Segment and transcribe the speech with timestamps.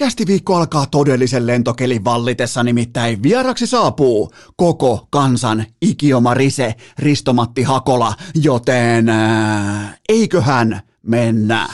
[0.00, 8.14] Kästi viikko alkaa todellisen lentokelin vallitessa, nimittäin vieraksi saapuu koko kansan ikioma rise Ristomatti Hakola,
[8.34, 11.68] joten äh, eiköhän mennä.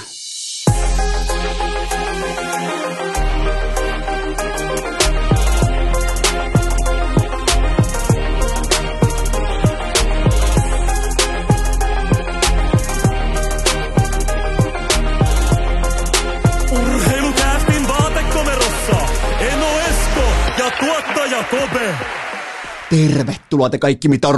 [22.90, 24.28] Tervetuloa te kaikki mitä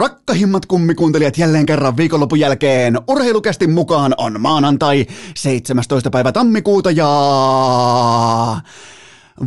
[0.00, 2.98] rakkahimmat kummikuuntelijat jälleen kerran viikonlopun jälkeen.
[3.08, 6.10] Urheilukästin mukaan on maanantai 17.
[6.10, 7.08] päivä tammikuuta ja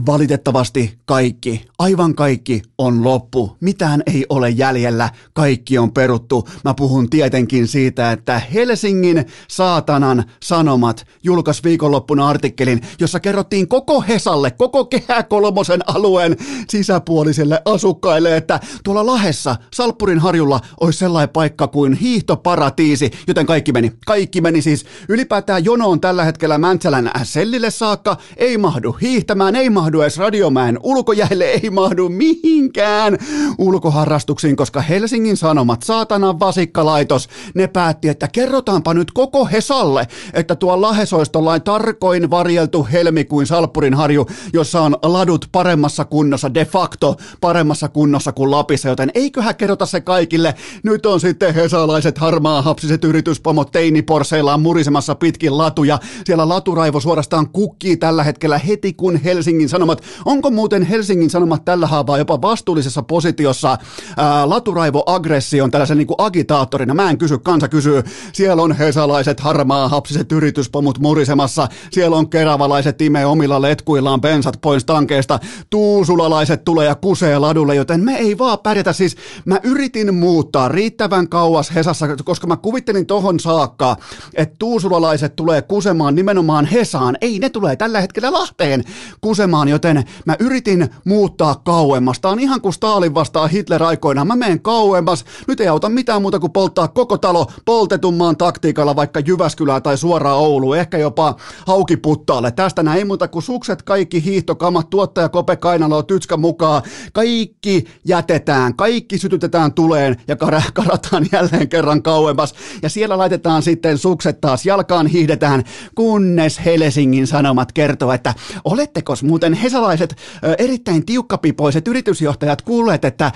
[0.05, 3.57] valitettavasti kaikki, aivan kaikki on loppu.
[3.59, 6.47] Mitään ei ole jäljellä, kaikki on peruttu.
[6.63, 14.51] Mä puhun tietenkin siitä, että Helsingin saatanan sanomat julkaisi viikonloppuna artikkelin, jossa kerrottiin koko Hesalle,
[14.51, 16.37] koko Kehä Kolmosen alueen
[16.69, 23.91] sisäpuolisille asukkaille, että tuolla Lahessa, Salppurin harjulla, olisi sellainen paikka kuin hiihtoparatiisi, joten kaikki meni.
[24.05, 29.80] Kaikki meni siis ylipäätään jonoon tällä hetkellä Mäntsälän sellille saakka, ei mahdu hiihtämään, ei mahdu
[29.87, 33.17] edes Radiomäen ulkojäälle, ei mahdu mihinkään
[33.57, 40.81] ulkoharrastuksiin, koska Helsingin Sanomat, saatanan vasikkalaitos, ne päätti, että kerrotaanpa nyt koko Hesalle, että tuo
[40.81, 47.15] Lahes olisi tollain tarkoin varjeltu helmikuin Salppurin harju, jossa on ladut paremmassa kunnossa, de facto
[47.41, 50.55] paremmassa kunnossa kuin Lapissa, joten eiköhän kerrota se kaikille.
[50.83, 55.99] Nyt on sitten hesalaiset harmaahapsiset yrityspomot teiniporseillaan murisemassa pitkin latuja.
[56.25, 60.03] Siellä laturaivo suorastaan kukkii tällä hetkellä heti kun Helsingin Sanomat.
[60.25, 63.77] Onko muuten Helsingin Sanomat tällä haavaa jopa vastuullisessa positiossa
[64.17, 66.93] ää, laturaivoaggression tällaisen niin kuin agitaattorina?
[66.93, 68.03] Mä en kysy, kansa kysyy.
[68.33, 71.67] Siellä on hesalaiset harmaahapsiset yrityspomut murisemassa.
[71.91, 75.39] Siellä on keravalaiset imee omilla letkuillaan bensat pois tankeista.
[75.69, 78.93] Tuusulalaiset tulee ja kusee ladulle, joten me ei vaan pärjätä.
[78.93, 83.97] Siis mä yritin muuttaa riittävän kauas Hesassa, koska mä kuvittelin tohon saakka,
[84.33, 87.17] että tuusulalaiset tulee kusemaan nimenomaan Hesaan.
[87.21, 88.83] Ei, ne tulee tällä hetkellä Lahteen
[89.21, 92.19] kusemaan, joten mä yritin muuttaa kauemmas.
[92.19, 94.27] Tää on ihan kuin Stalin vastaa Hitler aikoinaan.
[94.27, 95.25] Mä menen kauemmas.
[95.47, 100.37] Nyt ei auta mitään muuta kuin polttaa koko talo poltetummaan taktiikalla vaikka Jyväskylää tai suoraan
[100.37, 101.35] Ouluun, ehkä jopa
[101.67, 102.51] Haukiputtaalle.
[102.51, 106.81] Tästä näin ei muuta kuin sukset, kaikki hiihtokamat, tuottaja Kope Kainalo, Tytskä mukaan.
[107.13, 112.53] Kaikki jätetään, kaikki sytytetään tuleen ja kar- karataan jälleen kerran kauemmas.
[112.81, 115.63] Ja siellä laitetaan sitten sukset taas jalkaan hiihdetään,
[115.95, 118.33] kunnes Helsingin Sanomat kertoo, että
[118.65, 123.31] oletteko muuten hesalaiset ö, erittäin tiukkapipoiset yritysjohtajat kuulleet, että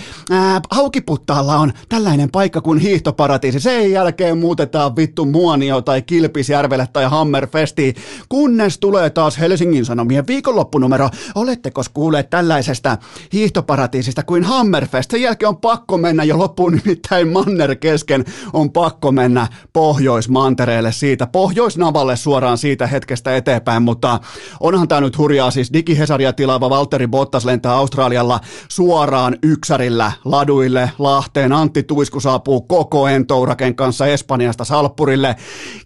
[0.69, 3.59] Haukiputtaalla on tällainen paikka kuin hiihtoparatiisi.
[3.59, 7.95] Sen jälkeen muutetaan vittu Muonio tai Kilpisjärvelle tai Hammerfestiin,
[8.29, 11.09] kunnes tulee taas Helsingin Sanomien viikonloppunumero.
[11.35, 12.97] Oletteko kuulleet tällaisesta
[13.33, 15.11] hiihtoparatiisista kuin Hammerfest?
[15.11, 21.27] Sen jälkeen on pakko mennä jo loppuun, nimittäin Manner kesken on pakko mennä Pohjoismantereelle siitä,
[21.27, 24.19] Pohjoisnavalle suoraan siitä hetkestä eteenpäin, mutta
[24.59, 31.51] onhan tämä nyt hurjaa, siis digihesaria tilaava Valtteri Bottas lentää Australialla suoraan yksärillä laduille Lahteen.
[31.51, 35.35] Antti Tuisku saapuu koko Entouraken kanssa Espanjasta Salppurille.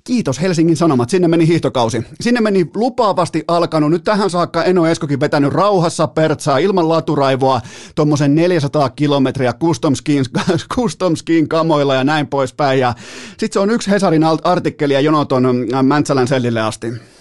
[0.04, 2.04] Kiitos Helsingin Sanomat, sinne meni hiihtokausi.
[2.22, 3.92] Sinne meni lupaavasti alkanut.
[3.92, 7.62] Nyt tähän saakka Eno Eskokin vetänyt rauhassa pertsaa ilman laturaivoa
[7.96, 10.26] tuommoisen 400 kilometriä custom skiin,
[10.76, 12.80] custom skiin kamoilla ja näin poispäin.
[12.80, 12.94] Ja
[13.30, 17.19] sitten se on yksi Hesarin artikkeli ja jonoton Mäntsälän sellille asti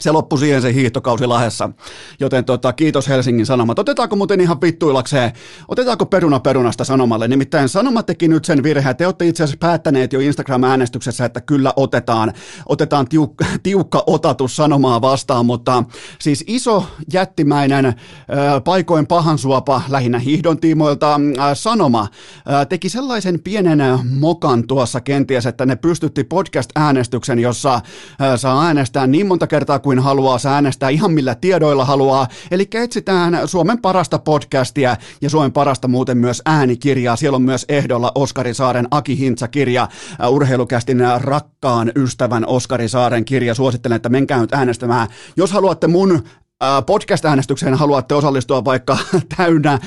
[0.00, 1.70] se loppui siihen se hiihtokausi Lahessa.
[2.20, 3.78] Joten tota, kiitos Helsingin Sanomat.
[3.78, 5.32] Otetaanko muuten ihan vittuilakseen,
[5.68, 7.28] otetaanko peruna perunasta Sanomalle?
[7.28, 8.96] Nimittäin Sanomat teki nyt sen virheen.
[8.96, 12.32] Te olette itse asiassa päättäneet jo Instagram-äänestyksessä, että kyllä otetaan,
[12.66, 15.84] otetaan tiukka, tiukka otatus Sanomaa vastaan, mutta
[16.18, 17.94] siis iso jättimäinen äh,
[18.64, 21.20] paikoin pahansuopa lähinnä hiihdon tiimoilta äh,
[21.54, 23.78] Sanoma äh, teki sellaisen pienen
[24.20, 27.80] mokan tuossa kenties, että ne pystytti podcast-äänestyksen, jossa
[28.36, 32.28] saa äänestää niin monta kertaa kuin haluaa, saa äänestää ihan millä tiedoilla haluaa.
[32.50, 37.16] Eli etsitään Suomen parasta podcastia ja Suomen parasta muuten myös äänikirjaa.
[37.16, 43.54] Siellä on myös ehdolla Oskari Saaren Aki Hintsa-kirja, äh, urheilukästin rakkaan ystävän Oskari Saaren kirja.
[43.54, 45.08] Suosittelen, että menkää nyt äänestämään.
[45.36, 46.22] Jos haluatte mun
[46.86, 48.98] podcast-äänestykseen haluatte osallistua vaikka
[49.36, 49.78] täynnä,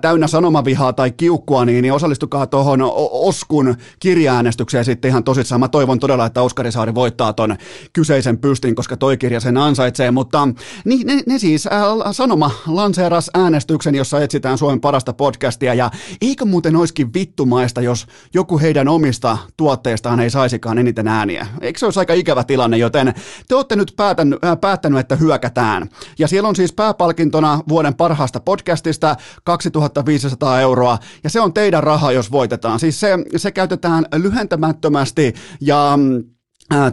[0.00, 2.80] täynnä sanomavihaa tai kiukkua, niin, niin osallistukaa tuohon
[3.10, 5.60] Oskun kirjaäänestykseen sitten ihan tosissaan.
[5.60, 7.56] Mä toivon todella, että Oskari Saari voittaa ton
[7.92, 10.48] kyseisen pystin, koska toi kirja sen ansaitsee, mutta
[10.84, 15.90] niin, ne, ne siis ää, Sanoma lanseeras äänestyksen, jossa etsitään Suomen parasta podcastia ja
[16.20, 21.46] eikö muuten olisikin vittumaista, jos joku heidän omista tuotteistaan ei saisikaan eniten ääniä.
[21.60, 23.14] Eikö se olisi aika ikävä tilanne, joten
[23.48, 28.40] te olette nyt päättänyt, äh, päättänyt että hyökätään Ja siellä on siis pääpalkintona vuoden parhaasta
[28.40, 32.80] podcastista 2500 euroa, ja se on teidän raha, jos voitetaan.
[32.80, 36.24] Siis se, se käytetään lyhentämättömästi ja mm,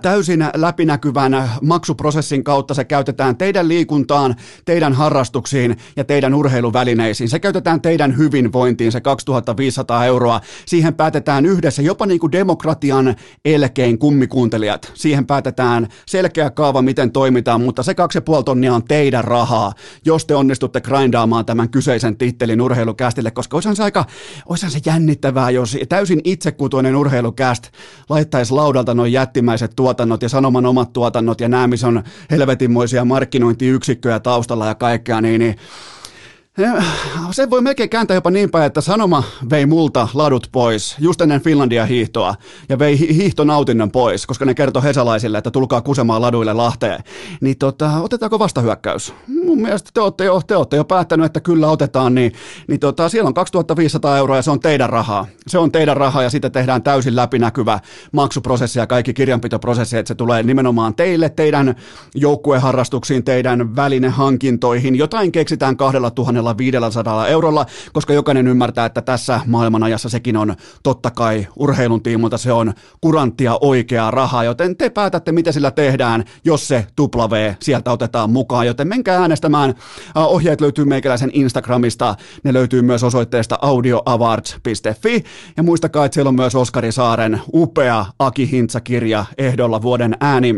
[0.02, 4.36] täysin läpinäkyvän maksuprosessin kautta se käytetään teidän liikuntaan,
[4.66, 7.30] teidän harrastuksiin ja teidän urheiluvälineisiin.
[7.30, 10.42] Se käytetään teidän hyvinvointiin, se 2500 euroa.
[10.66, 13.16] Siihen päätetään yhdessä, jopa niin kuin demokratian
[13.46, 14.92] elkein kummikuuntelijat.
[14.94, 19.74] Siihen päätetään selkeä kaava, miten toimitaan, mutta se 2,5 tonnia on teidän rahaa,
[20.06, 24.06] jos te onnistutte grindaamaan tämän kyseisen tittelin urheilukästille, koska olisihan se aika,
[24.46, 27.68] olisihan se jännittävää, jos täysin itsekutoinen urheilukäst
[28.10, 33.06] laittaisi laudalta noin jättimäiset julkiset tuotannot ja Sanoman omat tuotannot ja nämä, missä on helvetinmoisia
[33.06, 35.56] markkinointiyksikköjä taustalla ja kaikkea, niin, niin
[37.32, 41.42] se voi melkein kääntää jopa niin päin, että Sanoma vei multa ladut pois just ennen
[41.42, 42.36] Finlandia hiihtoa
[42.70, 47.04] ja vei hiihtonautinnon pois, koska ne kertoi hesalaisille, että tulkaa kusemaan laduille Lahteen.
[47.42, 49.14] Niin tota, otetaanko vastahyökkäys?
[49.46, 52.34] Mun mielestä te olette jo, te olette jo päättänyt, että kyllä otetaan, niin,
[52.68, 55.28] niin tota, siellä on 2500 euroa ja se on teidän rahaa.
[55.48, 57.80] Se on teidän rahaa ja sitten tehdään täysin läpinäkyvä
[58.12, 61.76] maksuprosessi ja kaikki kirjanpitoprosessi, että se tulee nimenomaan teille, teidän
[62.16, 64.96] joukkueharrastuksiin, teidän välinehankintoihin.
[64.96, 71.12] Jotain keksitään kahdella tuhannella 500 eurolla, koska jokainen ymmärtää, että tässä maailmanajassa sekin on totta
[71.12, 76.68] kai urheilun tiimulta se on kuranttia oikeaa rahaa, joten te päätätte, mitä sillä tehdään, jos
[76.68, 79.74] se tupla V sieltä otetaan mukaan, joten menkää äänestämään.
[80.16, 85.24] Ohjeet löytyy meikäläisen Instagramista, ne löytyy myös osoitteesta audioawards.fi
[85.58, 90.56] ja muistakaa, että siellä on myös Oskari Saaren upea Aki Hintsa-kirja ehdolla vuoden ääni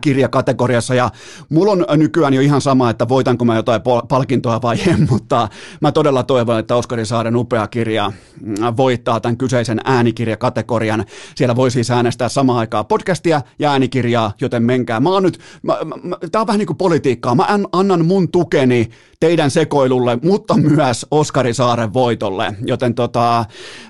[0.00, 1.10] kirjakategoriassa ja
[1.48, 5.48] mulla on nykyään jo ihan sama, että voitanko mä jotain palkintoa vai en, mutta
[5.80, 11.04] mä todella toivon, että Oskari Saaren upea kirja mm, voittaa tämän kyseisen äänikirjakategorian.
[11.34, 15.00] Siellä voi siis äänestää samaan aikaan podcastia ja äänikirjaa, joten menkää.
[15.00, 18.90] Mä oon nyt, mä, mä, tää on vähän niin kuin politiikkaa, mä annan mun tukeni
[19.20, 23.44] teidän sekoilulle, mutta myös Oskari Saaren voitolle, joten tota,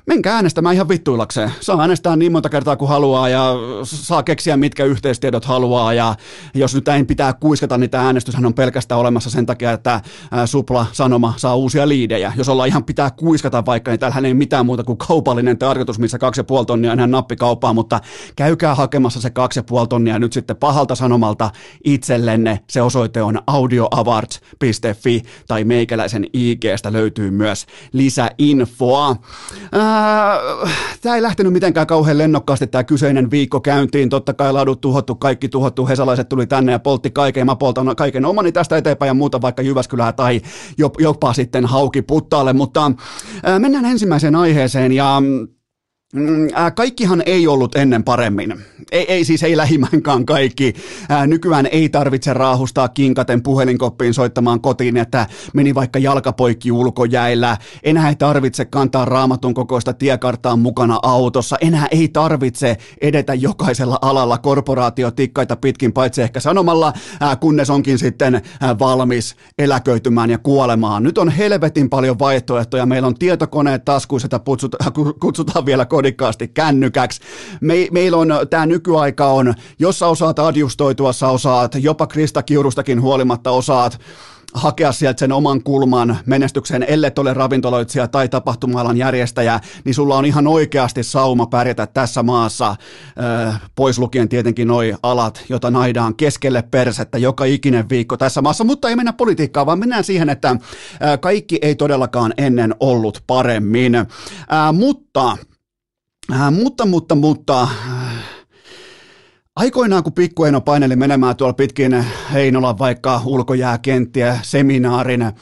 [0.06, 1.52] menkää äänestämään ihan vittuillakseen.
[1.60, 6.14] Saa äänestää niin monta kertaa kuin haluaa ja saa keksiä mitkä yhteistiedot haluaa ja
[6.54, 10.00] jos nyt ei pitää kuiskata, niin tämä äänestyshän on pelkästään olemassa sen takia, että
[10.46, 12.32] Supla Sanoma saa uusia liidejä.
[12.36, 16.18] Jos ollaan ihan pitää kuiskata vaikka, niin täällä ei mitään muuta kuin kaupallinen tarkoitus, missä
[16.60, 18.00] 2,5 tonnia on ihan nappikauppaa, mutta
[18.36, 21.50] käykää hakemassa se 2,5 tonnia nyt sitten pahalta sanomalta
[21.84, 22.60] itsellenne.
[22.70, 29.16] Se osoite on audioawards.fi tai meikäläisen IGstä löytyy myös lisäinfoa.
[31.02, 34.08] Tämä ei lähtenyt mitenkään kauhean lennokkaasti tämä kyseinen viikko käyntiin.
[34.08, 35.61] Totta kai ladut tuhottu, kaikki tuhottu.
[35.88, 37.46] Hesalaiset tuli tänne ja poltti kaiken.
[37.46, 40.40] Mä poltan kaiken omani tästä eteenpäin ja muuta vaikka Jyväskylää tai
[40.98, 42.52] jopa sitten hauki puttaalle.
[42.52, 42.92] Mutta
[43.58, 45.22] mennään ensimmäiseen aiheeseen ja
[46.16, 48.54] Mm, kaikkihan ei ollut ennen paremmin.
[48.92, 50.74] Ei, ei siis ei lähimmänkään kaikki.
[51.08, 57.56] Ää, nykyään ei tarvitse raahustaa kinkaten puhelinkoppiin soittamaan kotiin, että meni vaikka jalkapoikki ulkojäillä.
[57.82, 61.56] Enää ei tarvitse kantaa raamatun kokoista tiekarttaa mukana autossa.
[61.60, 66.92] Enää ei tarvitse edetä jokaisella alalla korporaatiotikkaita pitkin, paitsi ehkä sanomalla,
[67.40, 68.42] kunnes onkin sitten
[68.78, 71.02] valmis eläköitymään ja kuolemaan.
[71.02, 72.86] Nyt on helvetin paljon vaihtoehtoja.
[72.86, 74.40] Meillä on tietokoneet taskuissa, että
[75.20, 77.20] kutsutaan vielä kodikkaasti kännykäksi.
[77.60, 83.02] Me, meillä on tämä nykyaika on, jos sä osaat adjustoitua, sä osaat, jopa Krista Kiurustakin
[83.02, 84.00] huolimatta osaat,
[84.54, 90.24] hakea sieltä sen oman kulman menestykseen, ellei ole ravintoloitsija tai tapahtumaalan järjestäjä, niin sulla on
[90.24, 92.76] ihan oikeasti sauma pärjätä tässä maassa,
[93.74, 98.88] pois lukien tietenkin noi alat, jota naidaan keskelle persettä joka ikinen viikko tässä maassa, mutta
[98.88, 100.56] ei mennä politiikkaan, vaan mennään siihen, että
[101.20, 103.92] kaikki ei todellakaan ennen ollut paremmin,
[104.72, 105.51] mutta Äh,
[106.50, 107.68] mutta, mutta, mutta...
[109.56, 115.32] Aikoinaan, kun pikkueno paineli menemään tuolla pitkin Heinolan vaikka ulkojääkenttiä, seminaarin, ää,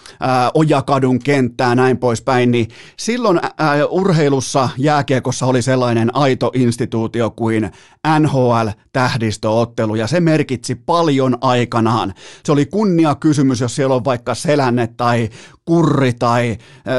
[0.54, 7.70] Ojakadun kenttää, näin poispäin, niin silloin ää, urheilussa, jääkiekossa oli sellainen aito instituutio kuin
[8.20, 12.14] NHL-tähdistöottelu, ja se merkitsi paljon aikanaan.
[12.44, 15.28] Se oli kunnia kysymys, jos siellä on vaikka Selänne tai
[15.64, 16.56] Kurri tai äh,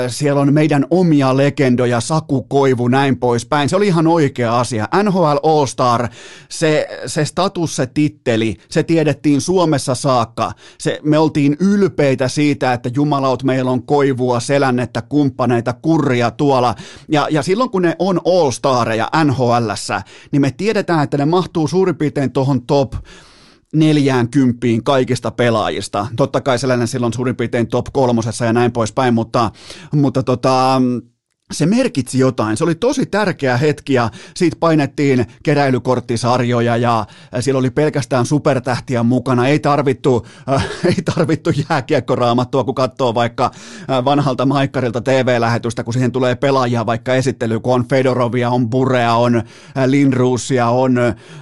[0.07, 3.69] siellä on meidän omia legendoja, Saku Koivu, näin poispäin.
[3.69, 4.87] Se oli ihan oikea asia.
[5.03, 6.07] NHL All-Star,
[6.49, 10.51] se, se status, se titteli, se tiedettiin Suomessa saakka.
[10.77, 16.75] Se, me oltiin ylpeitä siitä, että jumalaut meillä on Koivua, Selännettä, kumppaneita, kurria tuolla.
[17.07, 21.95] Ja, ja silloin kun ne on All-Stareja NHLssä, niin me tiedetään, että ne mahtuu suurin
[21.95, 22.93] piirtein tuohon top
[23.73, 26.07] neljään kymppiin kaikista pelaajista.
[26.15, 29.51] Totta kai sellainen silloin suurin piirtein top kolmosessa ja näin poispäin, mutta,
[29.93, 30.81] mutta tota,
[31.51, 32.57] se merkitsi jotain.
[32.57, 37.05] Se oli tosi tärkeä hetki ja siitä painettiin keräilykorttisarjoja ja
[37.39, 39.47] siellä oli pelkästään supertähtiä mukana.
[39.47, 46.11] Ei tarvittu, äh, ei tarvittu jääkiekkoraamattua, kun katsoo vaikka äh, vanhalta maikkarilta TV-lähetystä, kun siihen
[46.11, 49.43] tulee pelaajia vaikka esittely, kun on Fedorovia, on Burea, on äh,
[49.85, 50.93] Lindruusia, on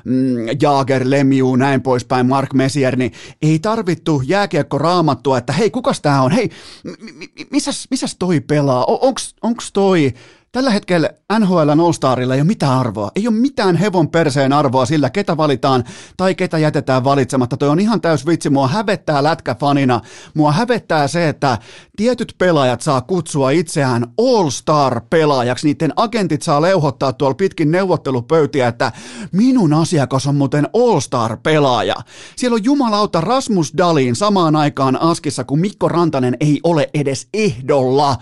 [0.06, 3.12] mm, Jaager, Lemiu, näin poispäin, Mark Messier, niin
[3.42, 6.32] ei tarvittu jääkiekkoraamattua, että hei, kukas tää on?
[6.32, 6.50] Hei,
[6.84, 8.86] m- m- missäs, missäs toi pelaa?
[8.86, 10.14] O- onks, onks toi toi,
[10.52, 13.12] tällä hetkellä NHL All-Starilla ei ole mitään arvoa.
[13.16, 15.84] Ei ole mitään hevon perseen arvoa sillä, ketä valitaan
[16.18, 17.58] tai ketä jätetään valitsematta.
[17.58, 18.50] Toi on ihan täys vitsi.
[18.50, 20.02] Mua hävettää lätkäfanina.
[20.34, 21.58] Mua hävettää se, että
[21.98, 25.68] tietyt pelaajat saa kutsua itseään All-Star-pelaajaksi.
[25.68, 28.92] Niiden agentit saa leuhottaa tuolla pitkin neuvottelupöytiä, että
[29.32, 31.96] minun asiakas on muuten All-Star-pelaaja.
[32.36, 38.16] Siellä on jumalauta Rasmus Dalin samaan aikaan Askissa, kun Mikko Rantanen ei ole edes ehdolla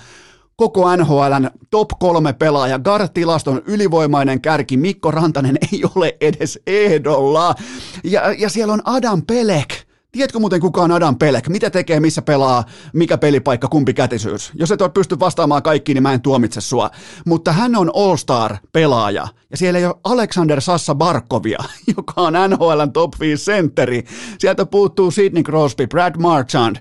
[0.57, 7.55] koko NHLn top kolme pelaaja, Gar-tilaston ylivoimainen kärki, Mikko Rantanen ei ole edes ehdolla.
[8.03, 9.87] Ja, ja siellä on Adam Pelek.
[10.11, 11.49] Tiedätkö muuten kuka on Adam Pelek?
[11.49, 14.51] Mitä tekee, missä pelaa, mikä pelipaikka, kumpi kätisyys?
[14.53, 16.89] Jos et ole pysty vastaamaan kaikkiin, niin mä en tuomitse sua.
[17.25, 19.27] Mutta hän on All-Star-pelaaja.
[19.51, 21.63] Ja siellä ei ole Alexander Sassa Barkovia,
[21.97, 24.03] joka on NHLn top 5 sentteri.
[24.39, 26.75] Sieltä puuttuu Sidney Crosby, Brad Marchand,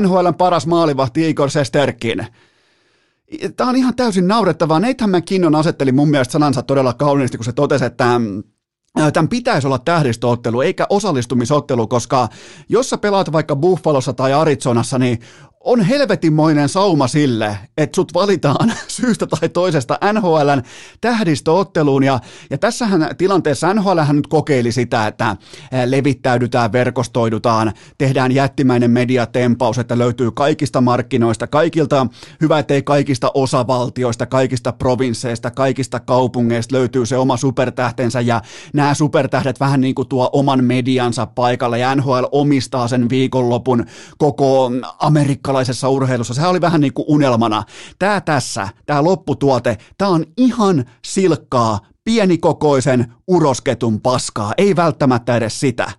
[0.00, 2.26] NHLn paras maalivahti Igor Sesterkin.
[3.56, 4.80] Tämä on ihan täysin naurettavaa.
[4.80, 8.20] Nathan McKinnon asetteli mun mielestä sanansa todella kauniisti, kun se totesi, että
[9.12, 12.28] Tämän pitäisi olla tähdistöottelu eikä osallistumisottelu, koska
[12.68, 15.18] jos sä pelaat vaikka Buffalossa tai Arizonassa, niin
[15.64, 20.62] on helvetinmoinen sauma sille, että sut valitaan syystä tai toisesta NHLn
[21.00, 22.04] tähdistöotteluun.
[22.04, 25.36] Ja, ja tässähän tilanteessa NHL nyt kokeili sitä, että
[25.86, 32.06] levittäydytään, verkostoidutaan, tehdään jättimäinen mediatempaus, että löytyy kaikista markkinoista, kaikilta,
[32.40, 39.60] hyvä ettei kaikista osavaltioista, kaikista provinsseista, kaikista kaupungeista löytyy se oma supertähtensä ja nämä supertähdet
[39.60, 43.86] vähän niin kuin tuo oman mediansa paikalle ja NHL omistaa sen viikonlopun
[44.18, 47.62] koko Amerikka amerikkalaisessa urheilussa, sehän oli vähän niin kuin unelmana.
[47.98, 55.92] Tämä tässä, tämä lopputuote, tämä on ihan silkkaa, pienikokoisen urosketun paskaa, ei välttämättä edes sitä.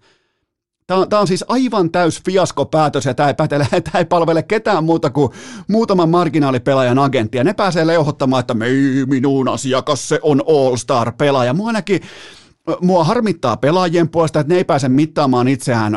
[0.88, 4.44] Tämä on, tämä on siis aivan täys fiaskopäätös ja tämä ei, pätele, tämä ei palvele
[4.44, 5.32] ketään muuta kuin
[5.68, 7.44] muutaman marginaalipelaajan agenttia.
[7.44, 8.66] Ne pääsee leuhottamaan, että me,
[9.08, 11.54] minun asiakas se on All-Star-pelaaja.
[11.54, 12.02] Mua ainakin,
[12.82, 15.94] mua harmittaa pelaajien puolesta, että ne ei pääse mittaamaan itseään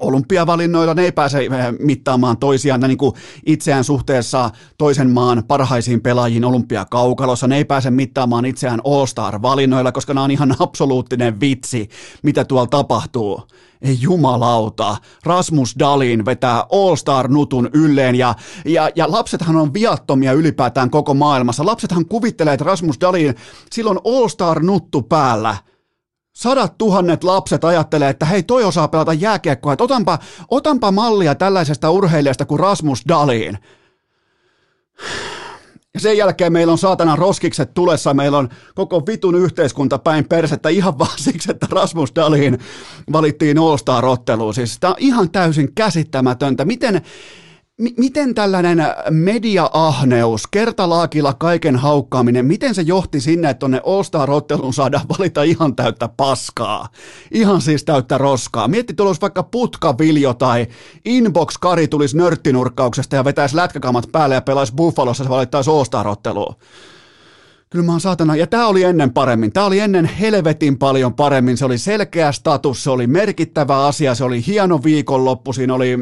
[0.00, 3.12] olympiavalinnoilla ne ei pääse äh, mittaamaan toisiaan niin kuin
[3.46, 7.46] itseään suhteessa toisen maan parhaisiin pelaajiin olympiakaukalossa.
[7.46, 11.88] Ne ei pääse mittaamaan itseään All-Star-valinnoilla, koska nämä on ihan absoluuttinen vitsi,
[12.22, 13.42] mitä tuolla tapahtuu.
[13.82, 18.34] Ei jumalauta, Rasmus Dalin vetää All-Star-nutun ylleen ja,
[18.64, 21.66] ja, ja lapsethan on viattomia ylipäätään koko maailmassa.
[21.66, 23.34] Lapsethan kuvittelee, että Rasmus Dalin,
[23.72, 25.56] silloin All-Star-nuttu päällä–
[26.38, 30.18] sadat tuhannet lapset ajattelee, että hei toi osaa pelata jääkiekkoa, että otanpa,
[30.50, 33.58] otanpa mallia tällaisesta urheilijasta kuin Rasmus Dalin.
[35.94, 40.68] Ja sen jälkeen meillä on saatana roskikset tulessa, meillä on koko vitun yhteiskunta päin persettä
[40.68, 42.58] ihan vaan siksi, että Rasmus Dalin
[43.12, 44.54] valittiin All-Star-otteluun.
[44.54, 46.64] Siis tämä on ihan täysin käsittämätöntä.
[46.64, 47.02] Miten,
[47.96, 48.78] miten tällainen
[49.10, 56.08] media-ahneus, kertalaakilla kaiken haukkaaminen, miten se johti sinne, että tuonne All-Star-otteluun saadaan valita ihan täyttä
[56.16, 56.88] paskaa?
[57.30, 58.68] Ihan siis täyttä roskaa.
[58.68, 60.66] Mietti, tulos vaikka putkaviljo tai
[61.04, 66.54] inbox-kari tulisi nörttinurkkauksesta ja vetäisi lätkäkamat päälle ja pelaisi Buffalossa, se valittaisi All-Star-otteluun.
[67.70, 71.56] Kyllä mä oon saatana, ja tämä oli ennen paremmin, tämä oli ennen helvetin paljon paremmin,
[71.56, 75.96] se oli selkeä status, se oli merkittävä asia, se oli hieno viikonloppu, siinä oli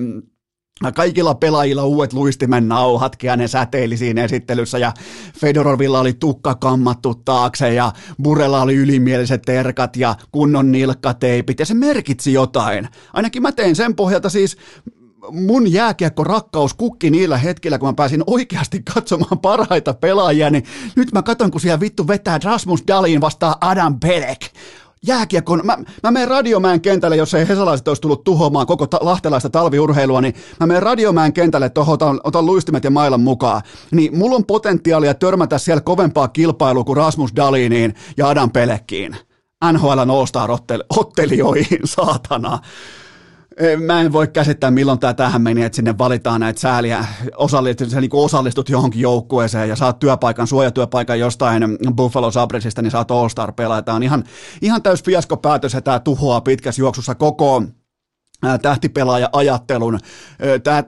[0.95, 4.93] Kaikilla pelaajilla uudet luistimen nauhat, ne säteili siinä esittelyssä ja
[5.41, 7.93] Fedorovilla oli tukka kammattu taakse ja
[8.23, 12.89] Burella oli ylimieliset terkat ja kunnon nilkkateipit ja se merkitsi jotain.
[13.13, 14.57] Ainakin mä tein sen pohjalta siis
[15.31, 20.65] mun jääkiekko rakkaus kukki niillä hetkillä, kun mä pääsin oikeasti katsomaan parhaita pelaajia, niin
[20.97, 24.41] nyt mä katson, kun siellä vittu vetää Rasmus Dalin vastaan Adam Pelek
[25.07, 29.51] jääkiekon, mä, mä menen Radiomäen kentälle, jos ei hesalaiset olisi tullut tuhoamaan koko ta- lahtelaista
[29.51, 33.63] talviurheilua, niin mä menen Radiomäen kentälle, tuohon otan, otan luistimet ja mailan mukaan.
[33.91, 39.17] Niin mulla on potentiaalia törmätä siellä kovempaa kilpailua kuin Rasmus Daliniin ja Adam Pelekkiin.
[39.73, 42.59] NHL All-Star-ottelijoihin, saatana
[43.85, 47.05] mä en voi käsittää, milloin tämä tähän meni, että sinne valitaan näitä sääliä,
[47.37, 53.11] osallistut, sä niin osallistut johonkin joukkueeseen ja saat työpaikan, suojatyöpaikan jostain Buffalo Sabresista, niin saat
[53.11, 53.83] All-Star pelaa.
[53.83, 54.25] Tämä on ihan,
[54.63, 57.63] ihan täys fiaskopäätös ja tämä tuhoaa pitkässä juoksussa koko
[58.63, 59.99] tähtipelaaja-ajattelun.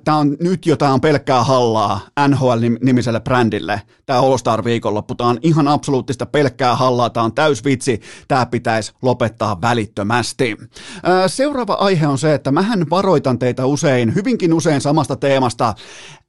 [0.05, 3.83] Tämä on nyt jo tämä on pelkkää hallaa NHL-nimiselle brändille.
[4.07, 8.47] Tämä All Star viikonloppu, tämä on ihan absoluuttista pelkkää hallaa, tämä on täys vitsi, tämä
[8.47, 10.57] pitäisi lopettaa välittömästi.
[11.27, 15.75] Seuraava aihe on se, että mähän varoitan teitä usein, hyvinkin usein samasta teemasta,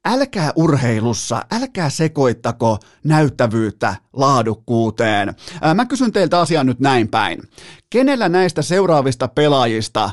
[0.04, 5.34] älkää urheilussa, älkää sekoittako näyttävyyttä laadukkuuteen.
[5.74, 7.42] Mä kysyn teiltä asian nyt näin päin.
[7.90, 10.10] Kenellä näistä seuraavista pelaajista,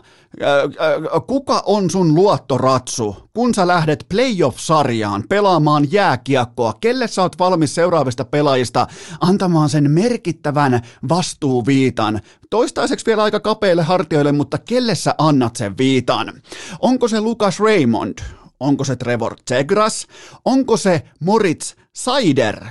[1.28, 6.74] kuka on sun luottoratsu, kun sä lähdet playoff-sarjaan pelaamaan jääkiekkoa?
[6.82, 8.88] Kelle sä oot valmis seuraavista pelaajista
[9.22, 12.22] antamaan sen merkittävän vastuuviitan?
[12.50, 16.34] Toistaiseksi vielä aika kapeille hartioille, mutta kelle sä annat sen viitan?
[16.80, 18.18] Onko se Lukas Raymond?
[18.60, 20.08] Onko se Trevor Zegras?
[20.46, 22.66] Onko se Moritz Seider?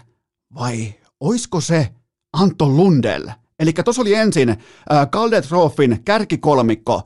[0.55, 1.89] Vai oisko se
[2.33, 3.29] Anton Lundell?
[3.59, 4.57] Eli tuossa oli ensin äh,
[5.11, 7.03] Caldetrofin kärkikolmikko,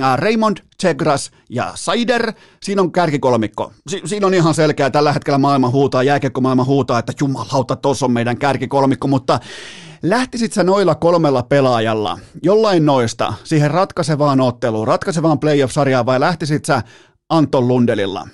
[0.00, 2.32] äh, Raymond, Zegras ja Seider.
[2.62, 3.72] Siinä on kärkikolmikko.
[3.88, 6.02] Si- siinä on ihan selkeä, tällä hetkellä maailma huutaa,
[6.40, 9.40] maailma huutaa, että jumalauta, tuossa on meidän kärkikolmikko, mutta
[10.02, 16.82] lähtisit sä noilla kolmella pelaajalla, jollain noista, siihen ratkaisevaan otteluun, ratkaisevaan playoff-sarjaan, vai lähtisit sä
[17.30, 18.28] Anton Lundelilla.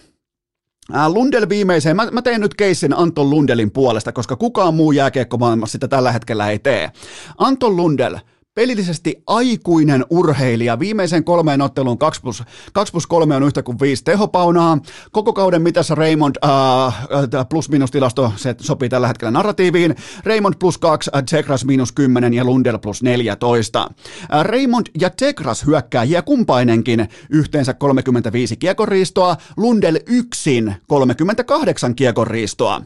[1.09, 5.89] Lundel viimeiseen, mä, mä teen nyt keissin Anton Lundelin puolesta, koska kukaan muu jääkiekkomaailmassa sitä
[5.89, 6.91] tällä hetkellä ei tee.
[7.39, 8.19] Anton Lundel,
[8.57, 10.79] pelillisesti aikuinen urheilija.
[10.79, 14.79] Viimeisen kolmeen otteluun 2 plus, 2 plus 3 on yhtä kuin 5 tehopaunaa.
[15.13, 19.95] Koko kauden mitassa Raymond äh, plus minus tilasto, se sopii tällä hetkellä narratiiviin.
[20.25, 23.91] Raymond plus 2, äh, Tsekras minus 10 ja Lundell plus 14.
[24.35, 32.77] Äh, Raymond ja Tsekras hyökkääjiä kumpainenkin yhteensä 35 kiekoriistoa, Lundell yksin 38 kiekoriistoa.
[32.77, 32.83] Äh,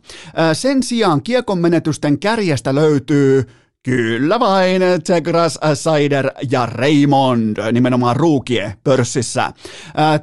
[0.53, 3.47] sen sijaan kiekon menetysten kärjestä löytyy
[3.83, 9.53] Kyllä vain, Tegras, Sider ja Raymond, nimenomaan ruukie pörssissä.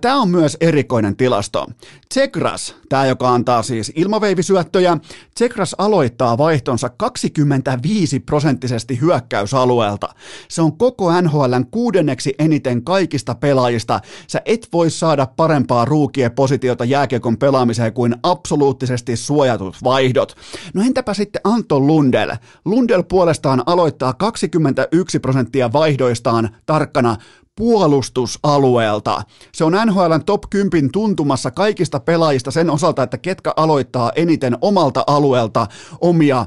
[0.02, 1.68] Tämä on myös erikoinen tilasto.
[2.14, 4.98] Tegras, tämä joka antaa siis ilmaveivisyöttöjä,
[5.40, 10.10] Tegras aloittaa vaihtonsa 25 prosenttisesti hyökkäysalueelta.
[10.50, 14.00] Se on koko NHLn kuudenneksi eniten kaikista pelaajista.
[14.28, 20.36] Sä et voi saada parempaa ruukie positiota jääkiekon pelaamiseen kuin absoluuttisesti suojatut vaihdot.
[20.74, 22.32] No entäpä sitten Anton Lundell?
[22.66, 27.16] Lundell puolesta puolestaan aloittaa 21 prosenttia vaihdoistaan tarkkana
[27.56, 29.22] puolustusalueelta.
[29.54, 35.04] Se on NHLn top 10 tuntumassa kaikista pelaajista sen osalta, että ketkä aloittaa eniten omalta
[35.08, 35.68] alueelta
[36.02, 36.46] omia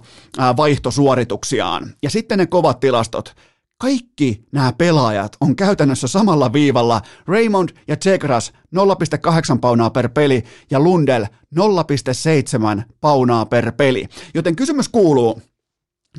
[0.56, 1.94] vaihtosuorituksiaan.
[2.02, 3.34] Ja sitten ne kovat tilastot.
[3.78, 7.00] Kaikki nämä pelaajat on käytännössä samalla viivalla.
[7.26, 14.06] Raymond ja Zegras 0,8 paunaa per peli ja Lundell 0,7 paunaa per peli.
[14.34, 15.42] Joten kysymys kuuluu,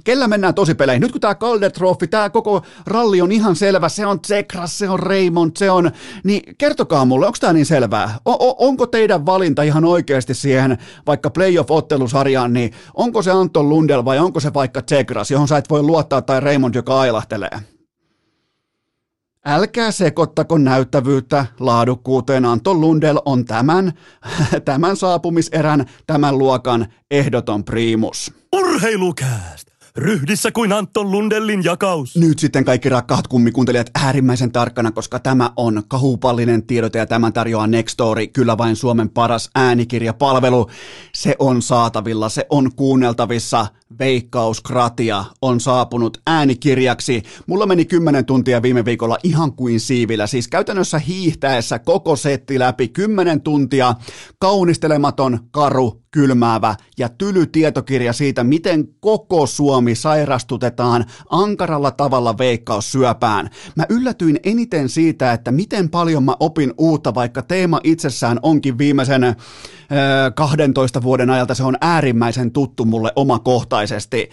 [0.04, 1.02] Kellä mennään tosi peleihin?
[1.02, 4.90] Nyt kun tämä Calder Trophy, tämä koko ralli on ihan selvä, se on Zekras, se
[4.90, 5.92] on Raymond, se on,
[6.24, 8.20] niin kertokaa mulle, onko tämä niin selvää?
[8.26, 10.78] O- onko teidän valinta ihan oikeasti siihen
[11.08, 15.70] vaikka playoff-ottelusarjaan, niin onko se Anton Lundell vai onko se vaikka Zekras, johon sä et
[15.70, 17.60] voi luottaa, tai Raymond, joka ailahtelee?
[19.46, 22.46] Älkää sekoittako näyttävyyttä laadukkuuteen.
[22.46, 23.94] Anton Lundell on tämän,
[24.66, 28.34] tämän saapumiserän, tämän luokan ehdoton priimus.
[28.54, 29.71] Urheilukääst!
[29.98, 32.18] Ryhdissä kuin Anton Lundellin jakaus.
[32.18, 37.68] Nyt sitten kaikki rakkaat kummikuuntelijat äärimmäisen tarkkana, koska tämä on kahupallinen tiedote ja tämän tarjoaa
[37.68, 40.70] Nextory, kyllä vain Suomen paras äänikirjapalvelu.
[41.16, 43.68] Se on saatavilla, se on kuunneltavissa.
[44.00, 47.24] Veikkauskratia on saapunut äänikirjaksi.
[47.48, 52.88] Mulla meni 10 tuntia viime viikolla ihan kuin siivillä, siis käytännössä hiihtäessä koko setti läpi
[52.88, 53.96] 10 tuntia.
[54.40, 63.50] Kaunistelematon, karu, kylmäävä ja tyly tietokirja siitä, miten koko Suomi sairastutetaan ankaralla tavalla veikkaussyöpään.
[63.76, 69.24] Mä yllätyin eniten siitä, että miten paljon mä opin uutta, vaikka teema itsessään onkin viimeisen
[69.24, 69.36] äh,
[70.36, 71.56] 12 vuoden ajalta.
[71.56, 74.30] Se on äärimmäisen tuttu mulle omakohtaisesti.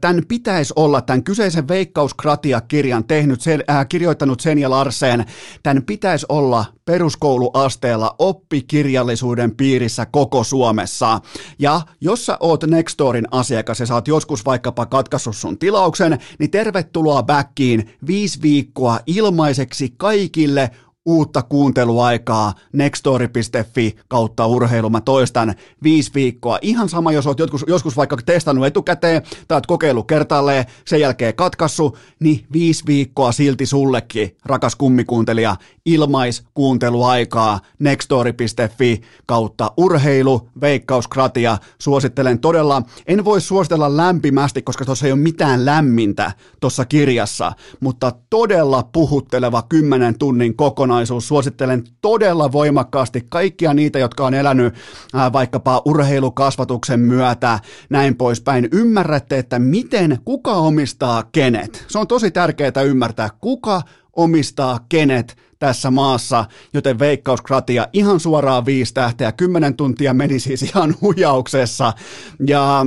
[0.00, 5.24] Tämän pitäisi olla, tämän kyseisen Veikkauskratia-kirjan tehnyt, sen, äh, kirjoittanut sen ja Larsen,
[5.62, 11.20] tämän pitäisi olla peruskouluasteella oppikirjallisuuden piirissä koko Suomessa.
[11.58, 16.50] Ja jos sä oot Nextorin asiakas ja sä oot joskus vaikkapa katkaissut sun tilauksen, niin
[16.50, 20.70] tervetuloa backiin viisi viikkoa ilmaiseksi kaikille
[21.06, 24.90] uutta kuunteluaikaa nextory.fi kautta urheilu.
[24.90, 26.58] Mä toistan viisi viikkoa.
[26.62, 31.34] Ihan sama, jos oot joskus, joskus vaikka testannut etukäteen tai oot kokeillut kertaalleen, sen jälkeen
[31.34, 35.56] katkassu, niin viisi viikkoa silti sullekin, rakas kummikuuntelija,
[35.94, 41.58] ilmaiskuunteluaikaa nextory.fi kautta urheilu, veikkauskratia.
[41.78, 48.12] Suosittelen todella, en voi suositella lämpimästi, koska tuossa ei ole mitään lämmintä tuossa kirjassa, mutta
[48.30, 51.28] todella puhutteleva 10 tunnin kokonaisuus.
[51.28, 54.74] Suosittelen todella voimakkaasti kaikkia niitä, jotka on elänyt
[55.14, 57.58] ää, vaikkapa urheilukasvatuksen myötä,
[57.90, 58.68] näin poispäin.
[58.72, 61.84] Ymmärrätte, että miten, kuka omistaa kenet.
[61.88, 63.82] Se on tosi tärkeää ymmärtää, kuka
[64.16, 66.44] omistaa kenet tässä maassa,
[66.74, 71.92] joten veikkauskratia ihan suoraan viisi tähteä, kymmenen tuntia meni siis ihan hujauksessa,
[72.46, 72.86] ja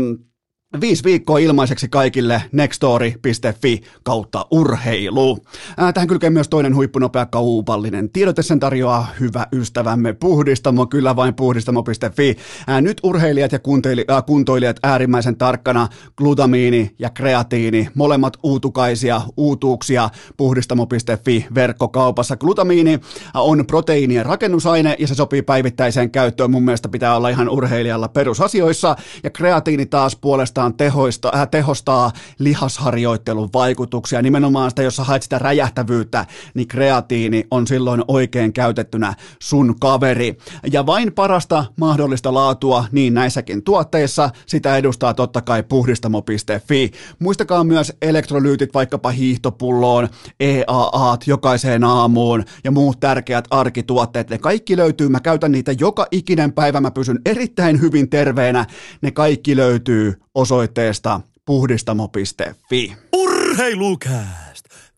[0.81, 5.39] Viisi viikkoa ilmaiseksi kaikille nextory.fi kautta urheilu.
[5.93, 8.41] Tähän kylkee myös toinen huippunopea kaupallinen tiedote.
[8.41, 12.37] Sen tarjoaa hyvä ystävämme Puhdistamo, kyllä vain puhdistamo.fi.
[12.81, 13.59] Nyt urheilijat ja
[14.25, 15.87] kuntoilijat äärimmäisen tarkkana.
[16.15, 22.37] Glutamiini ja kreatiini, molemmat uutukaisia uutuuksia puhdistamo.fi verkkokaupassa.
[22.37, 22.99] Glutamiini
[23.33, 26.51] on proteiinien rakennusaine ja se sopii päivittäiseen käyttöön.
[26.51, 28.95] Mun mielestä pitää olla ihan urheilijalla perusasioissa.
[29.23, 34.21] Ja kreatiini taas puolestaan puolestaan tehoista, äh, tehostaa lihasharjoittelun vaikutuksia.
[34.21, 40.37] Nimenomaan sitä, jos sä haet sitä räjähtävyyttä, niin kreatiini on silloin oikein käytettynä sun kaveri.
[40.71, 46.91] Ja vain parasta mahdollista laatua niin näissäkin tuotteissa, sitä edustaa totta kai puhdistamo.fi.
[47.19, 54.29] Muistakaa myös elektrolyytit vaikkapa hiihtopulloon, EAAt jokaiseen aamuun ja muut tärkeät arkituotteet.
[54.29, 58.65] Ne kaikki löytyy, mä käytän niitä joka ikinen päivä, mä pysyn erittäin hyvin terveenä.
[59.01, 60.52] Ne kaikki löytyy osoitteesta
[61.45, 62.97] puhdistamo.fi.
[63.13, 64.52] Urheilukää!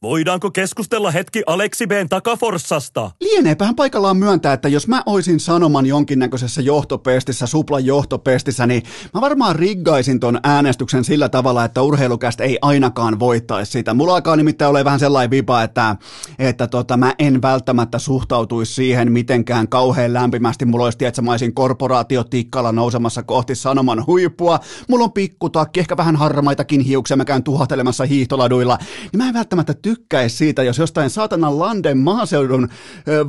[0.06, 3.12] Voidaanko keskustella hetki Aleksi B:n takaforssasta?
[3.22, 9.56] Lieneepähän paikallaan myöntää, että jos mä oisin sanoman jonkinnäköisessä johtopestissä, suplan johtopestissä, niin mä varmaan
[9.56, 13.94] riggaisin ton äänestyksen sillä tavalla, että urheilukästä ei ainakaan voittaisi sitä.
[13.94, 15.96] Mulla alkaa nimittäin ole vähän sellainen vipa, että,
[16.40, 20.66] että tota, mä en välttämättä suhtautuisi siihen mitenkään kauhean lämpimästi.
[20.66, 24.60] Mulla olisi, että mä olisin korporaatiotikkalla nousemassa kohti sanoman huippua.
[24.90, 28.78] Mulla on pikkutakki, ehkä vähän harmaitakin hiuksia, mä käyn tuhotelemassa hiihtoladuilla.
[29.12, 32.70] Niin mä en välttämättä tykkäisi siitä, jos jostain saatanan Landen maaseudun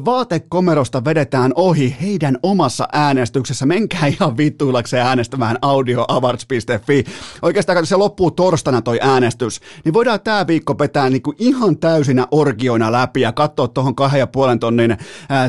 [0.05, 3.67] vaatekomerosta vedetään ohi heidän omassa äänestyksessä.
[3.67, 7.05] Menkää ihan vittuillakseen äänestämään audioavarts.fi.
[7.43, 12.27] Oikeastaan kun se loppuu torstaina toi äänestys, niin voidaan tämä viikko petää niinku ihan täysinä
[12.31, 14.97] orgioina läpi ja katsoa tuohon kahden ja puolen tonnin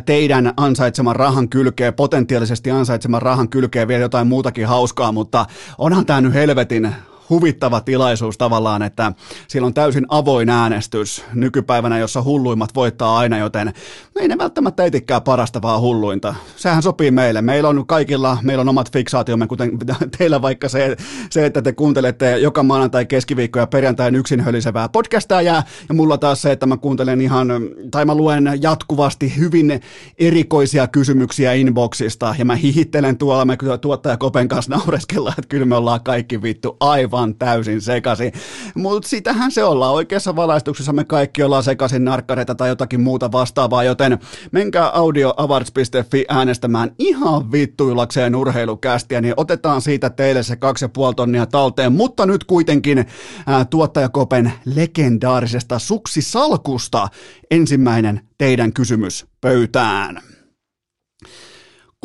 [0.06, 5.46] teidän ansaitseman rahan kylkeen, potentiaalisesti ansaitseman rahan kylkeen vielä jotain muutakin hauskaa, mutta
[5.78, 6.96] onhan tämä nyt helvetin
[7.30, 9.12] huvittava tilaisuus tavallaan, että
[9.48, 13.74] siellä on täysin avoin äänestys nykypäivänä, jossa hulluimmat voittaa aina, joten
[14.16, 16.36] me ei ne välttämättä etikään parasta, vaan hulluinta.
[16.56, 17.42] Sehän sopii meille.
[17.42, 19.72] Meillä on kaikilla, meillä on omat fiksaatiomme, kuten
[20.18, 20.98] teillä vaikka se,
[21.30, 26.18] se että te kuuntelette joka maanantai, keskiviikko ja perjantain yksin hölisevää podcastaa ja, ja mulla
[26.18, 27.48] taas se, että mä kuuntelen ihan,
[27.92, 29.82] tai mä luen jatkuvasti hyvin
[30.20, 35.76] erikoisia kysymyksiä inboxista ja mä hihittelen tuolla, me tuottaja Kopen kanssa naureskellaan, että kyllä me
[35.76, 38.34] ollaan kaikki vittu aivan aivan täysin sekaisin.
[38.76, 39.94] Mutta sitähän se ollaan.
[39.94, 44.20] Oikeassa valaistuksessa me kaikki ollaan sekaisin narkkareita tai jotakin muuta vastaavaa, joten
[44.52, 51.46] menkää audioavarts.fi äänestämään ihan vittuillakseen urheilukästiä, niin otetaan siitä teille se kaksi ja puoli tonnia
[51.46, 53.06] talteen, mutta nyt kuitenkin
[53.48, 57.08] ää, tuottajakopen legendaarisesta suksisalkusta
[57.52, 60.37] ensimmäinen teidän kysymys pöytään.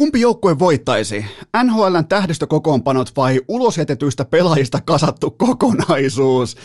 [0.03, 1.25] Kumpi joukkue voittaisi?
[1.65, 6.57] NHLn tähdistökokoonpanot vai ulosjätetyistä pelaajista kasattu kokonaisuus?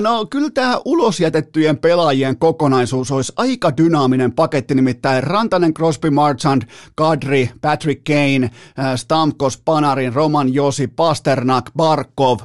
[0.00, 6.62] No kyllä tämä ulosjätettyjen pelaajien kokonaisuus olisi aika dynaaminen paketti, nimittäin Rantanen, Crosby, Marchand,
[6.94, 12.38] Kadri, Patrick Kane, äh, Stamkos, Panarin, Roman Josi, Pasternak, Barkov,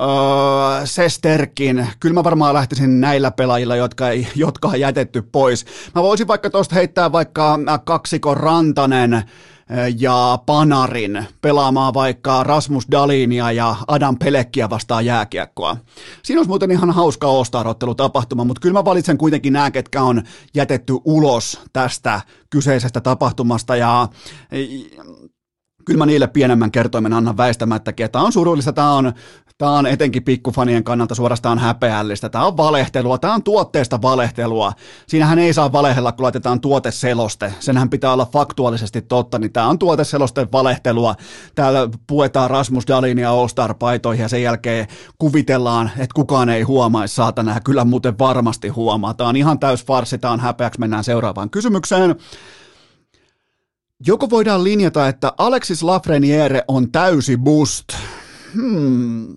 [0.00, 5.64] Öö, Sesterkin, kyllä mä varmaan lähtisin näillä pelaajilla, jotka, ei, jotka on jätetty pois.
[5.94, 9.22] Mä voisin vaikka tuosta heittää vaikka äh, kaksikon Rantanen,
[9.98, 15.76] ja Panarin pelaamaan vaikka Rasmus Dalinia ja Adam Pelekkiä vastaan jääkiekkoa.
[16.22, 17.26] Siinä olisi muuten ihan hauska
[17.94, 20.22] tapahtuma, mutta kyllä mä valitsen kuitenkin nämä, ketkä on
[20.54, 24.08] jätetty ulos tästä kyseisestä tapahtumasta ja
[25.88, 29.12] kyllä mä niille pienemmän kertoimen annan väistämättäkin, että on surullista, tämä on
[29.58, 32.28] Tämä on etenkin pikkufanien kannalta suorastaan häpeällistä.
[32.28, 34.72] Tämä on valehtelua, tämä on tuotteesta valehtelua.
[35.06, 37.54] Siinähän ei saa valehella, kun laitetaan tuoteseloste.
[37.60, 41.14] Senhän pitää olla faktuaalisesti totta, niin tämä on tuoteseloste valehtelua.
[41.54, 44.86] Täällä puetaan Rasmus Dalinia All-Star-paitoihin ja sen jälkeen
[45.18, 47.54] kuvitellaan, että kukaan ei huomaisi saatana.
[47.54, 49.14] Ja kyllä muuten varmasti huomaa.
[49.14, 50.80] Tämä on ihan täys farsi, tämä on häpeäksi.
[50.80, 52.16] Mennään seuraavaan kysymykseen.
[54.06, 57.84] Joko voidaan linjata, että Alexis Lafreniere on täysi boost?
[58.54, 59.36] Hmm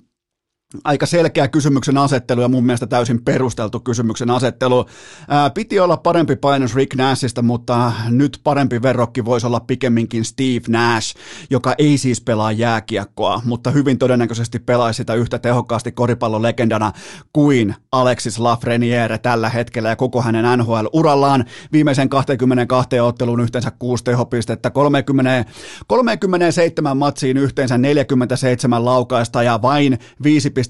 [0.83, 4.85] aika selkeä kysymyksen asettelu ja mun mielestä täysin perusteltu kysymyksen asettelu.
[5.27, 10.61] Ää, piti olla parempi painos Rick Nashista, mutta nyt parempi verrokki voisi olla pikemminkin Steve
[10.67, 11.15] Nash,
[11.49, 16.91] joka ei siis pelaa jääkiekkoa, mutta hyvin todennäköisesti pelaisi sitä yhtä tehokkaasti koripallon legendana
[17.33, 21.45] kuin Alexis Lafreniere tällä hetkellä ja koko hänen NHL-urallaan.
[21.71, 25.45] Viimeisen 22 ottelun yhteensä 6 tehopistettä, 30,
[25.87, 30.60] 37 matsiin yhteensä 47 laukaista ja vain 5 1,61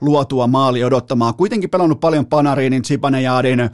[0.00, 1.34] luotua maali odottamaan.
[1.34, 3.70] Kuitenkin pelannut paljon Panarinin, Zibanejadin,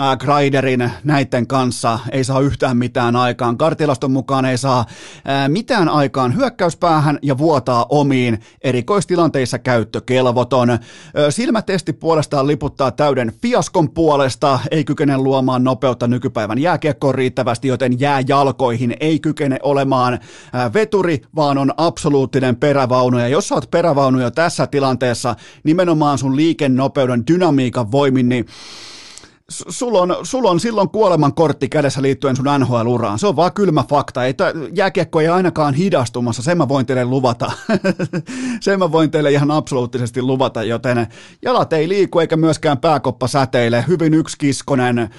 [0.00, 3.58] äh, Kreiderin näiden kanssa ei saa yhtään mitään aikaan.
[3.58, 8.40] Kartilaston mukaan ei saa äh, mitään aikaan hyökkäyspäähän ja vuotaa omiin.
[8.62, 10.70] Erikoistilanteissa käyttökelvoton.
[10.70, 10.80] Äh,
[11.30, 14.58] silmätesti puolestaan liputtaa täyden fiaskon puolesta.
[14.70, 20.18] Ei kykene luomaan nopeutta nykypäivän jääkiekkoon riittävästi, joten jääjalkoihin ei kykene olemaan
[20.52, 23.18] ää, veturi, vaan on absoluuttinen perävaunu.
[23.18, 28.46] Ja jos sä oot perävaunu jo tässä tilanteessa, nimenomaan sun liikennopeuden dynamiikan voimin, niin
[29.48, 33.18] sulla on, sul on silloin kuoleman kortti kädessä liittyen sun NHL-uraan.
[33.18, 34.24] Se on vaan kylmä fakta.
[34.24, 34.34] Ei,
[34.74, 37.52] jääkiekko ei ainakaan hidastumassa, sen mä voin teille luvata.
[38.60, 41.06] sen mä voin teille ihan absoluuttisesti luvata, joten
[41.42, 43.84] jalat ei liiku eikä myöskään pääkoppa säteile.
[43.88, 45.10] Hyvin yksikiskonen,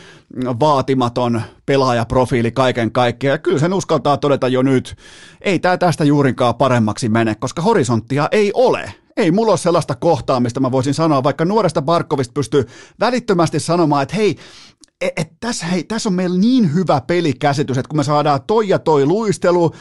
[0.59, 3.41] vaatimaton pelaajaprofiili kaiken kaikkiaan.
[3.41, 4.95] Kyllä sen uskaltaa todeta jo nyt.
[5.41, 10.39] Ei tämä tästä juurinkaan paremmaksi mene, koska horisonttia ei ole ei mulla ole sellaista kohtaa,
[10.39, 12.65] mistä mä voisin sanoa, vaikka nuoresta Barkovista pystyy
[12.99, 14.35] välittömästi sanomaan, että hei,
[15.01, 18.69] et, et tässä, hei, tässä on meillä niin hyvä pelikäsitys, että kun me saadaan toi
[18.69, 19.71] ja toi luistelu,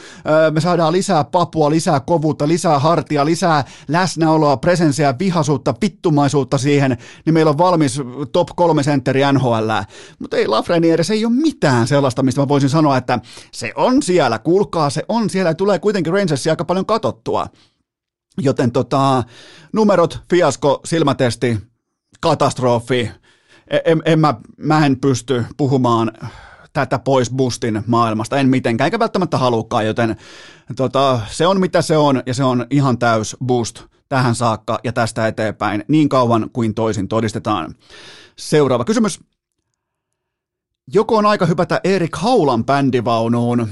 [0.51, 7.33] me saadaan lisää papua, lisää kovuutta, lisää hartia, lisää läsnäoloa, presenssiä, vihaisuutta, vittumaisuutta siihen, niin
[7.33, 9.69] meillä on valmis top kolme sentteri NHL.
[10.19, 13.19] Mutta ei Lafreniere, se ei ole mitään sellaista, mistä mä voisin sanoa, että
[13.51, 17.47] se on siellä, kuulkaa, se on siellä, tulee kuitenkin Rangersia aika paljon katottua.
[18.41, 19.23] Joten tota,
[19.73, 21.57] numerot, fiasko, silmätesti,
[22.21, 23.11] katastrofi.
[23.85, 26.11] En, en mä, mä en pysty puhumaan
[26.73, 30.15] tätä pois bustin maailmasta, en mitenkään, eikä välttämättä halukkaan, joten
[30.75, 34.93] tota, se on mitä se on, ja se on ihan täys boost tähän saakka ja
[34.93, 37.75] tästä eteenpäin, niin kauan kuin toisin todistetaan.
[38.37, 39.19] Seuraava kysymys.
[40.93, 43.69] Joko on aika hypätä Erik Haulan bändivaunuun?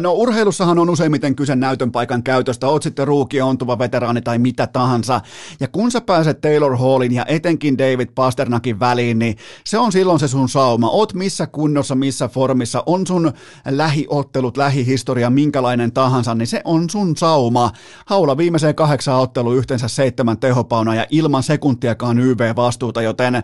[0.00, 4.66] No urheilussahan on useimmiten kyse näytön paikan käytöstä, oot sitten ruuki, ontuva veteraani tai mitä
[4.66, 5.20] tahansa.
[5.60, 10.20] Ja kun sä pääset Taylor Hallin ja etenkin David Pasternakin väliin, niin se on silloin
[10.20, 10.90] se sun sauma.
[10.90, 13.32] Oot missä kunnossa, missä formissa, on sun
[13.70, 17.70] lähiottelut, lähihistoria, minkälainen tahansa, niin se on sun sauma.
[18.06, 23.42] Haula viimeiseen kahdeksan ottelu yhteensä seitsemän tehopauna ja ilman sekuntiakaan YV-vastuuta, joten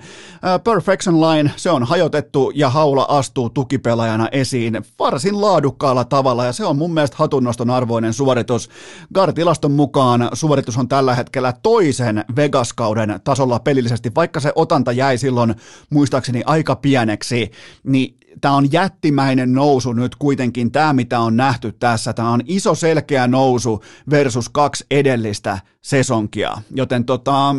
[0.64, 6.52] Perfection Line, se on hajotettu ja Haula astuu tukipelaajana esiin varsin laadukkaalla tavalla tavalla, ja
[6.52, 8.68] se on mun mielestä hatunnoston arvoinen suoritus.
[9.14, 15.54] Gartilaston mukaan suoritus on tällä hetkellä toisen Vegas-kauden tasolla pelillisesti, vaikka se otanta jäi silloin
[15.90, 17.50] muistaakseni aika pieneksi,
[17.84, 22.74] niin tämä on jättimäinen nousu nyt kuitenkin, tämä mitä on nähty tässä, tämä on iso
[22.74, 27.54] selkeä nousu versus kaksi edellistä sesonkia, joten tota,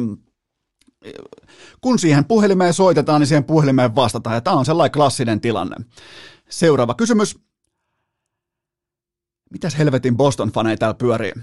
[1.82, 5.76] kun siihen puhelimeen soitetaan, niin siihen puhelimeen vastataan, ja tämä on sellainen klassinen tilanne.
[6.50, 7.44] Seuraava kysymys.
[9.54, 11.34] Mitäs helvetin Boston-faneja täällä pyörii?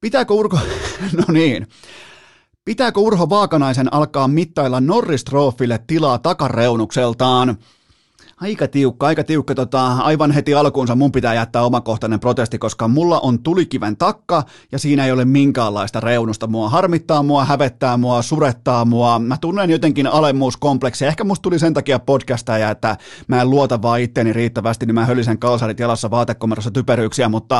[0.00, 0.58] Pitääkö Urko...
[1.18, 1.66] no niin.
[2.64, 7.56] Pitääkö Urho Vaakanaisen alkaa mittailla Norris Trophylle tilaa takareunukseltaan?
[8.42, 9.54] Aika tiukka, aika tiukka.
[9.54, 14.78] Tota, aivan heti alkuunsa mun pitää jättää omakohtainen protesti, koska mulla on tulikiven takka ja
[14.78, 16.46] siinä ei ole minkäänlaista reunusta.
[16.46, 19.18] Mua harmittaa mua, hävettää mua, surettaa mua.
[19.18, 21.08] Mä tunnen jotenkin alemmuuskompleksia.
[21.08, 22.96] Ehkä musta tuli sen takia podcastaja, että
[23.28, 27.58] mä en luota vaan itteeni riittävästi, niin mä hölisen kalsarit jalassa vaatekomerossa typeryyksiä, mutta,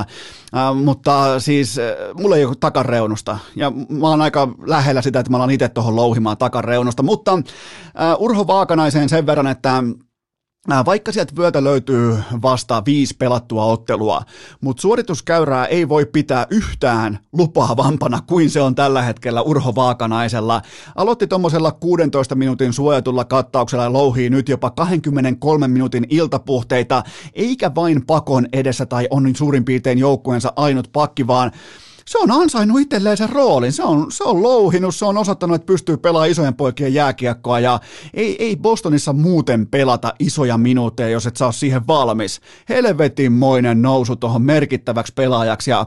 [0.57, 3.39] äh, mutta siis äh, mulla ei ole takareunusta.
[3.57, 7.03] Ja mä oon aika lähellä sitä, että mä alan itse tuohon louhimaan takareunusta.
[7.03, 7.43] Mutta äh,
[8.19, 9.83] Urho Vaakanaiseen sen verran, että
[10.69, 14.23] vaikka sieltä vyötä löytyy vasta viisi pelattua ottelua,
[14.61, 20.63] mutta suorituskäyrää ei voi pitää yhtään lupaavampana kuin se on tällä hetkellä Urho Vaakanaisella.
[20.95, 27.03] Aloitti tuommoisella 16 minuutin suojatulla kattauksella louhii nyt jopa 23 minuutin iltapuhteita,
[27.35, 31.53] eikä vain pakon edessä tai on suurin piirtein joukkueensa ainut pakki, vaan
[32.07, 33.73] se on ansainnut itselleen sen roolin.
[33.73, 37.81] Se on, se on louhinut, se on osoittanut, että pystyy pelaamaan isojen poikien jääkiekkoa ja
[38.15, 42.41] ei, ei Bostonissa muuten pelata isoja minuutteja, jos et saa siihen valmis.
[42.69, 45.87] Helvetinmoinen nousu tuohon merkittäväksi pelaajaksi ja,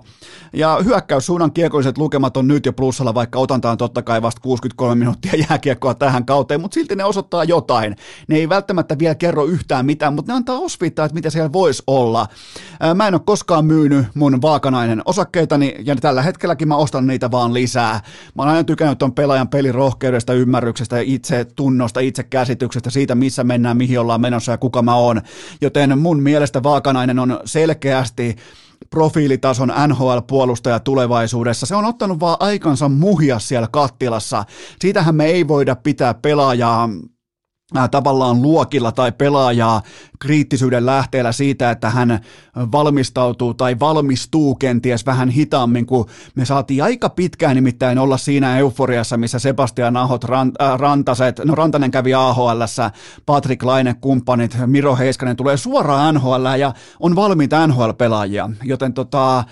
[0.54, 5.34] ja hyökkäyssuunnan kiekolliset lukemat on nyt jo plussalla, vaikka otantaan totta kai vasta 63 minuuttia
[5.49, 7.95] jääkiekkoa tähän kauteen, mutta silti ne osoittaa jotain.
[8.28, 11.84] Ne ei välttämättä vielä kerro yhtään mitään, mutta ne antaa osviittaa, että mitä siellä voisi
[11.88, 12.28] olla.
[12.95, 17.32] Mä en ole koskaan myynyt mun vaakanainen osakkeitani ja tällä tällä hetkelläkin mä ostan niitä
[17.32, 18.01] vaan lisää.
[18.36, 23.78] Mä oon aina tykännyt ton pelaajan pelirohkeudesta, ymmärryksestä, itse tunnosta, itse käsityksestä, siitä missä mennään,
[23.78, 25.21] mihin ollaan menossa ja kuka mä oon.
[25.62, 28.36] Joten mun mielestä Vaakanainen on selkeästi
[28.89, 31.65] profiilitason NHL-puolustaja tulevaisuudessa.
[31.65, 34.43] Se on ottanut vaan aikansa muhia siellä kattilassa.
[34.80, 36.89] Siitähän me ei voida pitää pelaajaa
[37.91, 39.82] tavallaan luokilla tai pelaajaa
[40.19, 42.19] kriittisyyden lähteellä siitä, että hän
[42.56, 49.17] valmistautuu tai valmistuu kenties vähän hitaammin, kun me saatiin aika pitkään nimittäin olla siinä euforiassa,
[49.17, 52.62] missä Sebastian Ahot, Rant, Rantaset, no Rantanen kävi AHL,
[53.25, 59.43] Patrick Laine, kumppanit, Miro Heiskanen tulee suoraan NHL ja on valmiita NHL-pelaajia, joten tota,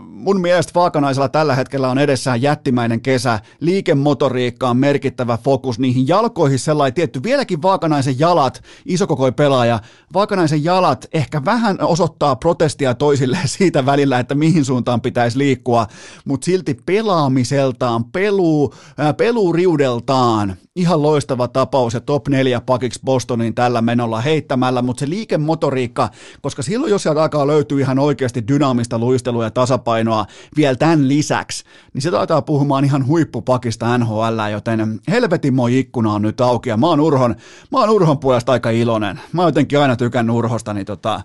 [0.00, 6.58] mun mielestä Vaakanaisella tällä hetkellä on edessään jättimäinen kesä, liikemotoriikka on merkittävä fokus, niihin jalkoihin
[6.58, 9.80] sellainen tietty, vieläkin Vaakanaisen jalat, isokokoi pelaaja,
[10.14, 15.86] Vaakanaisen jalat ehkä vähän osoittaa protestia toisille siitä välillä, että mihin suuntaan pitäisi liikkua,
[16.24, 23.82] mutta silti pelaamiseltaan, peluu, äh, peluuriudeltaan, ihan loistava tapaus ja top 4 pakiksi Bostoniin tällä
[23.82, 26.08] menolla heittämällä, mutta se liikemotoriikka,
[26.40, 31.64] koska silloin jos sieltä alkaa löytyä ihan oikeasti dynaamista luistelua ja tasapainoa vielä tämän lisäksi,
[31.94, 36.76] niin se taitaa puhumaan ihan huippupakista NHL, joten helvetin moi ikkuna on nyt auki ja
[36.76, 37.34] mä oon Urhon,
[37.72, 39.20] mä oon Urhon puolesta aika iloinen.
[39.32, 41.20] Mä oon jotenkin aina tykännyt Urhosta, niin tota,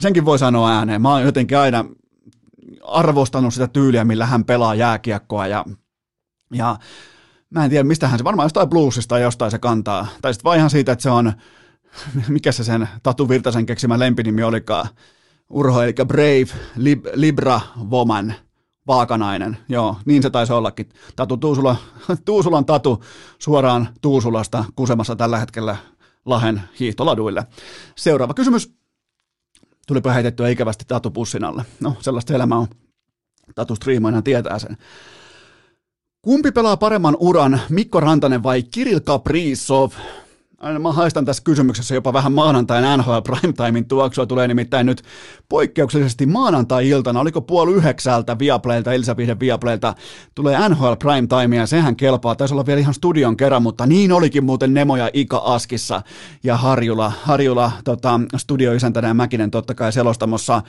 [0.00, 1.02] senkin voi sanoa ääneen.
[1.02, 1.84] Mä oon jotenkin aina
[2.82, 5.64] arvostanut sitä tyyliä, millä hän pelaa jääkiekkoa ja,
[6.54, 6.76] ja
[7.50, 10.06] mä en tiedä mistähän se, varmaan jostain bluesista tai jostain se kantaa.
[10.22, 11.32] Tai sitten vaan ihan siitä, että se on,
[12.28, 14.88] mikä se sen Tatu Virtasen keksimä lempinimi olikaan,
[15.50, 18.34] Urho, eli Brave Lib, Libra Woman,
[18.86, 20.88] Vaakanainen, joo, niin se taisi ollakin.
[21.16, 21.76] Tatu Tuusula,
[22.24, 23.04] Tuusulan Tatu
[23.38, 25.76] suoraan Tuusulasta kusemassa tällä hetkellä
[26.24, 27.46] Lahen hiihtoladuille.
[27.96, 28.76] Seuraava kysymys.
[29.86, 31.64] Tulipa heitettyä ikävästi Tatu pussin alle.
[31.80, 32.66] No, sellaista elämä on.
[33.54, 34.76] Tatu striimaina tietää sen.
[36.22, 39.92] Kumpi pelaa paremman uran, Mikko Rantanen vai Kirill Kaprizov?
[40.78, 44.26] Mä haistan tässä kysymyksessä jopa vähän maanantain NHL Primetimein tuoksua.
[44.26, 45.02] Tulee nimittäin nyt
[45.48, 49.94] poikkeuksellisesti maanantai-iltana, oliko puoli yhdeksältä Viaplaylta, Elisabiden Viaplaylta,
[50.34, 52.34] tulee NHL Primetime ja sehän kelpaa.
[52.34, 56.02] Taisi olla vielä ihan studion kerran, mutta niin olikin muuten Nemo ja Ika Askissa
[56.44, 60.62] ja Harjula, Harjula tota, studioisäntänä ja Mäkinen totta kai selostamossa.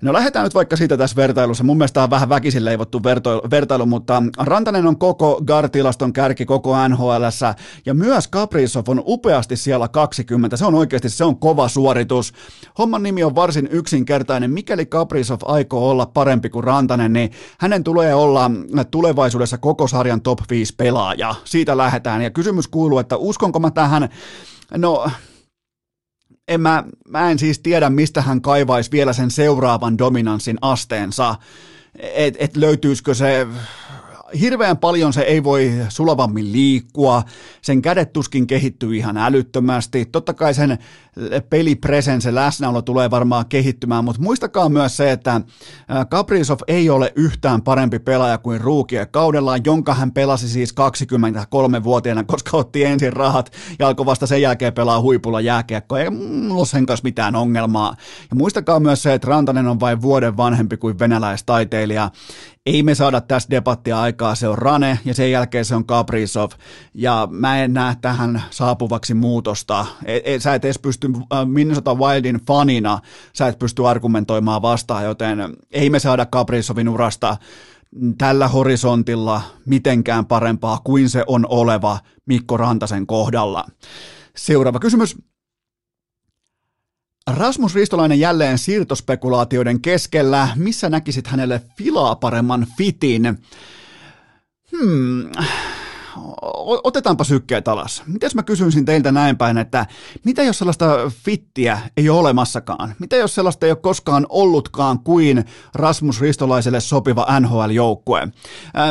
[0.00, 1.64] No lähdetään nyt vaikka siitä tässä vertailussa.
[1.64, 6.88] Mun mielestä on vähän väkisin leivottu vertailu, vertailu mutta Rantanen on koko Gartilaston kärki koko
[6.88, 7.22] NHL
[7.86, 10.56] ja myös Kaprizov on upea nopeasti siellä 20.
[10.56, 12.32] Se on oikeasti se on kova suoritus.
[12.78, 14.50] Homman nimi on varsin yksinkertainen.
[14.50, 18.50] Mikäli Kaprizov aikoo olla parempi kuin Rantanen, niin hänen tulee olla
[18.90, 21.34] tulevaisuudessa koko sarjan top 5 pelaaja.
[21.44, 22.22] Siitä lähdetään.
[22.22, 24.08] Ja kysymys kuuluu, että uskonko mä tähän,
[24.76, 25.10] no
[26.48, 31.34] en mä, mä en siis tiedä, mistä hän kaivaisi vielä sen seuraavan dominanssin asteensa.
[31.98, 33.46] Että et löytyisikö se
[34.40, 37.22] hirveän paljon se ei voi sulavammin liikkua,
[37.62, 40.78] sen kädet tuskin kehittyy ihan älyttömästi, totta kai sen
[41.50, 45.40] pelipresen, se läsnäolo tulee varmaan kehittymään, mutta muistakaa myös se, että
[46.10, 52.56] Kaprizov ei ole yhtään parempi pelaaja kuin Ruukie kaudellaan, jonka hän pelasi siis 23-vuotiaana, koska
[52.56, 56.86] otti ensin rahat ja alkoi vasta sen jälkeen pelaa huipulla jääkiekkoa, ei mulla ole sen
[56.86, 57.96] kanssa mitään ongelmaa.
[58.30, 62.10] Ja muistakaa myös se, että Rantanen on vain vuoden vanhempi kuin venäläistaiteilija,
[62.66, 66.50] ei me saada tässä debattia aikaa, se on Rane ja sen jälkeen se on Kaprizov
[66.94, 69.86] ja mä en näe tähän saapuvaksi muutosta.
[70.04, 72.98] Et, et, sä et edes pysty äh, Minnesota Wildin fanina,
[73.32, 75.38] sä et pysty argumentoimaan vastaan, joten
[75.70, 77.36] ei me saada Kaprizovin urasta
[78.18, 83.64] tällä horisontilla mitenkään parempaa kuin se on oleva Mikko Rantasen kohdalla.
[84.36, 85.16] Seuraava kysymys.
[87.26, 90.48] Rasmus Ristolainen jälleen siirtospekulaatioiden keskellä.
[90.56, 93.38] Missä näkisit hänelle filaa paremman fitin?
[94.72, 95.30] Hmm,
[96.84, 98.02] otetaanpa sykkeet alas.
[98.06, 99.86] Mitäs mä kysyisin teiltä näin päin, että
[100.24, 102.94] mitä jos sellaista fittiä ei ole olemassakaan?
[102.98, 105.44] Mitä jos sellaista ei ole koskaan ollutkaan kuin
[105.74, 108.28] Rasmus Ristolaiselle sopiva NHL-joukkue?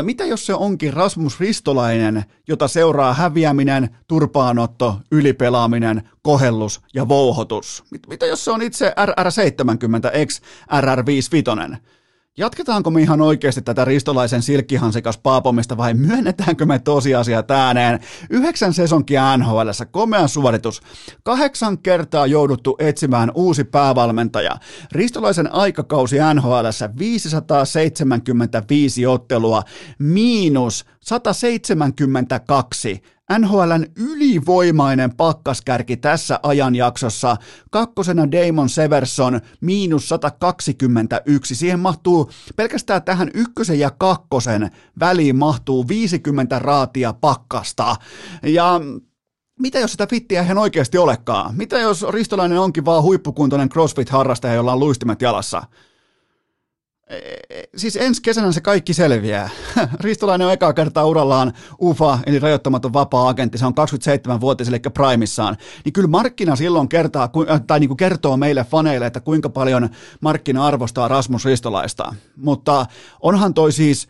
[0.01, 7.84] Mitä jos se onkin Rasmus Ristolainen, jota seuraa häviäminen, turpaanotto, ylipelaaminen, kohellus ja vouhotus?
[8.07, 10.41] Mitä jos se on itse RR70 x
[10.81, 11.77] RR55?
[12.38, 18.00] Jatketaanko me ihan oikeasti tätä ristolaisen silkkihansikas paapomista vai myönnetäänkö me tosiasiat ääneen?
[18.30, 20.82] Yhdeksän sesonkia NHL, komea suoritus.
[21.24, 24.58] Kahdeksan kertaa jouduttu etsimään uusi päävalmentaja.
[24.91, 26.65] Ristolaisen aikakausi NHL
[27.00, 29.63] 575 ottelua,
[30.00, 33.02] miinus 172
[33.40, 37.38] NHLn ylivoimainen pakkaskärki tässä ajanjaksossa.
[37.71, 41.56] Kakkosena Damon Severson, miinus 121.
[41.56, 47.96] Siihen mahtuu, pelkästään tähän ykkösen ja kakkosen väliin mahtuu 50 raatia pakkasta.
[48.44, 48.82] Ja
[49.60, 51.56] mitä jos sitä fittiä ihan oikeasti olekaan?
[51.56, 55.63] Mitä jos Ristolainen onkin vaan huippukuntoinen CrossFit-harrastaja, jolla on luistimet jalassa?
[57.75, 59.49] Siis ensi kesänä se kaikki selviää.
[59.99, 65.57] Ristolainen on ekaa kertaa urallaan UFA, eli rajoittamaton vapaa-agentti, se on 27-vuotias, eli primissaan.
[65.85, 69.89] Niin kyllä markkina silloin kertaa, äh, tai niin kuin kertoo meille faneille, että kuinka paljon
[70.21, 72.15] markkina arvostaa Rasmus Ristolaista.
[72.35, 72.85] Mutta
[73.21, 74.07] onhan toi siis,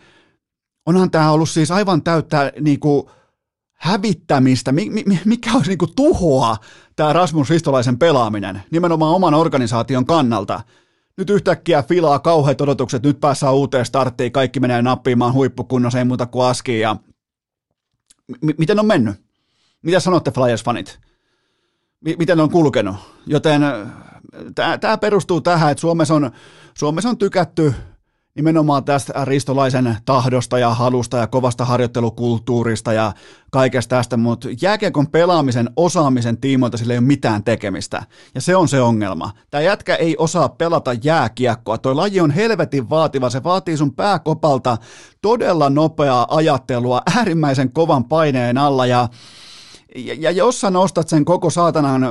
[0.86, 3.04] onhan tämä ollut siis aivan täyttä niin kuin,
[3.74, 4.72] hävittämistä,
[5.26, 6.58] mikä olisi niin kuin tuhoa
[6.96, 10.62] tämä Rasmus Ristolaisen pelaaminen nimenomaan oman organisaation kannalta–
[11.22, 16.26] nyt yhtäkkiä filaa kauheat odotukset, nyt päässään uuteen starttiin, kaikki menee nappimaan huippukunnossa, ei muuta
[16.26, 16.96] kuin aski ja
[18.42, 19.16] M- miten on mennyt?
[19.82, 20.98] Mitä sanotte Flyers-fanit?
[22.02, 22.96] M- miten on kulkenut?
[23.26, 23.62] Joten
[24.56, 26.32] tämä perustuu tähän, että Suomessa on,
[26.78, 27.74] Suomessa on tykätty
[28.36, 33.14] nimenomaan tästä ristolaisen tahdosta ja halusta ja kovasta harjoittelukulttuurista ja
[33.52, 38.04] kaikesta tästä, mutta jääkiekon pelaamisen osaamisen tiimoilta sillä ei ole mitään tekemistä.
[38.36, 39.32] Ja se on se ongelma.
[39.50, 41.78] Tämä jätkä ei osaa pelata jääkiekkoa.
[41.78, 43.30] Toi laji on helvetin vaativa.
[43.30, 44.78] Se vaatii sun pääkopalta
[45.22, 49.10] todella nopeaa ajattelua äärimmäisen kovan paineen alla ja
[49.96, 52.02] ja, ja jos sä nostat sen koko saatanan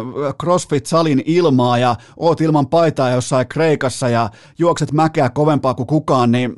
[0.43, 6.55] CrossFit-salin ilmaa ja oot ilman paitaa jossain Kreikassa ja juokset mäkeä kovempaa kuin kukaan, niin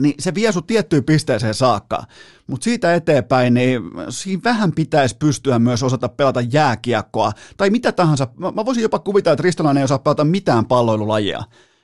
[0.00, 2.02] niin se vie sut tiettyyn pisteeseen saakka.
[2.46, 7.32] Mutta siitä eteenpäin, niin siinä vähän pitäisi pystyä myös osata pelata jääkiekkoa.
[7.56, 8.26] Tai mitä tahansa.
[8.36, 11.42] Mä, mä voisin jopa kuvitella, että Ristolainen ei osaa pelata mitään palloilulajia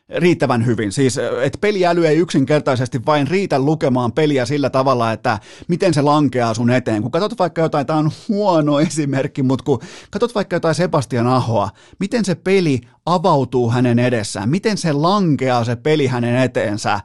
[0.09, 0.93] riittävän hyvin.
[0.93, 5.39] Siis, että peliäly ei yksinkertaisesti vain riitä lukemaan peliä sillä tavalla, että
[5.69, 7.03] miten se lankeaa sun eteen.
[7.03, 9.81] Kun katsot vaikka jotain, tämä on huono esimerkki, mutta kun
[10.11, 15.77] katsot vaikka jotain Sebastian Ahoa, miten se peli avautuu hänen edessään, miten se lankeaa se
[15.77, 17.01] peli hänen eteensä,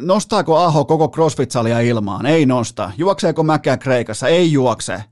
[0.00, 2.26] Nostaako Aho koko CrossFit-salia ilmaan?
[2.26, 2.90] Ei nosta.
[2.96, 4.28] Juokseeko mäkeä Kreikassa?
[4.28, 5.04] Ei juokse.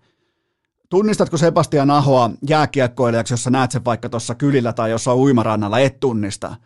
[0.90, 5.78] Tunnistatko Sebastian Ahoa jääkiekkoilijaksi, jos sä näet sen vaikka tuossa kylillä tai jossain uimarannalla?
[5.78, 6.56] Et tunnista.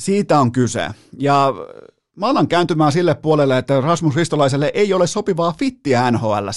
[0.00, 0.88] Siitä on kyse.
[1.18, 1.54] Ja
[2.16, 6.48] mä alan kääntymään sille puolelle, että Rasmus Ristolaiselle ei ole sopivaa fittiä nhl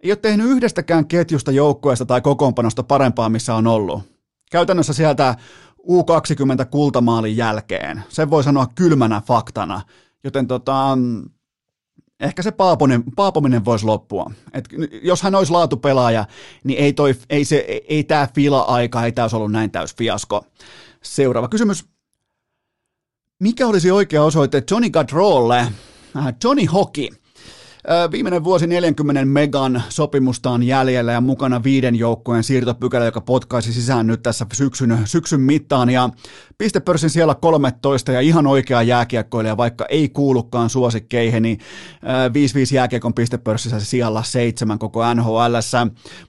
[0.00, 4.02] Ei ole tehnyt yhdestäkään ketjusta joukkueesta tai kokoonpanosta parempaa, missä on ollut.
[4.50, 5.34] Käytännössä sieltä
[5.80, 8.04] U20 kultamaalin jälkeen.
[8.08, 9.80] Sen voi sanoa kylmänä faktana.
[10.24, 10.98] Joten tota,
[12.20, 14.30] ehkä se paapominen, paapominen voisi loppua.
[14.52, 14.68] Et
[15.02, 16.24] jos hän olisi laatupelaaja,
[16.64, 17.56] niin ei, toi, ei, se,
[17.88, 20.46] ei, tämä fila-aika, ei tämä olisi ollut näin täys fiasko.
[21.02, 21.95] Seuraava kysymys.
[23.40, 25.58] Mikä olisi oikea osoite Johnny Gaudreaulle?
[25.58, 27.08] Äh, Johnny Hockey.
[28.12, 34.06] Viimeinen vuosi 40 megan sopimusta on jäljellä ja mukana viiden joukkueen siirtopykälä, joka potkaisi sisään
[34.06, 35.90] nyt tässä syksyn, syksyn mittaan.
[35.90, 36.10] Ja
[36.58, 41.58] pistepörssin siellä 13 ja ihan oikea jääkiekkoilija, vaikka ei kuulukaan suosikkeihin, niin
[42.72, 45.38] 5-5 jääkiekon pistepörssissä siellä seitsemän koko nhl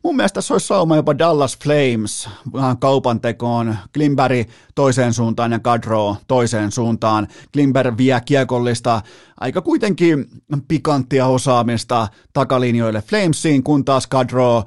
[0.03, 3.77] Mun mielestä tässä olisi sauma jopa Dallas Flames vähän kaupan tekoon.
[3.93, 7.27] Klimberg toiseen suuntaan ja Gadro toiseen suuntaan.
[7.53, 9.01] Klimber vie kiekollista
[9.39, 10.25] aika kuitenkin
[10.67, 14.63] pikanttia osaamista takalinjoille Flamesiin, kun taas Gadro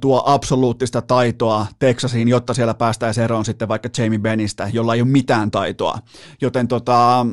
[0.00, 5.08] tuo absoluuttista taitoa Texasiin, jotta siellä päästäisiin eroon sitten vaikka Jamie Benistä, jolla ei ole
[5.08, 5.98] mitään taitoa.
[6.40, 7.26] Joten tota,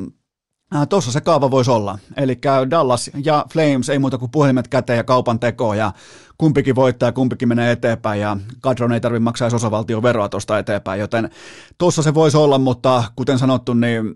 [0.88, 1.98] Tuossa se kaava voisi olla.
[2.16, 2.38] Eli
[2.70, 5.92] Dallas ja Flames ei muuta kuin puhelimet käteen ja kaupan tekoa ja
[6.38, 11.00] kumpikin voittaa ja kumpikin menee eteenpäin ja Kadron ei tarvitse maksaa osavaltion veroa tuosta eteenpäin,
[11.00, 11.30] joten
[11.78, 14.14] tuossa se voisi olla, mutta kuten sanottu, niin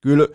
[0.00, 0.26] kyllä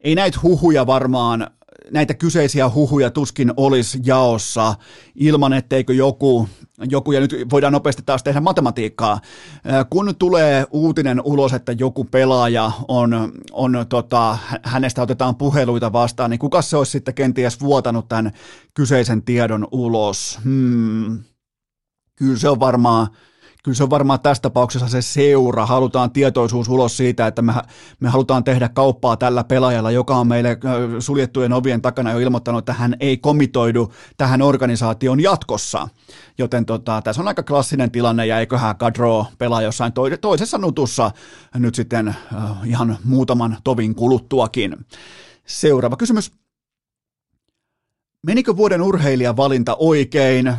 [0.00, 1.50] ei näitä huhuja varmaan
[1.90, 4.74] näitä kyseisiä huhuja tuskin olisi jaossa
[5.14, 6.48] ilman, etteikö joku,
[6.90, 9.20] joku, ja nyt voidaan nopeasti taas tehdä matematiikkaa,
[9.90, 16.38] kun tulee uutinen ulos, että joku pelaaja on, on tota, hänestä otetaan puheluita vastaan, niin
[16.38, 18.32] kuka se olisi sitten kenties vuotanut tämän
[18.74, 20.38] kyseisen tiedon ulos?
[20.44, 21.18] Hmm.
[22.16, 23.06] Kyllä se on varmaan
[23.62, 25.66] kyllä se on varmaan tässä tapauksessa se seura.
[25.66, 27.52] Halutaan tietoisuus ulos siitä, että me,
[28.00, 30.58] me halutaan tehdä kauppaa tällä pelaajalla, joka on meille
[30.98, 35.88] suljettujen ovien takana jo ilmoittanut, että hän ei komitoidu tähän organisaation jatkossa.
[36.38, 41.10] Joten tota, tässä on aika klassinen tilanne ja eiköhän Kadro pelaa jossain toisessa nutussa
[41.54, 42.16] nyt sitten äh,
[42.64, 44.86] ihan muutaman tovin kuluttuakin.
[45.46, 46.32] Seuraava kysymys.
[48.26, 50.52] Menikö vuoden urheilijavalinta oikein?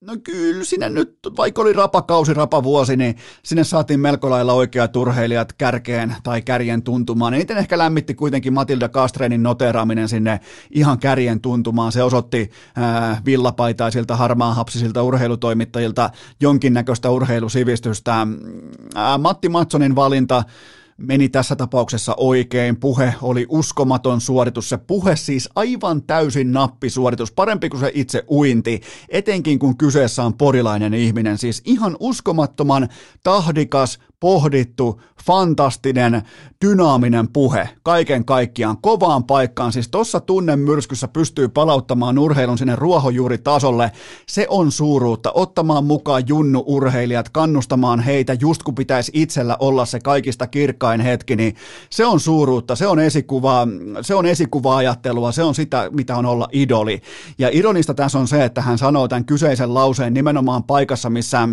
[0.00, 5.52] No kyllä, sinne nyt, vaikka oli rapakausi, rapavuosi, niin sinne saatiin melko lailla oikeat urheilijat
[5.52, 7.34] kärkeen tai kärjen tuntumaan.
[7.34, 10.40] Eniten ehkä lämmitti kuitenkin Matilda Kastreinin noteraaminen sinne
[10.70, 11.92] ihan kärjen tuntumaan.
[11.92, 18.20] Se osoitti äh, villapaitaisilta, harmaahapsisilta urheilutoimittajilta jonkinnäköistä urheilusivistystä.
[18.20, 20.42] Äh, Matti Matsonin valinta
[20.98, 22.76] meni tässä tapauksessa oikein.
[22.76, 24.68] Puhe oli uskomaton suoritus.
[24.68, 30.34] Se puhe siis aivan täysin nappisuoritus, parempi kuin se itse uinti, etenkin kun kyseessä on
[30.34, 31.38] porilainen ihminen.
[31.38, 32.88] Siis ihan uskomattoman
[33.22, 36.22] tahdikas, pohdittu, fantastinen,
[36.64, 39.72] dynaaminen puhe kaiken kaikkiaan kovaan paikkaan.
[39.72, 43.92] Siis tuossa tunnemyrskyssä pystyy palauttamaan urheilun sinne ruohonjuuritasolle.
[44.26, 50.46] Se on suuruutta, ottamaan mukaan junnu-urheilijat, kannustamaan heitä just kun pitäisi itsellä olla se kaikista
[50.46, 51.54] kirkkain hetki, niin
[51.90, 53.66] se on suuruutta, se on esikuvaa,
[54.00, 57.02] se on esikuva-ajattelua, se on sitä, mitä on olla idoli.
[57.38, 61.48] Ja ironista tässä on se, että hän sanoo tämän kyseisen lauseen nimenomaan paikassa, missä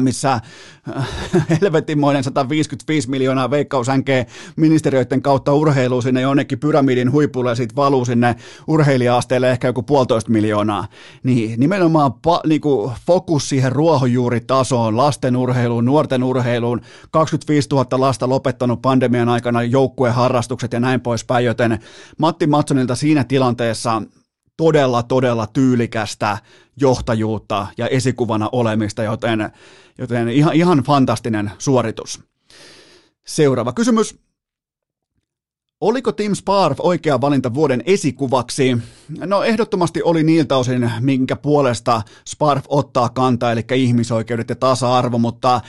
[0.00, 1.08] missä äh,
[1.60, 4.26] helvetinmoinen 155 miljoonaa veikkausänkeä
[4.56, 10.30] ministeriöiden kautta urheilu sinne jonnekin pyramidin huipulle ja sitten valuu sinne urheilija-asteelle ehkä joku puolitoista
[10.30, 10.86] miljoonaa.
[11.22, 18.82] Niin nimenomaan pa, niinku, fokus siihen ruohonjuuritasoon, lasten urheiluun, nuorten urheiluun, 25 000 lasta lopettanut
[18.82, 21.78] pandemian aikana joukkueharrastukset ja näin poispäin, joten
[22.18, 24.02] Matti Matsonilta siinä tilanteessa
[24.56, 26.38] todella, todella tyylikästä
[26.80, 29.50] johtajuutta ja esikuvana olemista, joten,
[29.98, 32.20] joten ihan, ihan fantastinen suoritus.
[33.26, 34.29] Seuraava kysymys.
[35.80, 38.78] Oliko Tim Sparv oikea valinta vuoden esikuvaksi?
[39.26, 45.60] No ehdottomasti oli niiltä osin, minkä puolesta Sparv ottaa kantaa, eli ihmisoikeudet ja tasa-arvo, mutta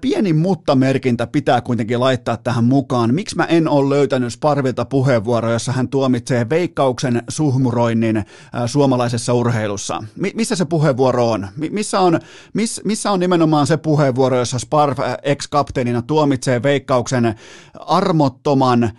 [0.00, 3.14] pieni mutta-merkintä pitää kuitenkin laittaa tähän mukaan.
[3.14, 8.24] Miksi mä en ole löytänyt Sparvilta puheenvuoroa, jossa hän tuomitsee veikkauksen suhmuroinnin
[8.66, 10.04] suomalaisessa urheilussa?
[10.16, 11.48] Mi- missä se puheenvuoro on?
[11.56, 12.20] Mi- missä, on
[12.54, 17.34] miss, missä on nimenomaan se puheenvuoro, jossa Sparv ex-kapteenina tuomitsee veikkauksen
[17.86, 18.92] armottoman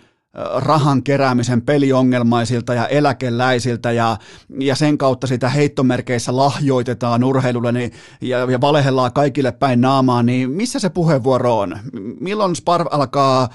[0.54, 4.16] rahan keräämisen peliongelmaisilta ja eläkeläisiltä ja,
[4.58, 10.50] ja sen kautta sitä heittomerkeissä lahjoitetaan urheilulle niin, ja, ja valehellaan kaikille päin naamaa, niin
[10.50, 11.78] missä se puheenvuoro on?
[12.20, 13.48] Milloin Sparv alkaa, äh,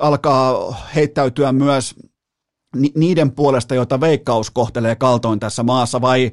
[0.00, 1.94] alkaa heittäytyä myös
[2.76, 6.30] niiden puolesta, joita veikkaus kohtelee kaltoin tässä maassa, vai,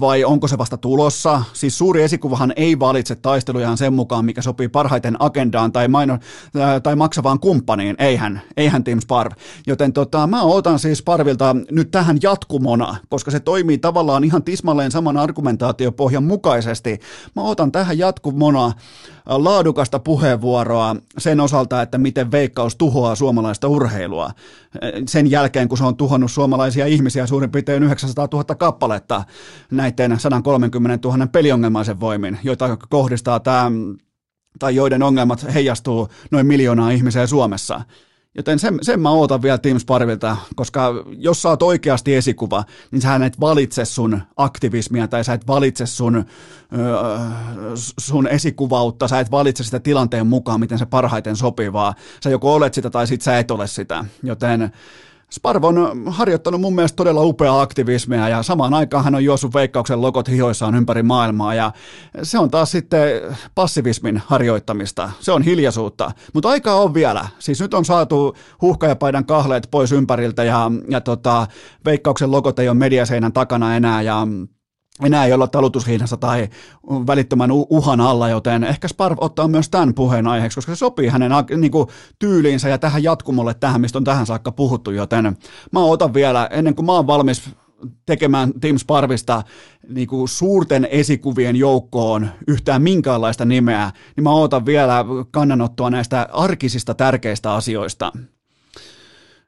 [0.00, 1.42] vai onko se vasta tulossa?
[1.52, 6.18] Siis suuri esikuvahan ei valitse taistelujaan sen mukaan, mikä sopii parhaiten agendaan tai, maino,
[6.82, 9.32] tai maksavaan kumppaniin, eihän, eihän Team Sparv.
[9.66, 14.90] Joten tota, mä otan siis Sparvilta nyt tähän jatkumona, koska se toimii tavallaan ihan tismalleen
[14.90, 16.98] saman argumentaatiopohjan mukaisesti.
[17.36, 18.72] Mä otan tähän jatkumona
[19.26, 24.30] laadukasta puheenvuoroa sen osalta, että miten veikkaus tuhoaa suomalaista urheilua.
[25.06, 29.24] Sen jälkeen, kun se on tuhonnut suomalaisia ihmisiä suurin piirtein 900 000 kappaletta
[29.70, 33.70] näiden 130 000 peliongelmaisen voimin, joita kohdistaa tämä
[34.58, 37.80] tai joiden ongelmat heijastuu noin miljoonaa ihmisiä Suomessa.
[38.34, 43.02] Joten sen, sen mä ootan vielä Team Sparvilta, koska jos sä oot oikeasti esikuva, niin
[43.02, 46.24] sä et valitse sun aktivismia tai sä et valitse sun, öö,
[47.98, 51.94] sun esikuvautta, sä et valitse sitä tilanteen mukaan, miten se parhaiten sopii, vaan
[52.24, 54.04] sä joko olet sitä tai sit sä et ole sitä.
[54.22, 54.72] Joten
[55.30, 60.00] Sparv on harjoittanut mun mielestä todella upeaa aktivismia ja samaan aikaan hän on juossut veikkauksen
[60.00, 61.72] lokot hihoissaan ympäri maailmaa ja
[62.22, 63.08] se on taas sitten
[63.54, 65.10] passivismin harjoittamista.
[65.20, 67.28] Se on hiljaisuutta, mutta aikaa on vielä.
[67.38, 71.46] Siis nyt on saatu huhkajapaidan kahleet pois ympäriltä ja, ja tota,
[71.84, 74.26] veikkauksen lokot ei ole mediaseinän takana enää ja
[75.04, 76.48] enää ei olla talutushihnassa tai
[76.86, 81.32] välittömän uhan alla, joten ehkä Sparv ottaa myös tämän puheen aiheeksi, koska se sopii hänen
[81.56, 81.88] niin kuin,
[82.18, 85.36] tyyliinsä ja tähän jatkumolle tähän, mistä on tähän saakka puhuttu, joten
[85.72, 87.50] mä otan vielä, ennen kuin mä oon valmis
[88.06, 89.42] tekemään Team Sparvista
[89.88, 96.94] niin kuin suurten esikuvien joukkoon yhtään minkäänlaista nimeä, niin mä otan vielä kannanottoa näistä arkisista
[96.94, 98.12] tärkeistä asioista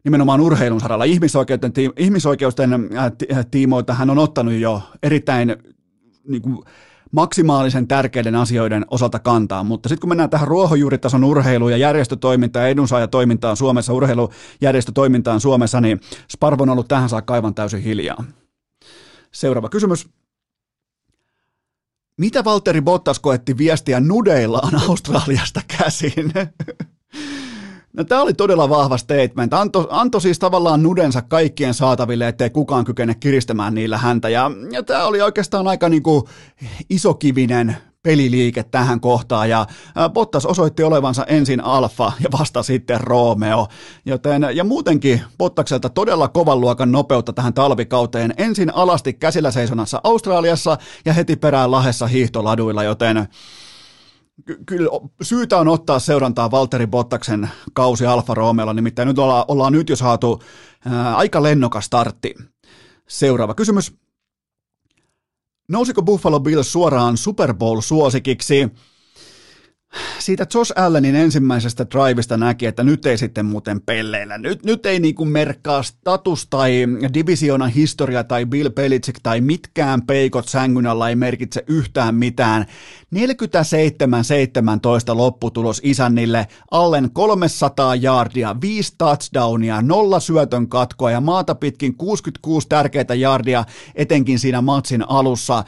[0.05, 1.05] nimenomaan urheilun saralla.
[1.05, 5.57] Ihmisoikeusten, ihmisoikeusten äh, äh, tiimoilta hän on ottanut jo erittäin
[6.29, 6.59] niin kuin,
[7.13, 12.69] maksimaalisen tärkeiden asioiden osalta kantaa, mutta sitten kun mennään tähän ruohonjuuritason urheiluun ja järjestötoimintaan ja
[12.69, 16.01] edunsaajatoimintaan Suomessa, urheilujärjestötoimintaan Suomessa, niin
[16.33, 18.25] Sparv on ollut tähän saakka aivan täysin hiljaa.
[19.33, 20.09] Seuraava kysymys.
[22.17, 26.33] Mitä Valtteri Bottas koetti viestiä nudeillaan Australiasta käsin?
[27.97, 29.55] No, tämä oli todella vahva statement.
[29.55, 34.29] Anto, anto siis tavallaan nudensa kaikkien saataville, ettei kukaan kykene kiristämään niillä häntä.
[34.29, 36.23] Ja, ja tämä oli oikeastaan aika niin kuin
[36.91, 39.67] isokivinen peliliike tähän kohtaan ja
[40.13, 43.67] Bottas osoitti olevansa ensin alfa ja vasta sitten Romeo,
[44.07, 50.79] joten ja muutenkin Bottakselta todella kovan luokan nopeutta tähän talvikauteen, ensin alasti käsillä seisonassa Australiassa
[51.05, 53.29] ja heti perään lahessa hiihtoladuilla, joten
[54.67, 54.91] kyllä
[55.23, 59.97] syytä on ottaa seurantaa Valtteri Bottaksen kausi Alfa Romeolla, nimittäin nyt ollaan, ollaan nyt jo
[59.97, 60.43] saatu
[60.87, 62.35] ää, aika lennokas startti.
[63.09, 63.93] Seuraava kysymys.
[65.69, 68.71] Nousiko Buffalo Bills suoraan Super Bowl-suosikiksi?
[70.19, 74.39] Siitä Josh Allenin ensimmäisestä drivista näki, että nyt ei sitten muuten pelleillä.
[74.39, 80.49] Nyt, nyt ei niinku merkkaa status tai divisioonan historia tai Bill Belichick tai mitkään peikot
[80.49, 82.67] sängyn alla ei merkitse yhtään mitään.
[83.15, 83.17] 47-17
[85.17, 93.15] lopputulos isännille, allen 300 jardia, 5 touchdownia, nolla syötön katkoa ja maata pitkin 66 tärkeitä
[93.15, 93.65] jardia,
[93.95, 95.65] etenkin siinä matsin alussa.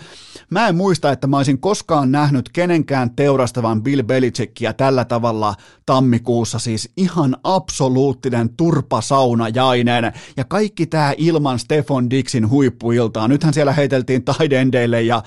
[0.51, 5.55] Mä en muista, että mä olisin koskaan nähnyt kenenkään teurastavan Bill Belichickia tällä tavalla
[5.87, 13.29] tammikuussa, siis ihan absoluuttinen turpasaunajainen, ja kaikki tämä ilman Stefan Dixin huippuiltaa.
[13.29, 15.23] Nythän siellä heiteltiin taidendeille ja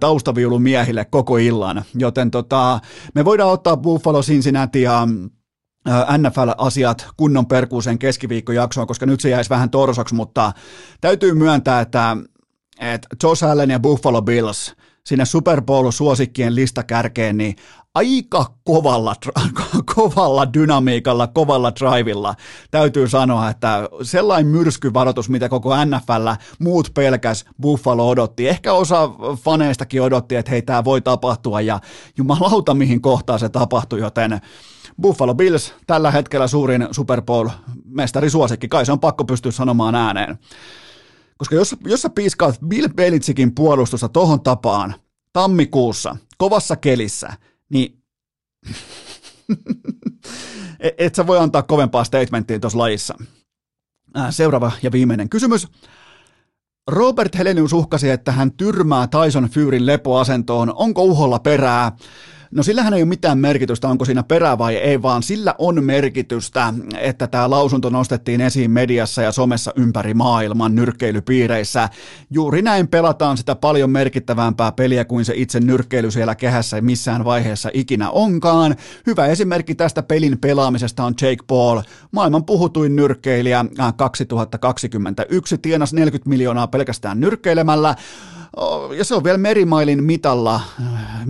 [0.00, 2.80] taustaviulumiehille koko illan, joten tota,
[3.14, 5.08] me voidaan ottaa Buffalo Cincinnati ja
[6.18, 10.52] NFL-asiat kunnon perkuuseen keskiviikkojaksoon, koska nyt se jäisi vähän torsoksi, mutta
[11.00, 12.16] täytyy myöntää, että,
[12.80, 14.76] että Josh Allen ja Buffalo Bills
[15.06, 17.56] sinne Super Bowl-suosikkien listakärkeen, niin
[17.96, 19.16] aika kovalla,
[19.94, 22.34] kovalla dynamiikalla, kovalla drivilla.
[22.70, 26.28] Täytyy sanoa, että sellainen myrskyvaroitus, mitä koko NFL
[26.58, 28.48] muut pelkäs, Buffalo odotti.
[28.48, 31.80] Ehkä osa faneistakin odotti, että hei, tämä voi tapahtua ja
[32.16, 34.40] jumalauta mihin kohtaan se tapahtui, joten
[35.02, 40.38] Buffalo Bills tällä hetkellä suurin Super Bowl-mestarisuosikki, kai se on pakko pystyä sanomaan ääneen.
[41.36, 44.94] Koska jos, jos sä piiskaat Bill Belichickin puolustusta tohon tapaan
[45.32, 47.32] tammikuussa, kovassa kelissä,
[47.68, 48.02] niin
[50.98, 53.14] et sä voi antaa kovempaa statementtia tuossa lajissa.
[54.30, 55.68] Seuraava ja viimeinen kysymys.
[56.90, 60.72] Robert Helenius uhkasi, että hän tyrmää Tyson Furyn lepoasentoon.
[60.74, 61.92] Onko uholla perää?
[62.50, 66.74] No sillähän ei ole mitään merkitystä, onko siinä perä vai ei, vaan sillä on merkitystä,
[66.98, 71.88] että tämä lausunto nostettiin esiin mediassa ja somessa ympäri maailman nyrkkeilypiireissä.
[72.30, 77.70] Juuri näin pelataan sitä paljon merkittävämpää peliä kuin se itse nyrkkeily siellä kehässä missään vaiheessa
[77.74, 78.76] ikinä onkaan.
[79.06, 81.80] Hyvä esimerkki tästä pelin pelaamisesta on Jake Paul,
[82.12, 83.64] maailman puhutuin nyrkkeilijä
[83.96, 87.94] 2021, äh, tienas 40 miljoonaa pelkästään nyrkkeilemällä
[88.98, 91.26] ja se on vielä merimailin mitalla äh,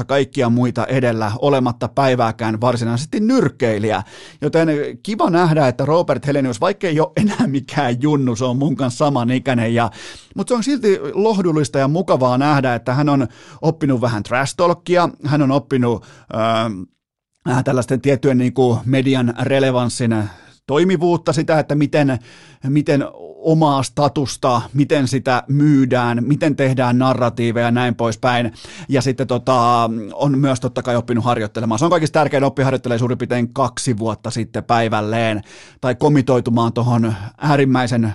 [0.00, 4.02] mielenkiintoarvossa kaikkia muita edellä olematta päivääkään varsinaisesti nyrkkeilijä.
[4.40, 4.68] Joten
[5.02, 9.04] kiva nähdä, että Robert Helenius, vaikka ei ole enää mikään junnu, se on mun kanssa
[9.04, 9.90] samanikäinen, ja,
[10.36, 13.28] mutta se on silti lohdullista ja mukavaa nähdä, että hän on
[13.62, 16.04] oppinut vähän trash talkia, hän on oppinut
[17.48, 20.12] äh, tällaisten tiettyjen niin kuin median relevanssin
[20.70, 22.18] toimivuutta, sitä, että miten,
[22.68, 23.04] miten
[23.42, 28.52] omaa statusta, miten sitä myydään, miten tehdään narratiiveja ja näin poispäin.
[28.88, 31.78] Ja sitten tota, on myös totta kai oppinut harjoittelemaan.
[31.78, 35.42] Se on kaikista tärkein oppi harjoittelee suurin piirtein kaksi vuotta sitten päivälleen
[35.80, 38.14] tai komitoitumaan tuohon äärimmäisen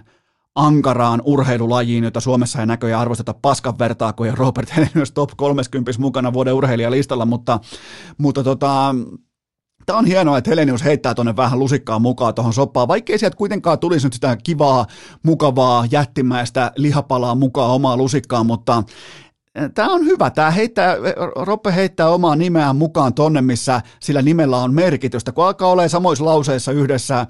[0.56, 6.34] ankaraan urheilulajiin, jota Suomessa ei näköjään arvosteta paskan vertaa, kun Robert Helenius top 30 mukana
[6.34, 7.60] vuoden urheilijalistalla, mutta,
[8.18, 8.96] mutta tota,
[9.86, 13.80] Tämä on hienoa, että Helenius heittää tuonne vähän lusikkaa mukaan tuohon soppaan, vaikkei sieltä kuitenkaan
[13.80, 14.86] tulisi nyt sitä kivaa,
[15.24, 18.84] mukavaa, jättimäistä lihapalaa mukaan omaa lusikkaan, mutta
[19.74, 20.30] Tämä on hyvä.
[20.30, 20.96] Tämä heittää,
[21.36, 25.32] Roppe heittää omaa nimeään mukaan tonne, missä sillä nimellä on merkitystä.
[25.32, 27.28] Kun alkaa olla samoissa lauseissa yhdessä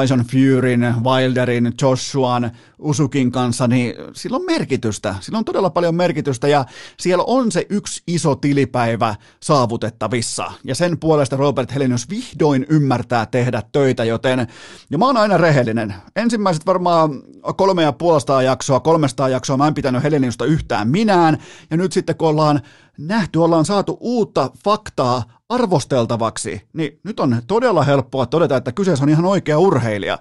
[0.00, 5.14] Tyson Furyn, Wilderin, Joshuan, Usukin kanssa, niin sillä on merkitystä.
[5.20, 6.64] Sillä on todella paljon merkitystä ja
[7.00, 10.52] siellä on se yksi iso tilipäivä saavutettavissa.
[10.64, 14.46] Ja sen puolesta Robert Helenius vihdoin ymmärtää tehdä töitä, joten
[14.90, 15.94] ja mä oon aina rehellinen.
[16.16, 17.10] Ensimmäiset varmaan
[17.56, 21.38] kolme ja puolestaan jaksoa, kolmesta jaksoa mä en pitänyt Heleniusta yhtään minään.
[21.70, 22.60] Ja nyt sitten kun ollaan
[22.98, 25.22] nähty, ollaan saatu uutta faktaa
[25.54, 30.18] arvosteltavaksi, niin nyt on todella helppoa todeta, että kyseessä on ihan oikea urheilija.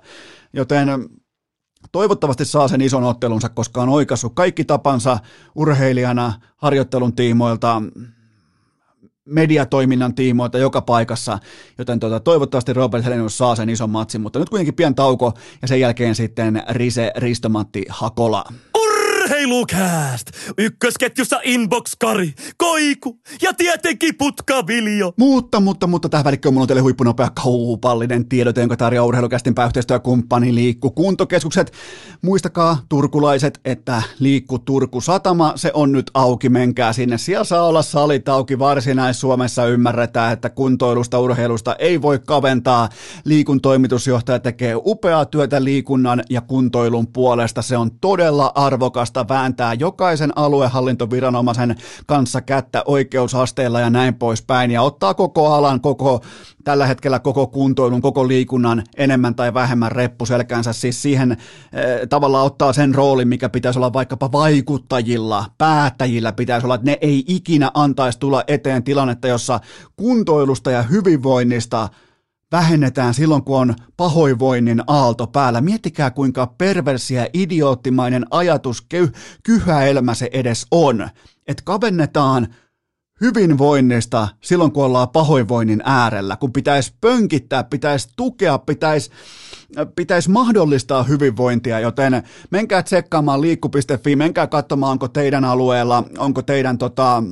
[0.53, 0.87] Joten
[1.91, 5.17] toivottavasti saa sen ison ottelunsa, koska on oikassut kaikki tapansa
[5.55, 7.81] urheilijana harjoittelun tiimoilta,
[9.25, 11.39] mediatoiminnan tiimoilta joka paikassa,
[11.77, 15.67] joten tuota, toivottavasti Robert Helenius saa sen ison matsin, mutta nyt kuitenkin pian tauko ja
[15.67, 18.43] sen jälkeen sitten Rise Ristomatti Hakola.
[19.33, 20.31] Urheilukääst!
[20.57, 25.13] Ykkösketjussa Inbox Kari, Koiku ja tietenkin Putka Viljo.
[25.17, 30.55] Mutta, mutta, mutta tähän välikköön mulla on teille huippunopea kaupallinen tiedote, jonka tarjoaa urheilukästin pääyhteistyökumppani
[30.55, 31.73] Liikku Kuntokeskukset.
[32.21, 37.17] Muistakaa turkulaiset, että Liikku Turku Satama, se on nyt auki, menkää sinne.
[37.17, 42.89] Siellä saa olla salit auki, varsinais-Suomessa ymmärretään, että kuntoilusta, urheilusta ei voi kaventaa.
[43.25, 47.61] Liikun toimitusjohtaja tekee upeaa työtä liikunnan ja kuntoilun puolesta.
[47.61, 54.71] Se on todella arvokasta vääntää jokaisen aluehallintoviranomaisen kanssa kättä oikeusasteella ja näin poispäin.
[54.71, 56.21] Ja ottaa koko alan, koko
[56.63, 61.37] tällä hetkellä koko kuntoilun, koko liikunnan enemmän tai vähemmän reppuselkänsä, siis siihen eh,
[62.09, 67.23] tavallaan ottaa sen roolin, mikä pitäisi olla vaikkapa vaikuttajilla, päättäjillä pitäisi olla, että ne ei
[67.27, 69.59] ikinä antaisi tulla eteen tilannetta, jossa
[69.95, 71.89] kuntoilusta ja hyvinvoinnista
[72.53, 75.61] vähennetään silloin, kun on pahoinvoinnin aalto päällä.
[75.61, 78.87] Miettikää, kuinka perversiä, idioottimainen ajatus,
[79.43, 81.09] kyhäelmä se edes on.
[81.47, 82.47] Että kavennetaan
[83.21, 89.11] hyvinvoinnista silloin, kun ollaan pahoinvoinnin äärellä, kun pitäisi pönkittää, pitäisi tukea, pitäisi,
[89.95, 97.23] pitäisi mahdollistaa hyvinvointia, joten menkää tsekkaamaan liikku.fi, menkää katsomaan, onko teidän alueella, onko teidän tota,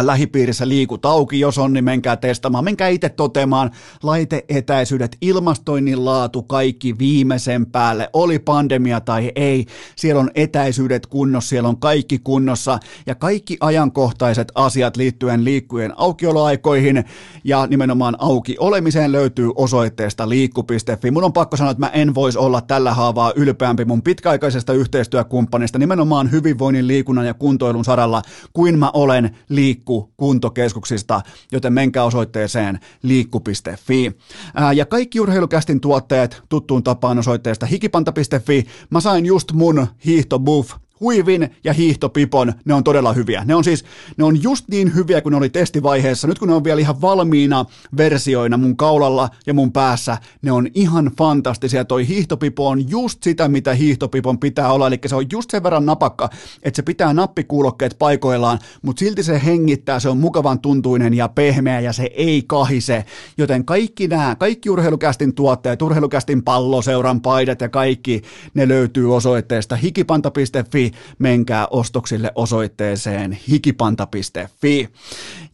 [0.00, 3.70] lähipiirissä liikut auki, jos on, niin menkää testamaan, menkää itse toteamaan,
[4.02, 9.66] laiteetäisyydet, ilmastoinnin laatu, kaikki viimeisen päälle, oli pandemia tai ei,
[9.96, 12.78] siellä on etäisyydet kunnossa, siellä on kaikki kunnossa.
[13.06, 17.04] Ja kaikki ajankohtaiset asiat liittyen liikkujen aukioloaikoihin
[17.44, 21.10] ja nimenomaan auki olemiseen löytyy osoitteesta liikku.fi.
[21.10, 25.78] Mun on pakko sanoa, että mä en voisi olla tällä haavaa ylpeämpi mun pitkäaikaisesta yhteistyökumppanista
[25.78, 28.22] nimenomaan hyvinvoinnin, liikunnan ja kuntoilun saralla
[28.52, 31.20] kuin mä olen liikku Liikku kuntokeskuksista,
[31.52, 34.12] joten menkää osoitteeseen liikku.fi.
[34.74, 38.66] ja kaikki urheilukästin tuotteet tuttuun tapaan osoitteesta hikipanta.fi.
[38.90, 43.44] Mä sain just mun hiihtobuff Huivin ja hiihtopipon, ne on todella hyviä.
[43.44, 43.84] Ne on siis,
[44.16, 46.28] ne on just niin hyviä kuin ne oli testivaiheessa.
[46.28, 47.64] Nyt kun ne on vielä ihan valmiina
[47.96, 51.84] versioina mun kaulalla ja mun päässä, ne on ihan fantastisia.
[51.84, 54.86] Toi hiihtopipo on just sitä, mitä hiihtopipon pitää olla.
[54.86, 56.30] Eli se on just sen verran napakka,
[56.62, 61.80] että se pitää nappikuulokkeet paikoillaan, mutta silti se hengittää, se on mukavan tuntuinen ja pehmeä
[61.80, 63.04] ja se ei kahise.
[63.38, 68.22] Joten kaikki nämä, kaikki urheilukästin tuotteet, urheilukästin palloseuran paidat ja kaikki,
[68.54, 70.85] ne löytyy osoitteesta hikipanta.fi
[71.18, 74.88] menkää ostoksille osoitteeseen hikipanta.fi.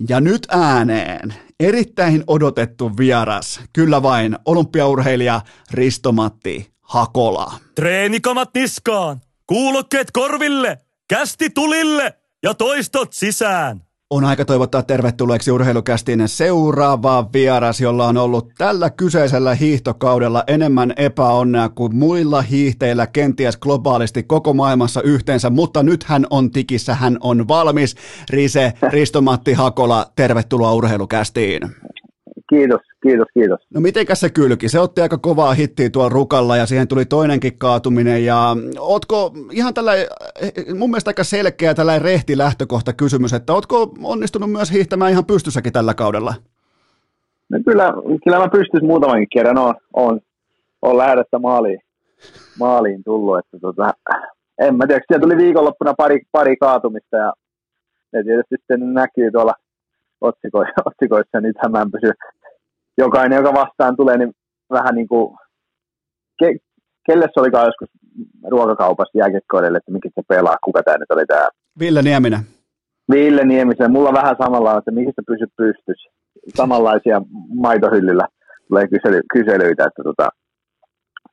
[0.09, 7.53] Ja nyt ääneen erittäin odotettu vieras, kyllä vain olympiaurheilija Ristomatti Hakola.
[7.75, 10.79] Treenikamat niskaan, kuulokkeet korville,
[11.09, 13.83] kästi tulille ja toistot sisään
[14.13, 21.69] on aika toivottaa tervetulleeksi urheilukästin seuraava vieras, jolla on ollut tällä kyseisellä hiihtokaudella enemmän epäonnea
[21.69, 27.49] kuin muilla hiihteillä kenties globaalisti koko maailmassa yhteensä, mutta nyt hän on tikissä, hän on
[27.49, 27.97] valmis.
[28.31, 31.61] Rise, Risto-Matti Hakola, tervetuloa urheilukästiin.
[32.53, 33.61] Kiitos, kiitos, kiitos.
[33.75, 34.69] No mitenkäs se kylki?
[34.69, 39.75] Se otti aika kovaa hittiä tuolla rukalla ja siihen tuli toinenkin kaatuminen ja ootko ihan
[39.75, 39.93] tällä
[40.79, 45.73] mun mielestä aika selkeä tällä rehti lähtökohta kysymys, että ootko onnistunut myös hiihtämään ihan pystyssäkin
[45.73, 46.35] tällä kaudella?
[47.49, 47.93] No kyllä,
[48.25, 50.21] kyllä mä pystyisin muutamankin kerran, on, on,
[50.83, 51.81] on lähdöstä maaliin,
[52.59, 53.95] maaliin tullut, että tota,
[54.59, 57.33] en mä tiedä, siellä tuli viikonloppuna pari, pari kaatumista ja
[58.13, 59.53] ne tietysti sitten näkyy tuolla
[60.21, 62.13] otsikoissa, otsikoissa, niin mä en pysy
[62.99, 64.33] jokainen, joka vastaan tulee, niin
[64.71, 65.37] vähän niin kuin,
[66.39, 66.57] ke,
[67.07, 67.89] kelle se olikaan joskus
[68.51, 71.49] ruokakaupassa jääkiekkoille, että mikä se pelaa, kuka tämä nyt oli tämä?
[71.79, 72.41] Ville Nieminen.
[73.11, 73.93] Ville Niemisen.
[73.93, 76.11] Mulla on vähän samalla, että mihin sä pysyt pystyssä.
[76.55, 77.23] Samanlaisia
[77.55, 78.27] maitohyllillä
[78.69, 80.29] tulee kysely, kyselyitä, että tota,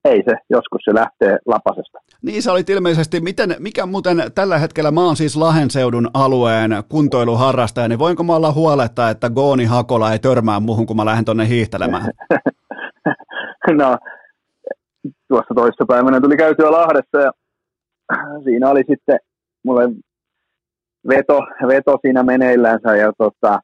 [0.05, 1.99] ei se, joskus se lähtee lapasesta.
[2.21, 7.87] Niin sä olit ilmeisesti, miten, mikä muuten tällä hetkellä, mä oon siis Lahenseudun alueen kuntoiluharrastaja,
[7.87, 11.47] niin voinko mä olla huoletta, että Gooni Hakola ei törmää muuhun, kun mä lähden tonne
[11.47, 12.11] hiihtelemään?
[13.81, 13.97] no,
[15.27, 17.31] tuossa toista päivänä tuli käytyä Lahdessa ja
[18.43, 19.19] siinä oli sitten
[19.63, 19.89] mulle
[21.07, 23.59] veto, veto siinä meneillänsä ja tota,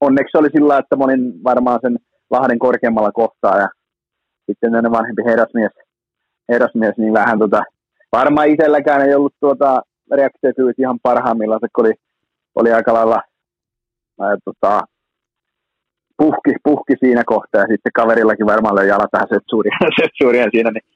[0.00, 1.98] onneksi oli sillä, että mä olin varmaan sen
[2.30, 3.68] Lahden korkeammalla kohtaa ja
[4.52, 5.72] sitten tänne vanhempi herrasmies,
[6.48, 7.62] herrasmies niin vähän tota,
[8.12, 9.82] varmaan itselläkään ei ollut tuota
[10.12, 11.92] reaktiotyyt ihan parhaimmillaan, se oli,
[12.54, 13.22] oli aika lailla
[14.20, 14.82] ää, tota,
[16.16, 19.28] puhki, puhki siinä kohtaa ja sitten kaverillakin varmaan löi jalat tähän
[20.00, 20.86] setsuurien siinä, niin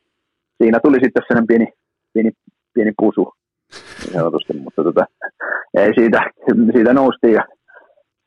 [0.62, 1.68] siinä tuli sitten sellainen pieni,
[2.12, 2.30] pieni,
[2.74, 3.32] pieni pusu,
[4.12, 5.04] niin mutta tota,
[5.74, 6.20] ei siitä,
[6.72, 7.44] siitä noustiin ja,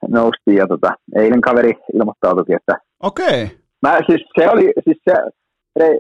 [0.08, 3.59] noustiin ja tota, eilen kaveri ilmoittautui, että Okei.
[3.84, 4.00] Okay.
[4.00, 5.16] Mä, siis se oli, siis se,
[5.80, 6.00] re,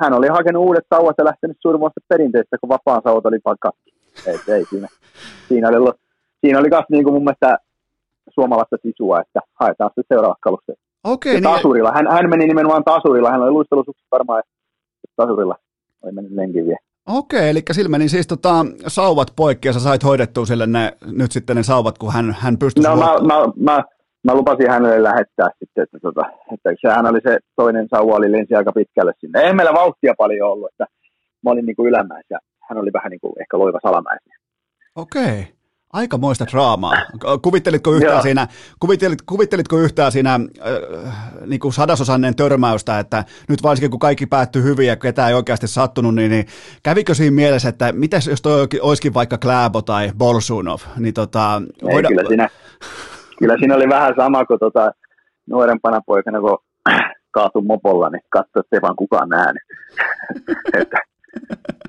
[0.00, 3.70] hän oli hakenut uudet sauvat ja lähtenyt surmoista perinteistä, kun vapaan sauvat oli pakka.
[4.26, 4.88] et, ei siinä.
[5.48, 5.96] Siinä oli, ollut,
[6.40, 7.58] siinä oli myös niin kuin mun mielestä
[8.34, 10.78] suomalaista sisua, että haetaan sitten seuraava kalusteet.
[11.04, 11.42] Okei, niin...
[11.42, 11.92] tasurilla.
[11.92, 13.30] Hän, hän meni nimenomaan tasurilla.
[13.30, 14.42] Hän oli luistelusukset varmaan
[15.16, 15.56] tasurilla.
[16.02, 16.78] Oli mennyt lenkin vielä.
[17.08, 21.32] Okei, eli sillä meni siis tota, sauvat poikki ja sä sait hoidettua sille ne, nyt
[21.32, 22.84] sitten ne sauvat, kun hän, hän pystyi...
[22.84, 23.84] No mä, mä, mä,
[24.24, 26.20] mä, lupasin hänelle lähettää sitten, että, tota,
[26.54, 29.40] että sehän oli se toinen sauva, oli lensi aika pitkälle sinne.
[29.40, 30.86] Ei meillä vauhtia paljon ollut, että
[31.44, 34.30] mä olin niin kuin ylämäessä ja hän oli vähän niin kuin ehkä loiva salamäessä.
[34.96, 35.48] Okei.
[35.92, 36.92] Aikamoista draamaa.
[37.42, 38.48] Kuvittelitko yhtään siinä,
[38.80, 40.40] kuvittelit, kuvittelitko yhtään siinä äh,
[41.46, 45.68] niin kuin sadasosannen törmäystä, että nyt varsinkin kun kaikki päättyi hyvin ja ketään ei oikeasti
[45.68, 46.46] sattunut, niin, niin
[46.82, 50.78] kävikö siinä mielessä, että mitäs jos toi olisikin vaikka Kläbo tai Bolsunov?
[50.96, 52.08] Niin tota, ei, voida...
[52.08, 52.48] kyllä, siinä,
[53.40, 54.92] kyllä siinä oli vähän sama kuin tota,
[55.50, 56.58] nuorempana poikana, kun
[57.36, 59.62] kaatui mopolla, niin katsoi, että ei vaan kukaan nähnyt.
[60.80, 60.98] että,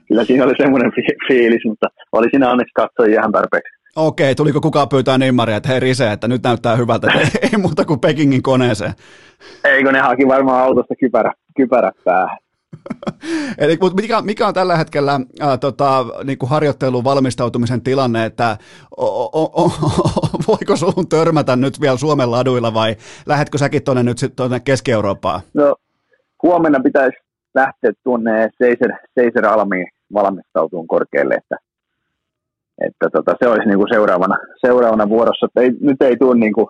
[0.07, 0.91] kyllä siinä oli semmoinen
[1.27, 3.81] fiilis, mutta oli siinä onneksi katsoi ihan tarpeeksi.
[3.95, 7.59] Okei, tuliko kukaan pyytää nimmaria, että hei Rise, että nyt näyttää hyvältä, että ei, ei
[7.61, 8.93] muuta kuin Pekingin koneeseen.
[9.63, 12.37] Eikö ne haki varmaan autosta kypärä, kypärä päähän.
[13.57, 18.57] Eli mutta mikä, mikä on tällä hetkellä ää, tota, niin kuin harjoittelun valmistautumisen tilanne, että
[18.97, 19.71] o, o, o,
[20.47, 22.95] voiko suhun törmätä nyt vielä Suomen laduilla vai
[23.25, 25.41] lähetkö säkin tuonne nyt tuonne Keski-Eurooppaan?
[25.53, 25.75] No
[26.43, 27.17] huomenna pitäisi
[27.55, 31.55] lähteä tuonne Seiser, Seiser Almiin valmistautuun korkealle, että
[32.87, 36.53] että tota, se olisi niin kuin seuraavana, seuraavana vuorossa, että ei, nyt ei tule niin
[36.53, 36.67] kuin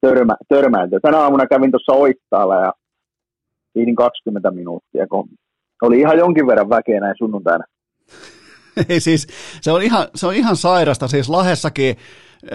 [0.00, 1.00] törmä, törmääntöä.
[1.02, 2.72] Tänä aamuna kävin tuossa Oittaalla ja
[3.74, 5.28] viidin 20 minuuttia, kun
[5.82, 7.64] oli ihan jonkin verran väkeä näin sunnuntaina.
[8.88, 9.26] Ei siis,
[9.60, 11.96] se on ihan, se on ihan sairasta, siis Lahessakin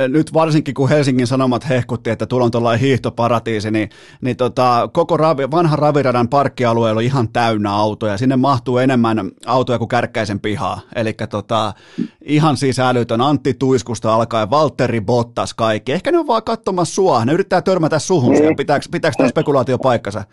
[0.07, 3.89] nyt varsinkin kun Helsingin Sanomat hehkutti, että tuolla on tuollainen hiihtoparatiisi, niin,
[4.21, 8.17] niin tota, koko ravi, vanha raviradan parkkialue on ihan täynnä autoja.
[8.17, 10.79] Sinne mahtuu enemmän autoja kuin kärkkäisen pihaa.
[10.95, 11.73] Eli tota,
[12.21, 15.91] ihan siis älytön Antti Tuiskusta alkaen, Valtteri Bottas, kaikki.
[15.91, 17.25] Ehkä ne on vaan katsomassa sua.
[17.25, 18.35] Ne yrittää törmätä suhun.
[18.57, 20.23] Pitääkö, pitääkö tämä spekulaatio paikkansa?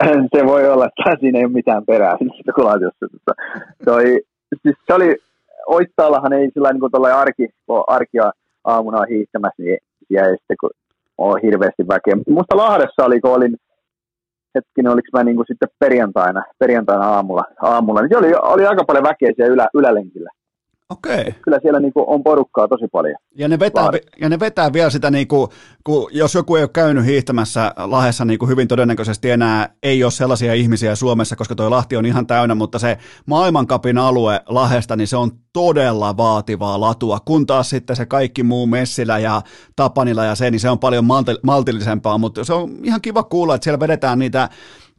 [0.36, 3.06] Se voi olla, että siinä ei ole mitään perää spekulaatiossa.
[3.84, 4.04] Toi,
[4.62, 5.16] siis se oli,
[5.66, 7.48] Oittaallahan ei sillä niin kuin arki,
[7.86, 8.32] arkia
[8.64, 9.78] aamuna hiihtämässä, niin
[10.10, 10.70] jäi sitten, kun
[11.18, 12.14] on hirveästi väkeä.
[12.28, 13.56] Musta Lahdessa oli, kun olin
[14.54, 19.04] hetkinen, oliko mä niin kuin sitten perjantaina, perjantaina aamulla, aamulla niin oli, oli aika paljon
[19.04, 20.30] väkeä siellä ylä, ylälenkillä.
[20.90, 21.34] Okei.
[21.42, 23.16] Kyllä siellä niin kuin on porukkaa tosi paljon.
[23.34, 23.88] Ja ne vetää,
[24.20, 25.48] ja ne vetää vielä sitä, niin kuin,
[25.84, 30.10] kun jos joku ei ole käynyt hiihtämässä Lahdessa niin kuin hyvin todennäköisesti enää, ei ole
[30.10, 35.06] sellaisia ihmisiä Suomessa, koska tuo Lahti on ihan täynnä, mutta se maailmankapin alue Lahdesta, niin
[35.06, 39.42] se on todella vaativaa latua, kun taas sitten se kaikki muu Messilä ja
[39.76, 41.04] Tapanilla ja se, niin se on paljon
[41.42, 44.48] maltillisempaa, mutta se on ihan kiva kuulla, että siellä vedetään niitä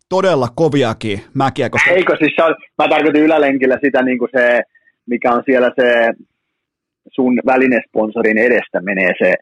[0.09, 1.69] todella koviakin mäkiä.
[1.69, 1.91] Koska...
[1.91, 4.61] Eikö siis se on, mä tarkoitin ylälenkillä sitä niin kuin se
[5.05, 6.13] mikä on siellä se
[7.11, 9.33] sun välinesponsorin edestä menee se,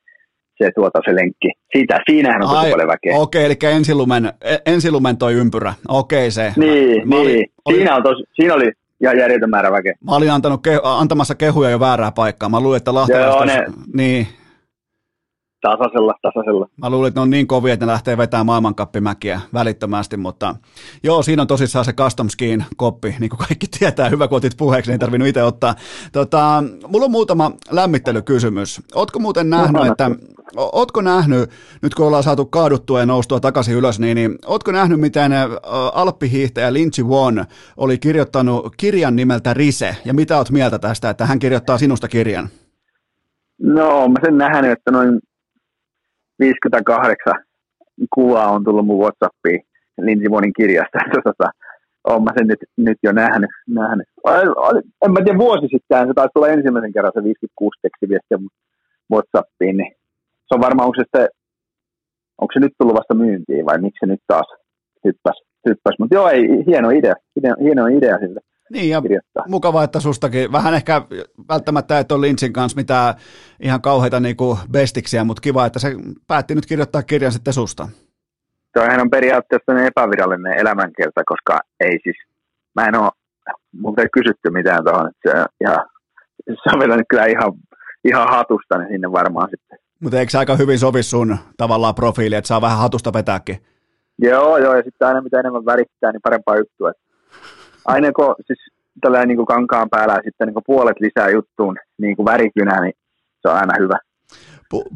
[0.58, 1.52] se, tuota, se lenkki.
[1.72, 3.16] Siitä, siinähän on tosi paljon väkeä.
[3.16, 5.74] Okei, okay, eli ensilumen, e, ensilumen toi ympyrä.
[5.88, 6.54] Okei okay, se.
[6.58, 7.52] Niin, mä, mä niin.
[7.66, 9.94] Olin, siinä, on tos, siinä oli ja järjetön määrä väkeä.
[10.06, 12.50] Mä olin antanut kehu, antamassa kehuja jo väärää paikkaa.
[12.50, 13.46] Mä luulin, että Lahtelasta...
[13.46, 13.66] ne...
[13.94, 14.28] Niin,
[15.62, 16.68] tasaisella, tasaisella.
[16.78, 20.56] Mä luulin, että ne on niin kovia, että ne lähtee vetämään maailmankappimäkiä välittömästi, mutta
[21.04, 24.58] joo, siinä on tosissaan se custom skin koppi, niin kuin kaikki tietää, hyvä kun otit
[24.58, 25.76] puheeksi, niin ei tarvinnut itse ottaa.
[26.12, 28.82] Tota, mulla on muutama lämmittelykysymys.
[28.96, 30.12] Ootko muuten nähnyt, että,
[30.58, 31.50] ootko nähnyt,
[31.82, 35.32] nyt kun ollaan saatu kaaduttua ja noustua takaisin ylös, niin, niin ootko nähnyt, miten
[35.94, 37.46] alppihiihtäjä Lindsey Won
[37.78, 42.50] oli kirjoittanut kirjan nimeltä Rise, ja mitä oot mieltä tästä, että hän kirjoittaa sinusta kirjan?
[43.62, 45.20] No, mä sen nähnyt, että noin
[46.40, 47.34] 58
[48.16, 49.62] kuvaa on tullut mun Whatsappiin
[50.02, 51.00] Lindsimonin kirjasta.
[51.28, 51.50] Tota,
[52.04, 53.50] olen mä sen nyt, nyt jo nähnyt.
[53.68, 54.08] nähnyt.
[55.06, 58.38] En mä tiedä, vuosi sitten se taisi tulla ensimmäisen kerran se 56 tekstiviestiä
[59.12, 59.92] Whatsappiin, niin
[60.48, 61.28] se on varmaan, onko se, sitten,
[62.42, 64.48] onko se nyt tullut vasta myyntiin vai miksi se nyt taas
[65.06, 65.42] hyppäsi.
[65.70, 65.96] hyppäs.
[66.00, 68.40] Mutta joo, ei, hieno idea, hieno, hieno idea sille.
[68.70, 69.44] Niin ja kirjoittaa.
[69.48, 71.02] mukava, että sustakin, vähän ehkä
[71.50, 73.14] välttämättä et ole Lynchin kanssa mitään
[73.60, 75.96] ihan kauheita niin kuin bestiksiä, mutta kiva, että se
[76.28, 77.88] päätti nyt kirjoittaa kirjan sitten susta.
[78.74, 82.18] Toihan on periaatteessa epävirallinen elämänkerta, koska ei siis,
[82.76, 83.12] mä en ole,
[83.72, 85.90] multa ei kysytty mitään tuohon, että se, ihan,
[86.48, 87.54] se on vetänyt kyllä ihan,
[88.06, 89.78] ihan hatusta niin sinne varmaan sitten.
[90.00, 93.58] Mutta eikö se aika hyvin sovi sun tavallaan profiili, että saa vähän hatusta vetääkin?
[94.22, 96.92] Joo, joo, ja sitten aina mitä enemmän värittää, niin parempaa juttua.
[97.90, 98.60] Aina kun siis
[99.02, 102.94] tällä niin kankaan päällä sitten niin puolet lisää juttuun niin kuin värikynä, niin
[103.42, 104.00] se on aina hyvä.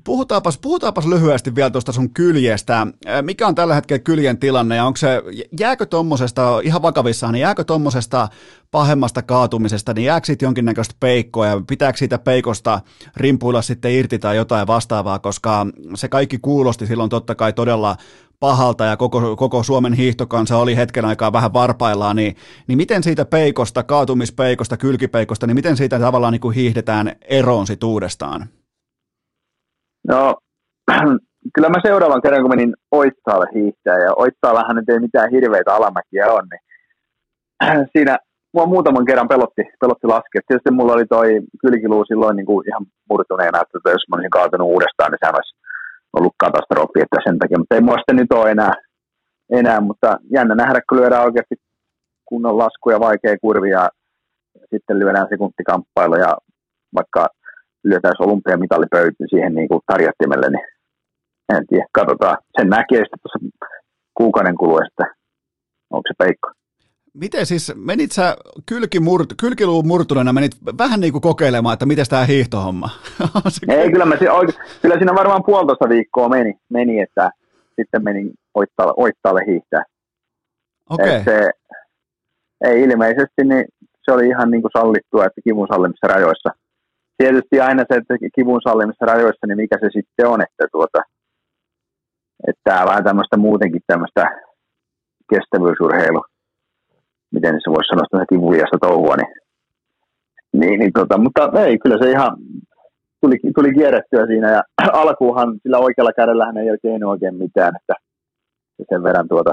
[0.04, 2.88] Puhutaanpas, puhutaanpas lyhyesti vielä tuosta sun kyljestä.
[3.22, 5.22] Mikä on tällä hetkellä kyljen tilanne ja onko se,
[5.60, 8.28] jääkö tuommoisesta, ihan vakavissaan, niin jääkö tuommoisesta
[8.72, 12.80] pahemmasta kaatumisesta, niin jääkö siitä jonkinnäköistä peikkoa ja pitääkö siitä peikosta
[13.18, 17.96] rimpuilla sitten irti tai jotain vastaavaa, koska se kaikki kuulosti silloin totta kai todella
[18.48, 22.36] pahalta ja koko, koko Suomen hiihtokansa oli hetken aikaa vähän varpaillaan, niin,
[22.68, 27.84] niin miten siitä peikosta, kaatumispeikosta, kylkipeikosta, niin miten siitä tavallaan niin kuin hiihdetään eroon sit
[27.84, 28.41] uudestaan?
[30.08, 30.36] No,
[31.56, 36.26] kyllä mä seuraavan kerran, kun menin Oittaalle hiihtää, ja Oittaallahan nyt ei mitään hirveitä alamäkiä
[36.38, 36.64] on, niin
[37.94, 38.18] siinä
[38.54, 40.41] mua muutaman kerran pelotti, pelotti laskea.
[40.48, 41.30] Tietysti mulla oli toi
[41.62, 45.54] kylkiluu silloin niin kuin ihan murtuneena, että jos mä olisin kaatunut uudestaan, niin sehän olisi
[46.14, 48.74] ollut katastrofi, että sen takia, mutta ei mua sitten nyt ole enää,
[49.51, 51.55] enää, mutta jännä nähdä, kun lyödään oikeasti
[52.26, 53.89] kunnon lasku ja vaikea kurvi ja
[54.70, 56.38] sitten lyödään sekuntikamppailu ja
[56.95, 57.28] vaikka
[57.84, 60.68] lyötäisiin olympiamitalipöytiin siihen niin kuin tarjottimelle, niin
[61.55, 62.38] en tiedä, katsotaan.
[62.57, 63.39] Sen näkee sitten tuossa
[64.14, 65.03] kuukauden kuluessa,
[65.89, 66.49] onko se peikko.
[67.14, 68.38] Miten siis, menit sä
[68.70, 72.89] kylkimurt, kylkiluun murtuneena, menit vähän niin kuin kokeilemaan, että miten tämä hiihtohomma?
[73.68, 74.16] Ei, kyllä, mä,
[74.82, 77.32] kyllä siinä varmaan puolitoista viikkoa meni, meni että
[77.76, 79.84] sitten menin oittaalle, oittaalle hiihtää.
[80.89, 81.22] Okei.
[81.22, 81.24] Okay.
[81.24, 81.49] Se,
[82.64, 83.66] ei ilmeisesti, niin
[84.03, 86.49] se oli ihan niin kuin sallittua, että kivun sallimissa rajoissa.
[87.18, 90.99] Tietysti aina se, että kivun sallimissa rajoissa, niin mikä se sitten on, että tuota,
[92.47, 94.24] että vähän tämmöistä muutenkin tämmöistä
[95.30, 96.24] kestävyysurheilu
[97.34, 99.34] miten se voisi sanoa sitä kivuliasta touhua, niin,
[100.60, 102.38] niin, niin tota, mutta ei, kyllä se ihan
[103.22, 104.62] tuli, tuli kierrettyä siinä ja
[105.04, 107.94] alkuuhan sillä oikealla kädellä hän ei oikein oikein mitään, että
[108.90, 109.52] sen verran tuota,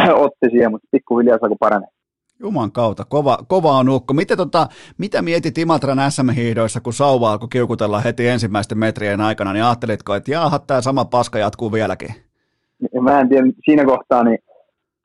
[0.24, 1.88] otti siihen, mutta pikkuhiljaa saako paranee.
[2.40, 4.14] Juman kautta, kova, kova on ukko.
[4.14, 4.66] Miten, tota,
[4.98, 10.30] mitä mietit Imatran SM-hiidoissa, kun sauva alkoi kiukutella heti ensimmäisten metrien aikana, niin ajattelitko, että
[10.30, 12.08] jaaha, tämä sama paska jatkuu vieläkin?
[13.00, 14.38] Mä en tiedä, siinä kohtaa, niin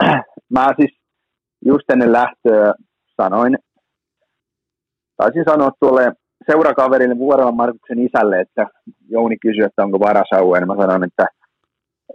[0.56, 0.99] mä siis
[1.66, 2.74] just ennen lähtöä
[3.22, 3.58] sanoin,
[5.18, 6.12] taisin sanoa tuolle
[6.52, 8.68] seurakaverille Vuorevan Markuksen isälle, että
[9.10, 11.26] Jouni kysyi, että onko varasauva, ja mä sanoin, että,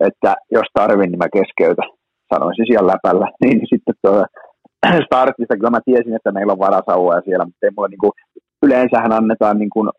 [0.01, 1.91] että jos tarvin, niin mä keskeytän.
[2.35, 3.27] Sanoin se siellä läpällä.
[3.41, 4.25] Niin sitten tuo
[5.07, 8.13] startista, kyllä mä tiesin, että meillä on varasauvoja siellä, mutta ei mulla niin kuin,
[8.63, 9.91] yleensähän annetaan niin kuin,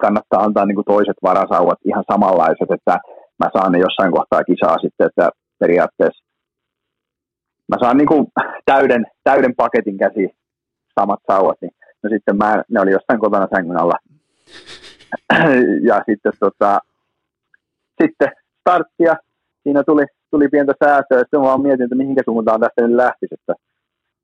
[0.00, 2.94] kannattaa antaa niin kuin toiset varasauvat ihan samanlaiset, että
[3.40, 5.28] mä saan ne jossain kohtaa kisaa sitten, että
[5.60, 6.24] periaatteessa
[7.72, 8.26] mä saan niin kuin
[8.64, 10.24] täyden, täyden paketin käsi
[11.00, 13.98] samat sauvat, niin no sitten mä, ne oli jossain kotona sängyn alla.
[15.88, 16.78] ja sitten, tota,
[18.02, 18.28] sitten
[18.60, 19.14] starttia,
[19.62, 23.34] siinä tuli, tuli pientä säätöä, ja sitten vaan mietin, että mihinkä suuntaan tästä nyt lähtisi,
[23.34, 23.54] että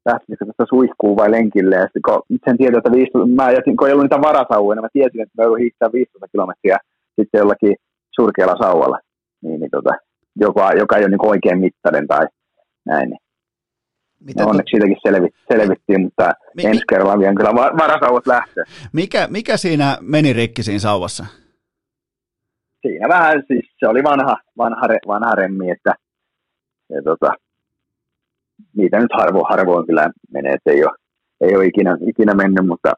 [0.07, 3.87] lähtisikö tästä suihkuun vai lenkille, ja sitten kun sen tiedän, että 15, mä jätin, kun
[3.87, 6.77] ei ollut niitä varasauvoja, niin mä tiesin, että mä joudun hiihtää 15 kilometriä
[7.17, 7.75] sitten jollakin
[8.17, 8.99] surkealla sauvalla,
[9.43, 9.93] niin, niin tota,
[10.37, 12.27] joka, joka ei ole niin oikein mittainen tai
[12.87, 13.21] näin, niin
[14.25, 18.65] mitä no onneksi siitäkin selvi, selvittiin, mutta mi, ensi kerralla vielä kyllä varasauvat lähtee.
[18.93, 21.27] Mikä, mikä siinä meni rikki siinä sauvassa?
[22.83, 25.95] Siinä vähän, siis se oli vanha, vanha, vanha remmi, että
[26.91, 27.33] ja tota,
[28.77, 30.97] niitä nyt harvo, harvoin kyllä menee, että ei ole,
[31.41, 32.93] ei ole ikinä, ikinä mennyt, mutta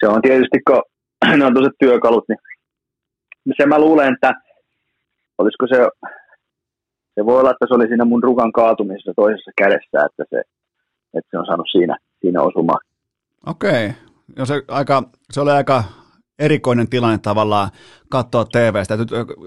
[0.00, 0.82] se on tietysti, kun
[1.38, 4.32] ne on työkalut, niin se mä luulen, että
[5.38, 5.76] olisiko se
[7.14, 10.42] se voi olla, että se oli siinä mun rukan kaatumisessa toisessa kädessä, että se,
[11.14, 12.80] että se on saanut siinä, siinä osumaan.
[13.46, 13.90] Okei.
[14.32, 14.46] Okay.
[14.46, 15.02] se, aika,
[15.32, 15.84] se oli aika
[16.38, 17.70] erikoinen tilanne tavallaan
[18.08, 18.98] katsoa TVstä.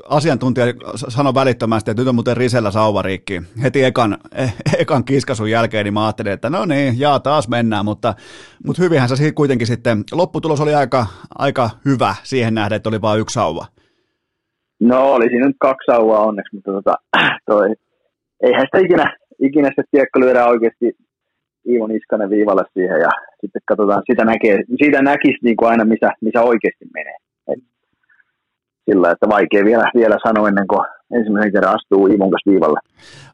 [0.09, 0.65] Asiantuntija
[1.07, 3.41] sanoi välittömästi, että nyt on muuten Risellä sauvariikki.
[3.63, 4.47] Heti ekan, e,
[4.81, 8.13] ekan kiskasun jälkeen niin mä ajattelin, että no niin, jaa taas mennään, mutta,
[8.65, 11.05] mutta hyvinhän se kuitenkin sitten, lopputulos oli aika,
[11.37, 13.65] aika hyvä siihen nähden, että oli vain yksi sauva.
[14.79, 16.93] No oli siinä nyt kaksi sauvaa onneksi, mutta tota,
[17.51, 17.73] toi,
[18.43, 20.97] eihän sitä ikinä, ikinä se tiekka lyödä oikeasti
[21.69, 23.09] Iivo Niskanen viivalle siihen ja
[23.41, 27.17] sitten katsotaan, sitä, näkee, siitä näkisi niin kuin aina, missä, missä oikeasti menee.
[27.51, 27.63] Et
[28.89, 30.85] sillä, että vaikea vielä, vielä sanoa ennen kuin
[31.17, 32.79] ensimmäisen kerran astuu Iivon kanssa viivalle.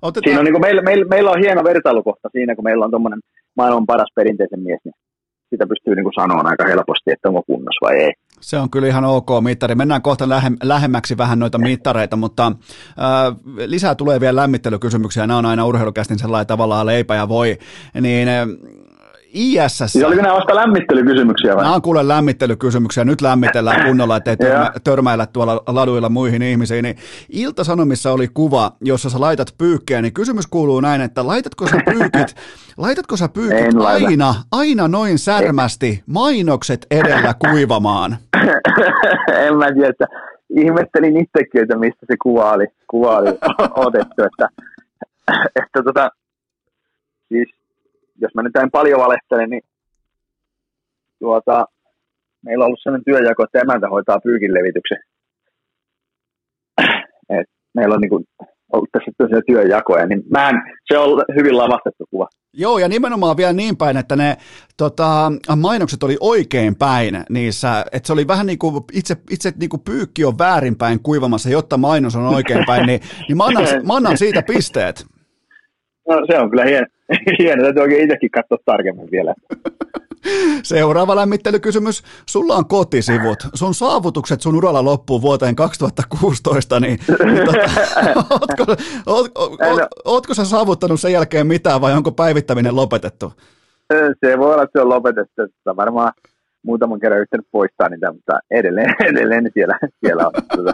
[0.02, 0.24] Otetaan...
[0.26, 3.22] Siinä on, niin kuin meillä, meillä, meillä, on hieno vertailukohta siinä, kun meillä on tuommoinen
[3.58, 4.98] maailman paras perinteisen mies, niin
[5.50, 8.14] sitä pystyy niin kuin sanoa aika helposti, että onko kunnossa vai ei.
[8.42, 9.76] Se on kyllä ihan ok mittari.
[9.76, 10.30] Mennään kohta
[10.64, 13.36] lähemmäksi vähän noita mittareita, mutta äh,
[13.66, 15.28] lisää tulee vielä lämmittelykysymyksiä.
[15.28, 17.58] Nämä on aina urheilukästin sellainen tavallaan leipä ja voi.
[18.02, 18.48] Niin äh,
[19.34, 19.96] ISS.
[19.96, 21.64] Ja oliko nämä vasta lämmittelykysymyksiä vai?
[21.64, 23.06] Nämä on kuule lämmittelykysymyksiä.
[23.06, 26.84] Nyt lämmitellään kunnolla, ettei törmä, törmäillä tuolla laduilla muihin ihmisiin.
[26.84, 26.96] Niin
[27.30, 32.36] Ilta-Sanomissa oli kuva, jossa sä laitat pyykkeä, niin kysymys kuuluu näin, että laitatko sä pyykit,
[32.78, 38.18] laitatko sä pyykit aina, aina noin särmästi mainokset edellä kuivamaan?
[39.46, 40.08] en mä tiedä, että
[40.50, 43.30] ihmettelin itsekin, että mistä se kuva oli, kuva oli
[43.88, 44.50] otettu, että,
[45.56, 46.12] että tota,
[47.30, 47.61] siis
[48.22, 49.62] jos mä nyt en paljon valehtele, niin
[51.20, 51.66] tuota,
[52.46, 55.00] meillä on ollut sellainen työjako, että emäntä hoitaa pyykin levityksen.
[57.40, 58.26] Et meillä on niin kuin
[58.74, 60.56] ollut tässä tosiaan työjakoja, niin mä en,
[60.92, 62.28] se on hyvin lavastettu kuva.
[62.54, 64.38] Joo, ja nimenomaan vielä niin päin, että ne
[64.78, 69.70] tota, mainokset oli oikein päin niissä, että se oli vähän niin kuin itse, itse niin
[69.70, 73.96] kuin pyykki on väärinpäin kuivamassa, jotta mainos on oikein päin, niin, niin mä, annan, mä
[73.96, 75.06] annan siitä pisteet.
[76.12, 76.88] No se on kyllä hieno,
[77.40, 77.64] hieno.
[77.64, 79.34] täytyy oikein itsekin katsoa tarkemmin vielä.
[80.64, 82.04] Seuraava lämmittelykysymys.
[82.30, 83.40] Sulla on kotisivut.
[83.54, 87.60] Sun saavutukset sun uralla loppuu vuoteen 2016, niin, niin tota,
[88.32, 88.66] ootko,
[89.06, 93.34] oot, oot, oot, ootko sä saavuttanut sen jälkeen mitään vai onko päivittäminen lopetettu?
[94.26, 95.42] Se voi olla, että se on lopetettu.
[95.42, 96.14] Sitä varmaan
[96.64, 100.34] muutaman kerran yrittänyt poistaa niitä, mutta edelleen, edelleen siellä, siellä on.
[100.56, 100.74] Tuota.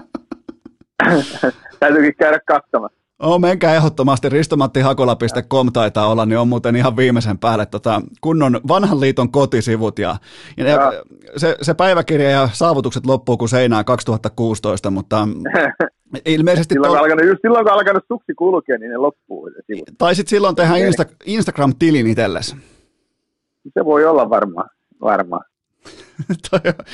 [1.79, 3.06] Täytyykin käydä katsomassa.
[3.19, 8.99] Oh, menkää ehdottomasti, ristomatti.hakola.com taitaa olla, niin on muuten ihan viimeisen päälle tota, kunnon vanhan
[8.99, 9.99] liiton kotisivut.
[9.99, 10.15] Ja,
[10.57, 10.91] ja, ja.
[11.37, 15.27] Se, se, päiväkirja ja saavutukset loppuu kuin seinää 2016, mutta
[16.25, 16.73] ilmeisesti...
[16.73, 16.99] silloin, to...
[16.99, 19.45] alkanut, just silloin kun alkanut suksi kulkea, niin ne loppuu.
[19.45, 19.89] Ne sivut.
[19.97, 22.55] Tai sitten silloin tehdä Insta- Instagram-tilin itsellesi.
[23.73, 24.69] Se voi olla varmaan.
[25.01, 25.45] varmaan.
[26.49, 26.85] toi, on,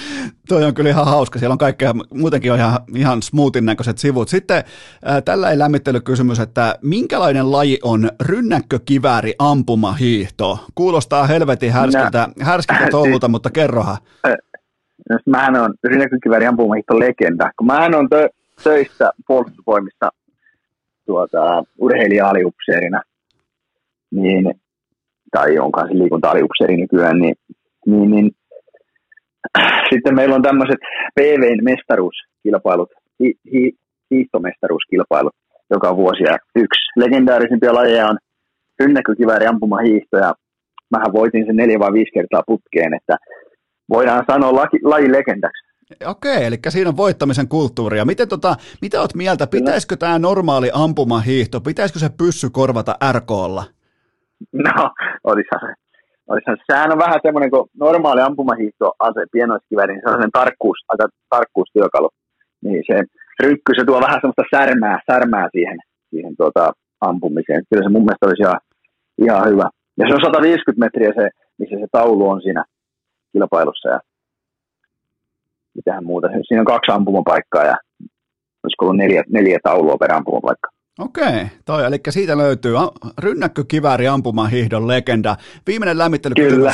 [0.50, 1.40] toi on kyllä ihan hauska.
[1.40, 4.30] Siellä on kaikkea, muutenkin on ihan, ihan smoothin näköiset sivut.
[4.30, 10.60] Sitten äh, tällä ei lämmittelykysymys, että minkälainen laji on rynnäkkökivääri ampumahiihto?
[10.76, 13.98] Kuulostaa helvetin härskiltä, no, härskiltä touhulta, mutta kerrohan.
[15.10, 17.52] No, mähän on rynnäkkökivääri ampumahiihto legenda.
[17.58, 18.30] Kun mähän on tö,
[18.64, 20.10] töissä puolustusvoimissa
[21.06, 23.02] tuota, urheilija-aliupseerina,
[24.12, 24.54] niin,
[25.32, 27.36] tai onkaan se liikunta-aliupseeri nykyään, niin,
[27.86, 28.32] niin, niin
[29.92, 30.80] sitten meillä on tämmöiset
[31.16, 32.90] PVn mestaruuskilpailut,
[33.20, 33.72] hi, hi,
[34.12, 35.36] hiihtomestaruuskilpailut
[35.70, 36.24] joka vuosi.
[36.24, 38.18] Ja yksi legendaarisimpia lajeja on
[38.80, 40.34] rynnäkkökivääri ampumahiihto ja
[40.92, 43.18] mähän voitin sen neljä vai viisi kertaa putkeen, että
[43.90, 45.64] voidaan sanoa laki, laji legendaksi.
[46.06, 48.06] Okei, eli siinä on voittamisen kulttuuria.
[48.06, 53.64] Miten tota, mitä oot mieltä, pitäisikö tämä normaali ampumahiihto, pitäisikö se pyssy korvata RKlla?
[54.54, 54.92] No,
[55.24, 55.83] olisihan se
[56.30, 61.06] olisihan, sehän on vähän semmoinen kuin normaali ampumahiihtoase pienoiskiväri, niin se on sen tarkkuus, aika
[61.30, 62.10] tarkkuustyökalu.
[62.64, 62.96] Niin se
[63.44, 65.78] rynkky, se tuo vähän semmoista särmää, särmää siihen,
[66.10, 67.64] siihen tuota, ampumiseen.
[67.70, 68.60] Kyllä se mun mielestä olisi ihan,
[69.26, 69.68] ihan hyvä.
[69.98, 72.64] Ja se on 150 metriä se, missä se taulu on siinä
[73.32, 73.90] kilpailussa.
[73.90, 74.00] Ja
[75.76, 76.28] mitähän muuta.
[76.28, 77.78] Siinä on kaksi ampumapaikkaa ja
[78.64, 80.70] olisiko ollut neljä, neljä taulua per ampumapaikka.
[81.00, 82.74] Okei, toi, eli siitä löytyy
[83.20, 85.36] rynnäkkökivääri ampumahiihdon legenda.
[85.68, 86.34] Viimeinen lämmittely.
[86.36, 86.74] Kyllä.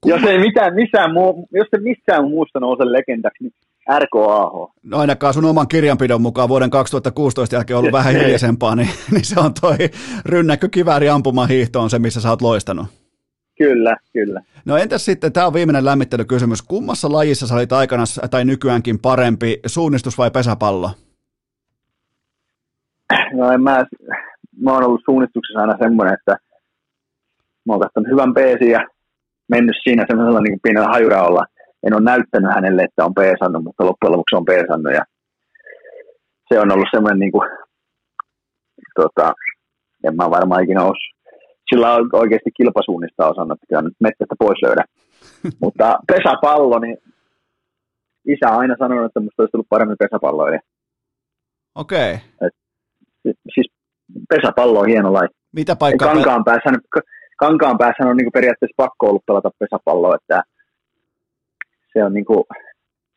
[0.00, 0.16] Kumma...
[0.16, 3.52] Jos ei mitään, missään muu, jos se missään muusta nouse legendaksi, niin
[3.98, 4.52] RKAH.
[4.82, 9.40] No ainakaan sun oman kirjanpidon mukaan vuoden 2016 jälkeen ollut vähän hiljaisempaa, niin, niin se
[9.40, 9.76] on toi
[10.26, 12.86] rynnäkkökivääri ampumahiihto on se, missä sä oot loistanut.
[13.58, 14.40] Kyllä, kyllä.
[14.64, 16.62] No entäs sitten, tämä on viimeinen lämmittelykysymys.
[16.62, 20.90] Kummassa lajissa sä olit aikana tai nykyäänkin parempi, suunnistus vai pesäpallo?
[23.32, 23.84] No en mä,
[24.60, 26.36] mä oon ollut suunnistuksessa aina semmoinen, että
[27.66, 28.80] mä oon katsonut hyvän peesin ja
[29.48, 31.44] mennyt siinä semmoisella niin pienellä hajuraolla.
[31.86, 35.04] En ole näyttänyt hänelle, että on peesannut, mutta loppujen lopuksi on peesannut ja
[36.48, 37.48] se on ollut semmoinen niin kuin,
[38.94, 39.32] tota,
[40.04, 41.12] en mä varmaan ikinä ole
[41.68, 44.84] sillä on oikeasti kilpasuunnista osannut, että nyt metsästä pois löydä.
[45.62, 46.96] Mutta pesäpallo, niin
[48.26, 50.60] isä aina sanonut, että musta olisi tullut paremmin pesäpalloilija.
[51.74, 52.14] Okei.
[52.14, 52.50] Okay
[53.54, 53.72] siis
[54.28, 55.28] pesäpallo on hieno laji.
[55.52, 56.14] Mitä paikkaa?
[56.14, 56.70] Kankaan päässä,
[57.38, 60.42] kankaan päässä on niin kuin periaatteessa pakko ollut pelata pesäpalloa, että
[61.92, 62.44] se on niin kuin,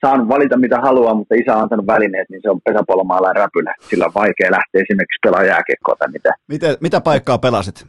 [0.06, 3.74] saanut valita mitä haluaa, mutta isä on antanut välineet, niin se on pesäpallomaalla räpylä.
[3.90, 6.30] Sillä on vaikea lähteä esimerkiksi pelaamaan jääkiekkoa tai mitä.
[6.48, 7.86] Mitä, mitä paikkaa pelasit?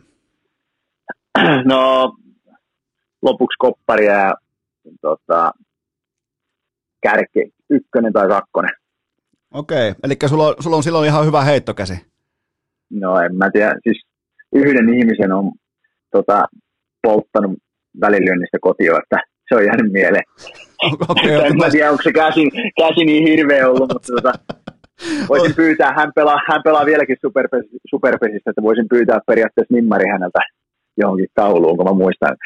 [1.64, 2.12] No,
[3.22, 4.34] lopuksi kopparia ja
[5.00, 5.50] tota,
[7.02, 8.70] kärki, ykkönen tai kakkonen.
[9.54, 12.06] Okei, eli sulla on, sulla on silloin ihan hyvä heittokäsi.
[12.90, 14.06] No en mä tiedä, siis
[14.54, 15.52] yhden ihmisen on
[16.10, 16.44] tota,
[17.02, 17.58] polttanut
[18.00, 19.16] välilyönnistä kotio, että
[19.48, 20.24] se on jäänyt mieleen.
[21.08, 24.32] Okay, en mä tiedä, onko se käsi, käsi niin hirveä ollut, mutta tota,
[25.28, 30.38] voisin pyytää, hän pelaa, hän pelaa vieläkin superpesistä, superpesistä, että voisin pyytää periaatteessa nimmari häneltä
[30.96, 32.36] johonkin tauluun, kun mä muistan,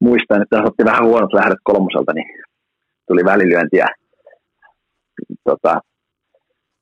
[0.00, 2.26] muistan, että otti vähän huonot lähdöt kolmoselta, niin
[3.08, 3.86] tuli välilyöntiä.
[5.44, 5.80] Tota,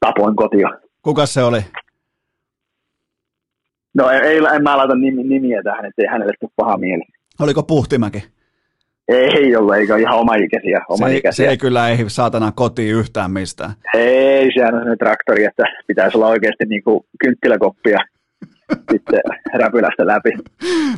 [0.07, 0.69] tapoin kotio.
[1.03, 1.61] Kuka se oli?
[3.95, 7.03] No ei, ei en mä laita nimi, nimiä tähän, ettei hänelle tule paha mieli.
[7.41, 8.25] Oliko Puhtimäki?
[9.09, 10.81] Ei ollut, eikä ihan oma ikäisiä.
[10.89, 11.45] Oma se, ei, ikäisiä.
[11.45, 13.71] se ei kyllä ei saatana kotiin yhtään mistään.
[13.95, 17.99] Ei, sehän on sellainen traktori, että pitäisi olla oikeasti niin kuin kynttiläkoppia
[18.93, 19.21] sitten
[19.55, 20.31] räpylästä läpi.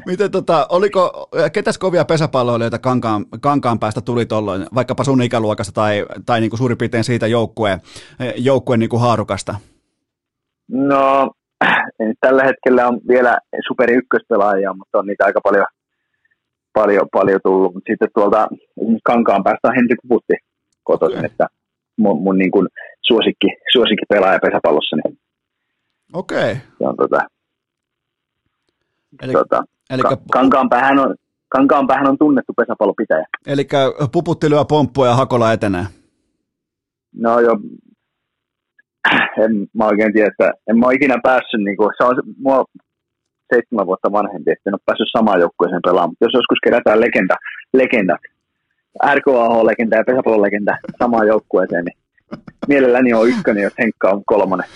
[0.07, 6.07] Miten tota, oliko, ketäs kovia pesäpalloilijoita kankaan, kankaan päästä tuli tolloin, vaikkapa sun ikäluokasta tai,
[6.27, 7.81] tai niin kuin suurin piirtein siitä joukkueen,
[8.37, 9.55] joukkueen niin kuin haarukasta?
[10.69, 11.31] No,
[12.21, 13.39] tällä hetkellä on vielä
[13.69, 15.67] super ykköspelaajia, mutta on niitä aika paljon,
[16.73, 17.75] paljon, paljon tullut.
[17.75, 18.49] Mutta sitten tuolta
[19.05, 20.35] kankaan päästä on Henri Kuputti
[20.83, 21.31] kotoisin, okay.
[21.31, 21.47] että
[21.99, 22.69] mun, mun niin kuin
[23.03, 24.97] suosikki, suosikki pelaaja pesäpallossa.
[24.97, 25.19] Niin
[26.13, 26.53] Okei.
[26.53, 26.55] Okay.
[26.79, 27.19] Se on tota,
[29.23, 31.15] Eli, tota, eli, ka- kankaanpäähän on,
[31.49, 33.27] Kankaanpäähän on tunnettu pesäpallopitäjä.
[33.47, 33.69] Eli
[34.13, 35.87] puputti lyö pomppua ja Hakola etenee.
[37.15, 37.53] No jo,
[39.45, 42.65] en mä oikein tiedä, että en mä ole ikinä päässyt, niin kuin, se on mua
[43.55, 46.11] seitsemän vuotta vanhempi, että en ole päässyt samaan joukkueeseen pelaamaan.
[46.11, 47.37] Mutta jos joskus kerätään legenda,
[47.75, 48.21] legendat,
[49.15, 51.99] RKAH-legenda ja pesäpallolegenda samaan joukkueeseen, niin
[52.69, 54.67] mielelläni on ykkönen, jos Henkka on kolmonen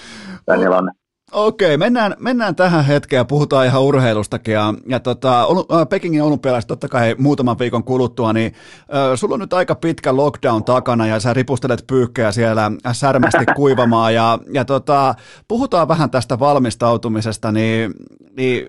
[0.46, 0.94] tai nelonen.
[1.32, 4.54] Okei, mennään, mennään tähän hetkeen ja puhutaan ihan urheilustakin.
[4.54, 5.46] Ja, ja tota,
[5.90, 10.64] Pekingin olympialaiset totta kai muutaman viikon kuluttua, niin äh, sulla on nyt aika pitkä lockdown
[10.64, 14.14] takana ja sä ripustelet pyykkää siellä särmästi kuivamaan.
[14.14, 15.14] Ja, ja tota,
[15.48, 17.94] puhutaan vähän tästä valmistautumisesta, niin,
[18.36, 18.66] niin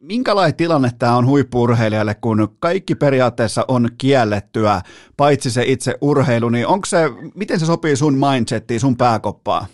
[0.00, 4.80] minkälainen tilanne tämä on huippuurheilijalle, kun kaikki periaatteessa on kiellettyä,
[5.16, 9.66] paitsi se itse urheilu, niin onko se, miten se sopii sun mindsettiin, sun pääkoppaan?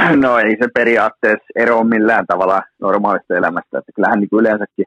[0.22, 3.78] No ei se periaatteessa ero millään tavalla normaalista elämästä.
[3.78, 4.84] Että kyllähän niin kuin yleensäkin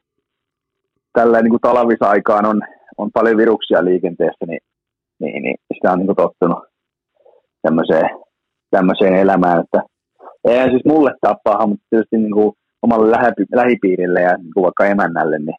[1.13, 2.61] tällä niin kuin talvisaikaan on,
[2.97, 4.59] on paljon viruksia liikenteessä, niin,
[5.19, 6.63] niin, niin sitä on niin kuin tottunut
[7.61, 8.09] tämmöiseen,
[8.71, 9.59] tämmöiseen elämään.
[9.63, 9.81] Että
[10.45, 13.11] eihän siis mulle tapaa, mutta tietysti niin kuin omalle
[13.55, 15.57] lähipiirille ja niin kuin vaikka emännälle, niin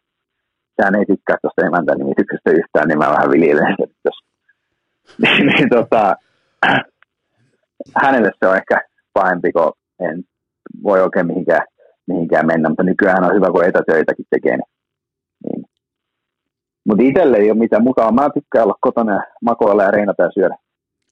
[0.77, 4.11] sehän ei tykkää tuosta emäntä nimityksestä yhtään, niin mä vähän viljelen että
[5.23, 6.15] niin, niin, tota,
[8.03, 10.25] hänelle se on ehkä pahempi, kun en
[10.83, 11.67] voi oikein mihinkään,
[12.07, 14.57] mihinkään mennä, mutta nykyään on hyvä, kun etätöitäkin tekee.
[14.57, 14.67] Niin.
[15.47, 15.65] niin.
[16.89, 18.15] Mutta itselle ei ole mitään mukaan.
[18.15, 20.57] Mä tykkään olla kotona makoilla ja reinata ja syödä.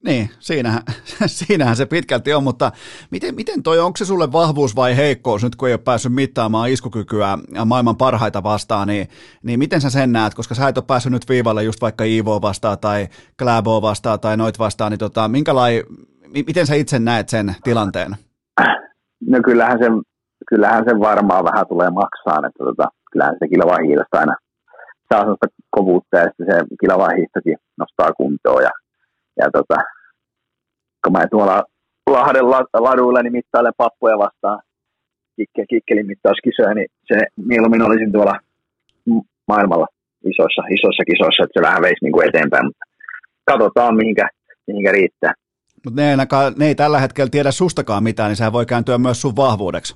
[0.04, 0.82] Niin, siinähän,
[1.26, 2.72] siinähän se pitkälti on, mutta
[3.10, 6.70] miten, miten toi, onko se sulle vahvuus vai heikkous nyt, kun ei ole päässyt mittaamaan
[6.70, 9.08] iskukykyä maailman parhaita vastaan, niin,
[9.42, 12.42] niin miten sä sen näet, koska sä et ole päässyt nyt viivalle just vaikka Ivo
[12.42, 13.08] vastaan tai
[13.38, 15.82] Kläbo vastaan tai noit vastaan, niin tota, minkälainen
[16.32, 18.10] miten sä itse näet sen tilanteen?
[19.26, 19.86] No kyllähän se,
[20.48, 24.34] kyllähän se varmaan vähän tulee maksaa, että tota, kyllähän se kilavahiidosta aina
[25.08, 28.70] saa sellaista kovuutta ja sitten se kilavahiistokin nostaa kuntoon ja,
[29.36, 29.76] ja tota,
[31.04, 31.64] kun mä tuolla
[32.10, 32.50] Lahden
[32.86, 34.60] laduilla niin mittailen pappuja vastaan
[35.36, 38.34] kikke, kikkelin mittauskisoja, niin se mieluummin olisin tuolla
[39.48, 39.86] maailmalla
[40.32, 42.84] isoissa, isoissa kisoissa, että se vähän veisi niin kuin eteenpäin, mutta
[43.50, 44.28] katsotaan mihinkä,
[44.66, 45.32] mihinkä riittää.
[45.84, 46.16] Mutta ne,
[46.56, 49.94] ne ei tällä hetkellä tiedä sustakaan mitään, niin sehän voi kääntyä myös sun vahvuudeksi.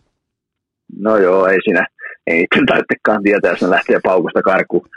[0.98, 1.86] No joo, ei siinä,
[2.26, 4.88] ei tarvitsekaan tietää, jos ne lähtee paukusta karkuun.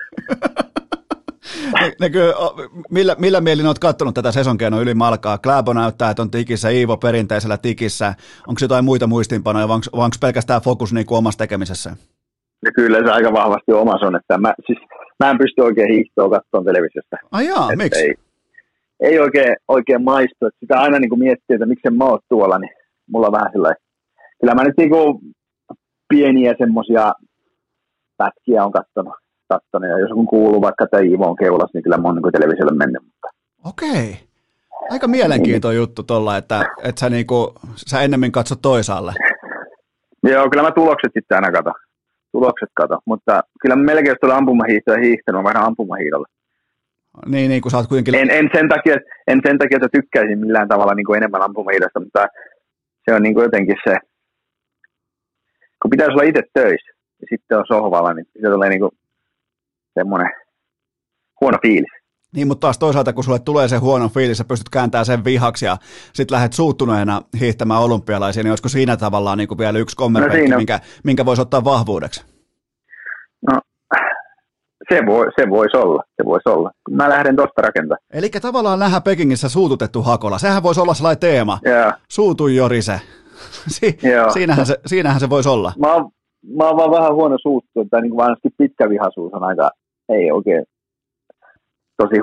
[1.73, 2.33] ne, ne kyllä,
[2.91, 5.37] millä, millä mielin olet katsonut tätä sesonkeinoa yli malkaa?
[5.37, 8.13] Kläbo näyttää, että on tikissä, Iivo perinteisellä tikissä.
[8.47, 11.89] Onko jotain muita muistiinpanoja, vai onko, pelkästään fokus niin kuin omassa tekemisessä?
[12.65, 14.79] No kyllä se aika vahvasti omassa on, että mä, siis,
[15.19, 17.17] mä en pysty oikein hiihtoa katsomaan televisiosta.
[17.31, 18.01] Ai jaa, miksi?
[18.01, 18.15] Ei,
[18.99, 20.45] ei oikein, oikein maistu.
[20.45, 22.75] Että sitä aina niin kuin miettii, että miksi mä oon tuolla, niin
[23.11, 23.81] mulla on vähän sellainen.
[24.39, 25.19] Kyllä mä nyt niin kuin
[26.09, 27.13] pieniä semmoisia
[28.17, 29.13] pätkiä on kattonut,
[29.47, 29.89] kattonut.
[29.89, 32.77] Ja jos kun kuuluu vaikka tämä Ivo on keulas, niin kyllä mä oon niin televisiolle
[32.77, 33.03] mennyt.
[33.03, 33.27] Mutta...
[33.65, 34.17] Okei.
[34.89, 39.13] Aika mielenkiintoinen juttu tuolla, että, että sä, niinku, sä ennemmin katsot toisaalle.
[40.23, 41.71] Joo, kyllä mä tulokset sitten aina kato.
[42.31, 46.27] Tulokset kato, mutta kyllä mä melkein jos tulee ampumahiihtoa ja hiihtänyt, mä vähän ampumahiidolla.
[47.25, 48.15] Niin, niin kun sä oot kuitenkin...
[48.15, 48.95] En, en, sen takia,
[49.27, 52.27] en sen takia, että tykkäisin millään tavalla niin kuin enemmän ampumahiidosta, mutta
[53.05, 53.95] se on niin kuin jotenkin se,
[55.81, 58.91] kun pitäisi olla itse töissä ja sitten on sohvalla, niin se tulee niin kuin
[59.93, 60.31] semmoinen
[61.41, 61.91] huono fiilis.
[62.35, 65.65] Niin, mutta taas toisaalta, kun sulle tulee se huono fiilis, sä pystyt kääntämään sen vihaksi
[65.65, 65.77] ja
[66.13, 70.57] sitten lähdet suuttuneena hiihtämään olympialaisia, niin olisiko siinä tavallaan niin kuin vielä yksi kommervenkki, no
[70.57, 72.34] minkä, minkä voisi ottaa vahvuudeksi?
[74.89, 76.71] Se, voi, se voisi olla, se voisi olla.
[76.91, 77.99] Mä lähden tuosta rakentamaan.
[78.13, 80.37] Eli tavallaan nähdä Pekingissä suututettu Hakola.
[80.37, 81.59] Sehän voisi olla sellainen teema.
[81.65, 81.93] Yeah.
[82.09, 83.01] Suutu Jorise.
[83.67, 84.33] si- yeah.
[84.33, 85.73] siinähän, se, siinähän se voisi olla.
[85.79, 86.11] Mä oon,
[86.57, 89.71] mä oon vaan vähän huono suuttu, että niin kuin pitkä vihaisuus on aika,
[90.09, 90.65] ei oikein
[91.97, 92.15] tosi,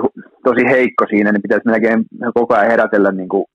[0.43, 3.45] tosi heikko siinä, niin pitäisi melkein koko ajan herätellä niin kuin,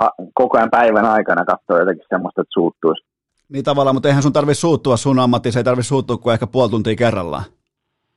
[0.00, 3.02] ha, koko ajan päivän aikana katsoa jotakin semmoista, että suuttuisi.
[3.48, 6.46] Niin tavallaan, mutta eihän sun tarvitse suuttua sun ammattiin, se ei tarvitse suuttua kuin ehkä
[6.46, 7.44] puoli tuntia kerrallaan.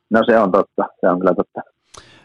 [0.10, 1.62] No se on totta, se on kyllä totta.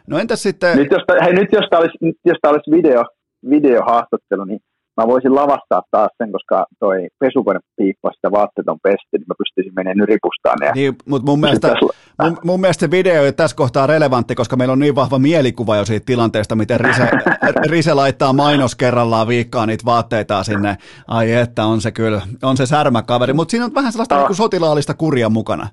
[0.07, 0.77] No entäs sitten...
[0.77, 3.05] Nyt jos, hei, nyt jos tämä olisi, nyt jos tämä olisi video,
[3.51, 4.61] videohaastattelu, niin
[4.97, 9.35] mä voisin lavastaa taas sen, koska toi pesukone piippaa sitä vaatteet on pesti, niin mä
[9.39, 10.59] pystyisin menemään ripustaan.
[10.63, 11.77] Ja niin, mutta mun mielestä,
[12.23, 15.77] mun, mun mielestä se video ei tässä kohtaa relevantti, koska meillä on niin vahva mielikuva
[15.77, 17.09] jo siitä tilanteesta, miten Rise,
[17.73, 20.77] Rise laittaa mainos kerrallaan viikkaa niitä vaatteita sinne.
[21.09, 24.27] Ai että, on se kyllä, on se särmäkaveri, mutta siinä on vähän sellaista no.
[24.27, 25.69] niin sotilaallista kuria mukana.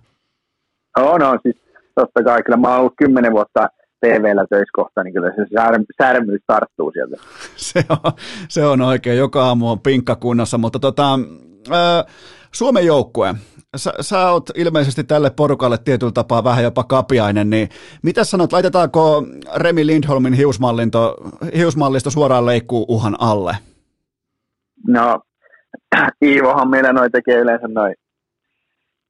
[0.97, 1.66] No, no, siis
[2.01, 3.67] totta kai, kyllä mä oon ollut kymmenen vuotta
[4.01, 5.45] TV-llä töissä kohta, niin kyllä se
[6.01, 7.17] särmyys tarttuu sieltä.
[7.69, 8.11] se, on,
[8.49, 11.19] se on oikein, joka aamu on pinkka kunnossa, mutta tota,
[11.71, 12.03] ää,
[12.51, 13.35] Suomen joukkue,
[13.75, 17.69] sä, sä oot ilmeisesti tälle porukalle tietyllä tapaa vähän jopa kapiainen, niin
[18.03, 19.23] mitä sanot, laitetaanko
[19.55, 21.15] Remi Lindholmin hiusmallinto,
[21.55, 23.55] hiusmallisto suoraan leikkuu uhan alle?
[24.87, 25.19] No,
[26.25, 27.95] Iivohan meillä noin tekee yleensä noin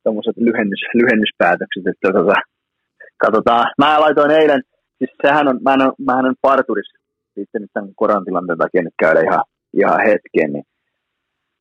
[0.03, 2.33] tuommoiset lyhennys, lyhennyspäätökset, että tota,
[3.17, 3.65] katsotaan.
[3.77, 4.61] Mä laitoin eilen
[4.97, 6.97] siis sehän on, mä en, mähän on parturissa
[7.35, 10.63] nyt tämän koronatilanteen takia nyt käydä ihan, ihan hetken, niin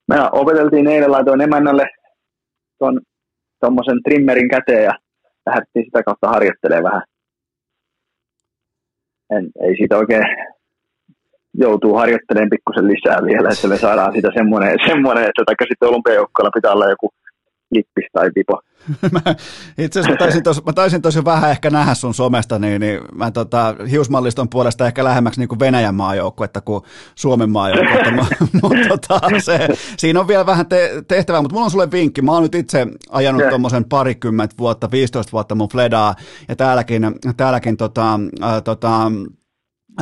[0.09, 1.87] me opeteltiin eilen, laitoin emännälle
[2.79, 3.01] tuon
[3.61, 4.93] tuommoisen trimmerin käteen ja
[5.47, 7.03] lähdettiin sitä kautta harjoittelemaan vähän.
[9.31, 10.25] En, ei siitä oikein
[11.55, 16.51] joutuu harjoittelemaan pikkusen lisää vielä, että me saadaan sitä semmoinen, semmoinen että taikka sitten olympiajoukkoilla
[16.55, 17.11] pitää olla joku
[17.71, 18.61] lippis tai pipo.
[19.13, 19.21] mä,
[19.79, 23.01] itse asiassa mä taisin, tos, mä taisin tosi vähän ehkä nähdä sun somesta, niin, niin
[23.15, 26.85] mä tota, hiusmalliston puolesta ehkä lähemmäksi niin kuin Venäjän maajoukkuetta kuin
[27.15, 28.11] Suomen maajoukkuetta,
[28.63, 29.69] mutta tota, se,
[29.99, 32.87] siinä on vielä vähän te, tehtävää, mutta mulla on sulle vinkki, mä oon nyt itse
[33.11, 36.15] ajanut tuommoisen parikymmentä vuotta, 15 vuotta mun Fledaa,
[36.49, 37.03] ja täälläkin,
[37.37, 39.13] täälläkin tota, äh, tota,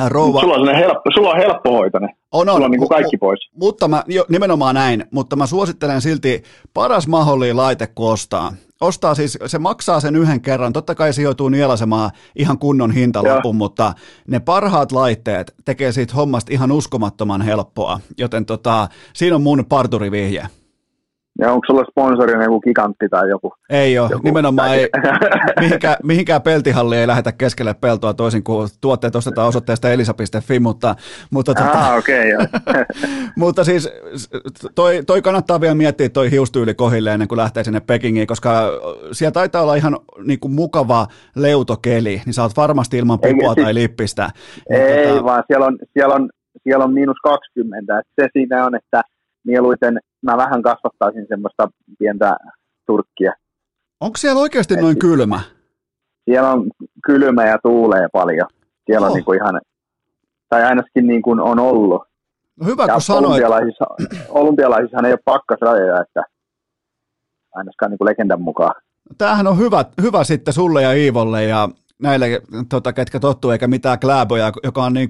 [0.07, 0.39] Rouva.
[0.39, 2.07] Sulla on, helppo, sulla on helppo hoitone.
[2.31, 2.55] On, on.
[2.55, 3.39] Sulla on niin kuin kaikki pois.
[3.55, 6.43] Mutta mä, jo, nimenomaan näin, mutta mä suosittelen silti
[6.73, 8.53] paras mahdollinen laite, kun ostaa.
[8.81, 13.55] Ostaa siis, se maksaa sen yhden kerran, totta kai se joutuu nielasemaan ihan kunnon hintalapun,
[13.55, 13.93] mutta
[14.27, 20.47] ne parhaat laitteet tekee siitä hommasta ihan uskomattoman helppoa, joten tota, siinä on mun parturivihje.
[21.39, 23.53] Ja onko sulla sponsorina joku gigantti tai joku?
[23.69, 24.89] Ei ole, joku, nimenomaan ei.
[25.61, 30.95] Mihinkään, mihinkään peltihalli ei lähetä keskelle peltoa toisin kuin tuotteet ostetaan osoitteesta elisa.fi, mutta,
[31.31, 32.25] mutta, ah, tota, okay,
[33.41, 33.89] mutta siis
[34.75, 38.49] toi, toi, kannattaa vielä miettiä toi hiustyyli kohille ennen kuin lähtee sinne Pekingiin, koska
[39.11, 43.63] siellä taitaa olla ihan niin kuin mukava leutokeli, niin sä oot varmasti ilman pupua ei,
[43.63, 44.29] tai siis, lippistä.
[44.69, 46.29] Ei, tota, vaan siellä on, siellä, on,
[46.63, 49.01] siellä on miinus 20, että se siinä on, että
[49.45, 51.67] mieluiten mä vähän kasvattaisin semmoista
[51.99, 52.37] pientä
[52.85, 53.33] turkkia.
[53.99, 55.39] Onko siellä oikeasti Et noin kylmä?
[56.25, 56.67] Siellä on
[57.05, 58.47] kylmä ja tuulee paljon.
[58.85, 59.11] Siellä oh.
[59.11, 59.61] on niin kuin ihan,
[60.49, 62.03] tai ainakin niin kuin on ollut.
[62.59, 63.25] No hyvä, ja kun sanoit.
[63.25, 63.85] Olympialaisissa,
[64.29, 66.23] olympialaisissa ei ole pakkasrajoja, että
[67.55, 68.75] ainakaan niin kuin legendan mukaan.
[69.17, 71.69] Tämähän on hyvä, hyvä sitten sulle ja Iivolle ja
[72.01, 75.09] näille, tota, ketkä tottuu, eikä mitään kläboja, joka on niin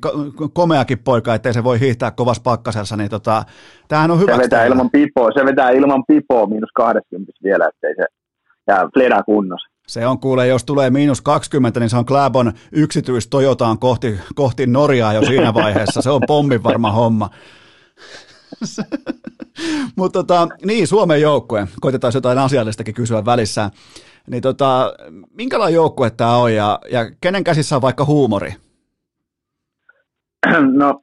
[0.53, 3.43] komeakin poika, ettei se voi hiihtää kovassa pakkasessa, niin tota,
[3.87, 4.35] tämähän on hyvä.
[4.35, 8.05] Se vetää ilman pipoa, se vetää ilman pipoa miinus 20 vielä, ettei se,
[8.67, 9.75] ja Fleda kunnossa.
[9.87, 14.67] Se on kuule, jos tulee miinus 20, niin se on Kläbon yksityis Toyotaan kohti, kohti
[14.67, 16.01] Norjaa jo siinä vaiheessa.
[16.01, 17.29] Se on pommin varma homma.
[19.97, 21.67] Mutta tota, niin, Suomen joukkue.
[21.81, 23.71] Koitetaan jotain asiallistakin kysyä välissä.
[24.27, 24.93] Niin tota,
[25.31, 28.51] minkälainen joukkue tämä on ja, ja kenen käsissä on vaikka huumori?
[30.81, 31.01] No,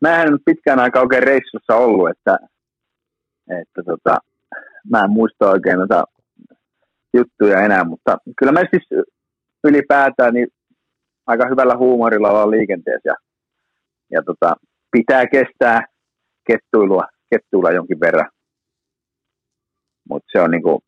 [0.00, 2.38] mä en pitkään aikaa oikein reissussa ollut, että,
[3.60, 4.18] että tota,
[4.90, 6.04] mä en muista oikein noita
[7.14, 9.04] juttuja enää, mutta kyllä mä siis
[9.64, 10.48] ylipäätään niin
[11.26, 13.14] aika hyvällä huumorilla ollaan liikenteessä ja,
[14.10, 14.54] ja tota,
[14.92, 15.86] pitää kestää
[16.46, 18.30] kettuilua, kettuilla jonkin verran.
[20.08, 20.82] Mutta se on niinku,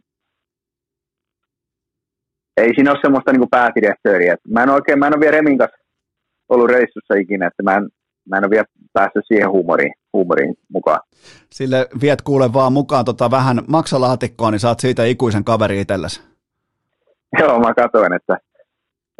[2.57, 4.37] ei siinä ole semmoista niin päädirektööriä.
[4.49, 5.79] Mä en oikein, mä en ole vielä Remin kanssa
[6.49, 7.89] ollut reissussa ikinä, että mä en,
[8.29, 11.01] mä en ole vielä päässyt siihen huumoriin, huumoriin mukaan.
[11.51, 16.23] Sille viet kuule vaan mukaan tota vähän maksalaatikkoa, niin saat siitä ikuisen kaveri itsellesi.
[17.39, 18.39] Joo, mä katsoin, että,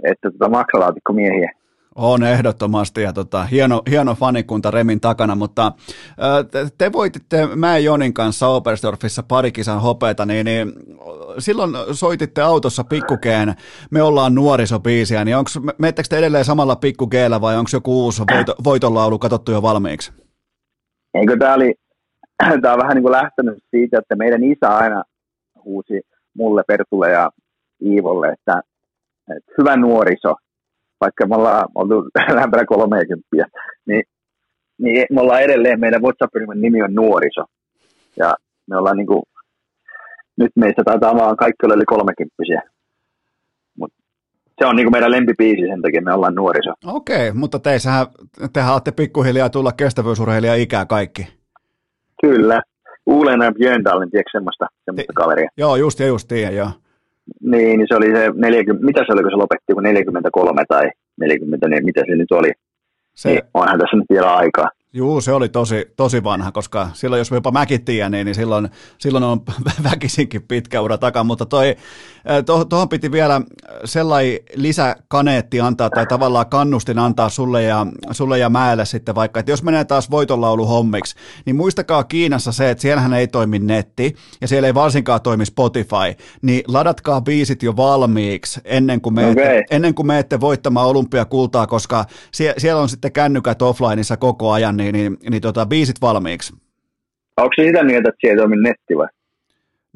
[0.03, 1.51] että tota maksalaatikko miehiä.
[1.95, 5.73] On ehdottomasti ja tota, hieno, hieno fanikunta Remin takana, mutta
[6.51, 10.73] te, te voititte Mä Jonin kanssa Oberstdorfissa parikisan hopeita, niin, niin
[11.39, 13.55] silloin soititte autossa pikkukeen
[13.91, 18.55] Me ollaan nuorisobiisiä, niin onko, meettekö te edelleen samalla pikkugeellä vai onko joku uusi voito,
[18.65, 20.13] voitonlaulu katsottu jo valmiiksi?
[21.15, 21.75] Eikö tämä oli,
[22.63, 25.03] tämä on vähän niin kuin lähtenyt siitä, että meidän isä aina
[25.65, 26.01] huusi
[26.37, 27.31] mulle, Pertulle ja
[27.83, 28.63] Iivolle, että
[29.37, 30.35] että hyvä nuoriso,
[31.05, 31.95] vaikka me ollaan oltu
[32.35, 33.27] lähempänä 30,
[33.87, 34.03] niin,
[34.79, 37.45] niin me ollaan edelleen, meidän WhatsApp-ryhmän nimi on nuoriso.
[38.17, 38.35] Ja
[38.71, 39.23] me ollaan niin kuin,
[40.37, 42.35] nyt meistä taitaa vaan kaikki olla yli 30
[43.79, 43.93] Mut
[44.59, 46.73] se on niin kuin meidän lempipiisi, sen takia me ollaan nuoriso.
[46.87, 48.07] Okei, mutta teissähän,
[48.53, 51.27] tehän olette pikkuhiljaa tulla kestävyysurheilija ikää kaikki.
[52.21, 52.63] Kyllä.
[53.07, 55.49] Uulena Björndalen, tiedätkö semmoista, semmoista kaveria?
[55.57, 56.71] Joo, just ja just tiedän, joo.
[57.41, 60.91] Niin, niin se oli se 40, mitä se oli, kun se lopetti, kun 43 tai
[61.21, 62.53] 40, niin mitä se nyt oli?
[63.15, 64.69] Se, niin onhan tässä nyt vielä aikaa.
[64.97, 68.69] Juu, se oli tosi, tosi vanha, koska silloin jos jopa mäkin tiedän, niin, niin silloin,
[68.99, 69.41] silloin on
[69.91, 71.77] väkisinkin pitkä ura takaa, mutta toi,
[72.47, 73.41] tuohon to, piti vielä
[73.85, 79.53] sellainen lisäkaneetti antaa tai tavallaan kannustin antaa sulle ja, sulle ja Mäelle sitten vaikka, että
[79.53, 81.17] jos menee taas voitonlaulu hommiksi,
[81.47, 86.25] niin muistakaa Kiinassa se, että siellähän ei toimi netti ja siellä ei varsinkaan toimi Spotify,
[86.43, 89.63] niin ladatkaa biisit jo valmiiksi ennen kuin menette, okay.
[89.71, 94.95] ennen kuin menette voittamaan olympiakultaa, koska sie, siellä on sitten kännykät offlineissa koko ajan, niin,
[95.21, 96.55] niin, niin tota, biisit valmiiksi.
[97.37, 99.09] Onko se sitä mieltä, että siellä ei toimi netti vai?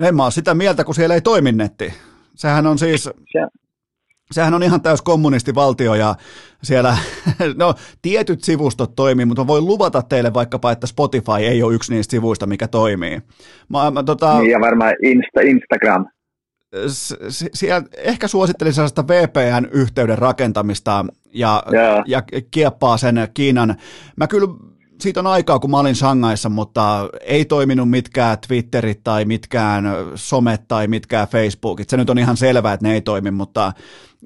[0.02, 1.94] En mä ole sitä mieltä, kun siellä ei toimi netti.
[2.34, 3.04] Sehän on siis...
[3.04, 3.46] Se,
[4.30, 6.14] sehän on ihan täys kommunistivaltio ja
[6.62, 6.96] siellä,
[7.56, 12.10] no tietyt sivustot toimii, mutta voin luvata teille vaikkapa, että Spotify ei ole yksi niistä
[12.10, 13.20] sivuista, mikä toimii.
[13.68, 16.06] Mä, mä, tota, niin ja varmaan Insta, Instagram.
[17.54, 21.04] Siellä ehkä suosittelisin sellaista VPN-yhteyden rakentamista
[21.34, 22.04] ja, ja.
[22.06, 23.76] ja kieppaa sen Kiinan.
[24.16, 24.48] Mä kyllä
[25.00, 29.84] siitä on aikaa, kun mä olin Shangaissa, mutta ei toiminut mitkään Twitterit tai mitkään
[30.14, 31.88] somet tai mitkään Facebookit.
[31.88, 33.72] Se nyt on ihan selvää, että ne ei toimi, mutta,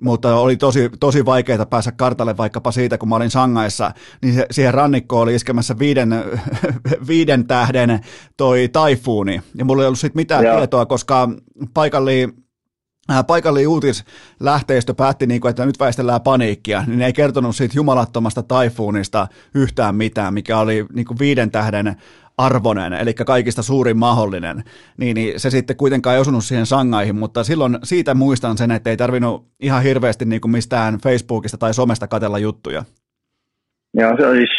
[0.01, 3.93] mutta oli tosi, tosi vaikeaa päästä kartalle vaikkapa siitä, kun mä olin Shangaissa,
[4.23, 6.15] niin se, siihen rannikkoon oli iskemässä viiden,
[7.09, 8.01] viiden tähden
[8.37, 9.43] toi taifuuni.
[9.55, 10.57] Ja mulla ei ollut siitä mitään Joo.
[10.57, 11.29] tietoa, koska
[11.75, 12.42] paikallinen Äh,
[13.27, 19.29] paikallinen uutislähteistö päätti, niin että nyt väistellään paniikkia, niin ne ei kertonut siitä jumalattomasta taifuunista
[19.55, 21.97] yhtään mitään, mikä oli niin viiden tähden
[22.39, 24.65] arvonen, eli kaikista suurin mahdollinen,
[24.97, 28.91] niin, niin se sitten kuitenkaan ei osunut siihen sangaihin, mutta silloin siitä muistan sen, että
[28.91, 32.85] ei tarvinnut ihan hirveästi mistään Facebookista tai somesta katella juttuja.
[33.95, 34.51] Joo, se on siis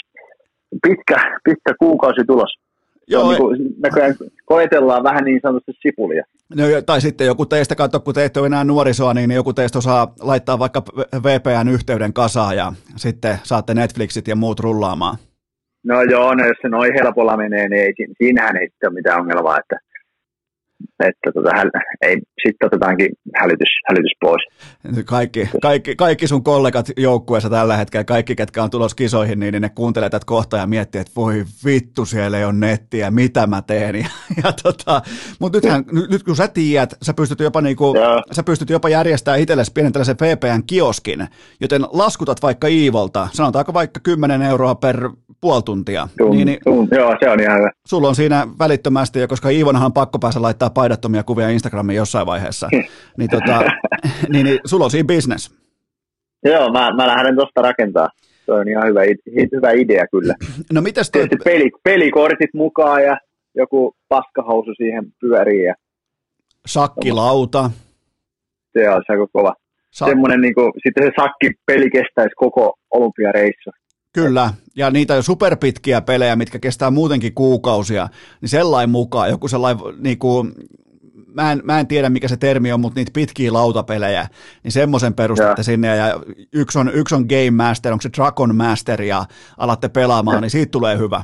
[0.87, 2.62] pitkä, pitkä kuukausi tulos.
[3.07, 4.15] Joo, niin kuin, näköjään
[4.45, 6.23] koetellaan vähän niin sanotusti sipulia.
[6.55, 9.77] No, tai sitten joku teistä, katso, kun te ette ole enää nuorisoa, niin joku teistä
[9.77, 10.83] osaa laittaa vaikka
[11.23, 15.17] VPN-yhteyden kasaan ja sitten saatte Netflixit ja muut rullaamaan.
[15.83, 19.59] No joo, no jos se noin helpolla menee, niin ei, siinähän ei ole mitään ongelmaa,
[19.59, 19.75] että
[20.99, 21.49] että tota,
[22.01, 22.15] ei,
[22.47, 23.09] sitten otetaankin
[23.39, 24.43] hälytys, hälytys pois.
[25.05, 29.61] Kaikki, kaikki, kaikki sun kollegat joukkueessa tällä hetkellä, kaikki ketkä on tulossa kisoihin, niin, niin
[29.61, 33.61] ne kuuntelee tätä kohtaa ja miettii, että voi vittu, siellä ei ole nettiä, mitä mä
[33.61, 33.93] teen.
[34.03, 34.09] Ja,
[34.43, 35.01] ja tota,
[35.39, 37.93] mutta nythän, nyt kun sä tiedät, sä pystyt jopa, niinku,
[38.31, 41.27] sä pystyt jopa järjestämään itsellesi pienen tällaisen VPN-kioskin,
[41.61, 45.09] joten laskutat vaikka Iivolta, sanotaanko vaikka 10 euroa per
[45.41, 46.07] puoli tuntia.
[46.17, 47.69] Tunt, niin, niin, tunt, joo, se on ihan hyvä.
[47.87, 52.69] Sulla on siinä välittömästi, koska Iivonhan on pakko päästä laittaa paidattomia kuvia Instagramiin jossain vaiheessa,
[53.17, 53.59] niin, tota,
[54.33, 55.55] niin, niin sulla on siinä business.
[56.45, 58.09] Joo, mä, mä lähden tuosta rakentaa.
[58.45, 59.01] Se on ihan hyvä,
[59.55, 60.35] hyvä idea kyllä.
[60.73, 61.27] No mitäs toi...
[61.43, 63.17] Peli, pelikortit mukaan ja
[63.55, 65.63] joku paskahousu siihen pyöriin.
[65.63, 65.75] Ja...
[66.65, 67.71] Sakkilauta.
[68.73, 69.53] Se on se kova.
[69.91, 70.07] Sak...
[70.09, 73.69] Semmoinen, niin kuin, sitten se sakkipeli kestäisi koko olympiareissu.
[74.13, 78.09] Kyllä, ja niitä superpitkiä pelejä, mitkä kestää muutenkin kuukausia,
[78.41, 80.53] niin sellainen mukaan, joku sellainen, niin kuin,
[81.33, 84.27] mä, en, mä en tiedä mikä se termi on, mutta niitä pitkiä lautapelejä,
[84.63, 85.63] niin semmoisen perustatte ja.
[85.63, 86.19] sinne, ja
[86.53, 89.25] yksi on, yksi on Game Master, onko se Dragon Master, ja
[89.57, 90.41] alatte pelaamaan, ja.
[90.41, 91.23] niin siitä tulee hyvä.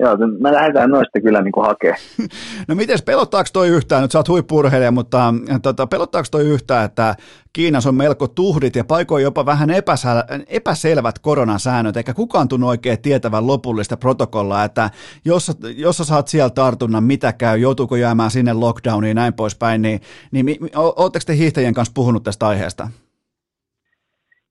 [0.00, 1.94] Joo, me lähdetään noista kyllä niin hakea.
[2.68, 7.14] No miten pelottaako toi yhtään, nyt sä oot huippurheilija, mutta tota, pelottaako toi yhtään, että
[7.52, 13.02] Kiinassa on melko tuhdit ja paikoin jopa vähän epäsel- epäselvät koronasäännöt, eikä kukaan tunnu oikein
[13.02, 14.90] tietävän lopullista protokollaa, että
[15.24, 19.82] jos, jos sä saat sieltä tartunnan, mitä käy, joutuuko jäämään sinne lockdowniin ja näin poispäin,
[19.82, 20.00] niin,
[20.32, 22.88] niin ootteko te hiihtäjien kanssa puhunut tästä aiheesta?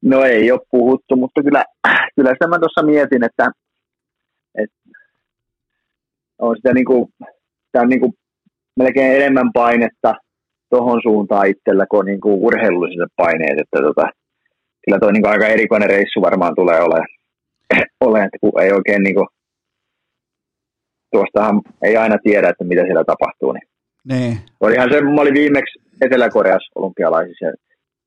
[0.02, 1.64] No ei ole puhuttu, mutta kyllä,
[2.16, 3.52] kyllä sitä mä tuossa mietin, että
[6.40, 7.06] on sitä niin kuin,
[7.66, 8.14] sitä on niin kuin
[8.80, 10.14] melkein enemmän painetta
[10.70, 14.08] tuohon suuntaan itsellä kuin, niin kuin urheilulliset paineet, että tota,
[14.86, 17.08] kyllä tuo niin kuin aika erikoinen reissu varmaan tulee olemaan,
[18.06, 19.28] ole, että kun ei oikein niin kuin,
[21.12, 23.52] tuostahan ei aina tiedä, että mitä siellä tapahtuu.
[23.52, 23.68] Niin.
[24.06, 24.38] Nee.
[24.60, 27.54] Olihan se, mä olin viimeksi Etelä-Koreassa olympialaisissa, ja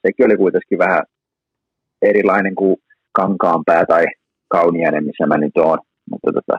[0.07, 1.03] sekin oli kuitenkin vähän
[2.03, 2.77] erilainen kuin
[3.13, 4.05] Kankaanpää tai
[4.49, 5.79] Kauniainen, missä mä nyt oon.
[6.11, 6.59] Mutta tota,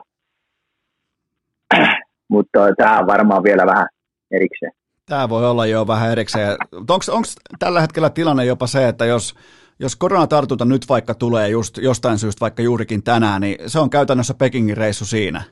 [2.32, 3.86] mutta tämä on varmaan vielä vähän
[4.30, 4.72] erikseen.
[5.08, 6.48] Tämä voi olla jo vähän erikseen.
[6.72, 7.26] Onko
[7.58, 9.34] tällä hetkellä tilanne jopa se, että jos,
[9.80, 14.34] jos koronatartunta nyt vaikka tulee just jostain syystä vaikka juurikin tänään, niin se on käytännössä
[14.34, 15.42] Pekingin reissu siinä?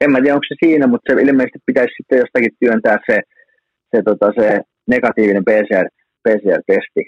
[0.00, 3.20] En mä tiedä, onko se siinä, mutta se ilmeisesti pitäisi sitten jostakin työntää se,
[3.96, 5.86] se, tota, se negatiivinen PCR,
[6.24, 7.02] PCR-testi.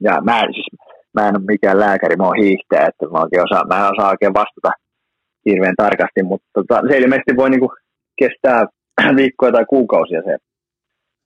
[0.00, 0.66] Ja mä, siis,
[1.14, 4.10] mä en ole mikään lääkäri, mä oon hiihtäjä, että mä, oikein osaa, mä en osaa
[4.10, 4.70] oikein vastata
[5.46, 7.70] hirveän tarkasti, mutta tota, se ilmeisesti voi niinku
[8.24, 8.66] kestää
[9.20, 10.36] viikkoja tai kuukausia se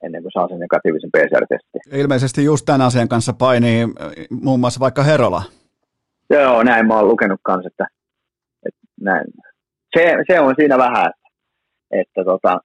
[0.03, 2.01] ennen kuin saa sen negatiivisen PCR-testin.
[2.01, 4.11] Ilmeisesti just tämän asian kanssa painii äh,
[4.43, 5.43] muun muassa vaikka Herola.
[6.31, 7.87] Joo, näin mä oon lukenut kanssa, että,
[8.67, 9.27] että näin.
[9.97, 11.29] Se, se, on siinä vähän, että,
[11.91, 12.61] että tota,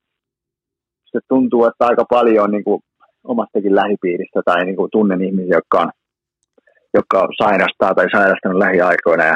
[1.11, 2.81] se tuntuu, että aika paljon niin kuin
[3.23, 5.91] omastakin lähipiiristä tai niin kuin tunnen ihmisiä, jotka, on,
[6.93, 9.23] jotka sairastaa tai sairastanut lähiaikoina.
[9.25, 9.35] Ja,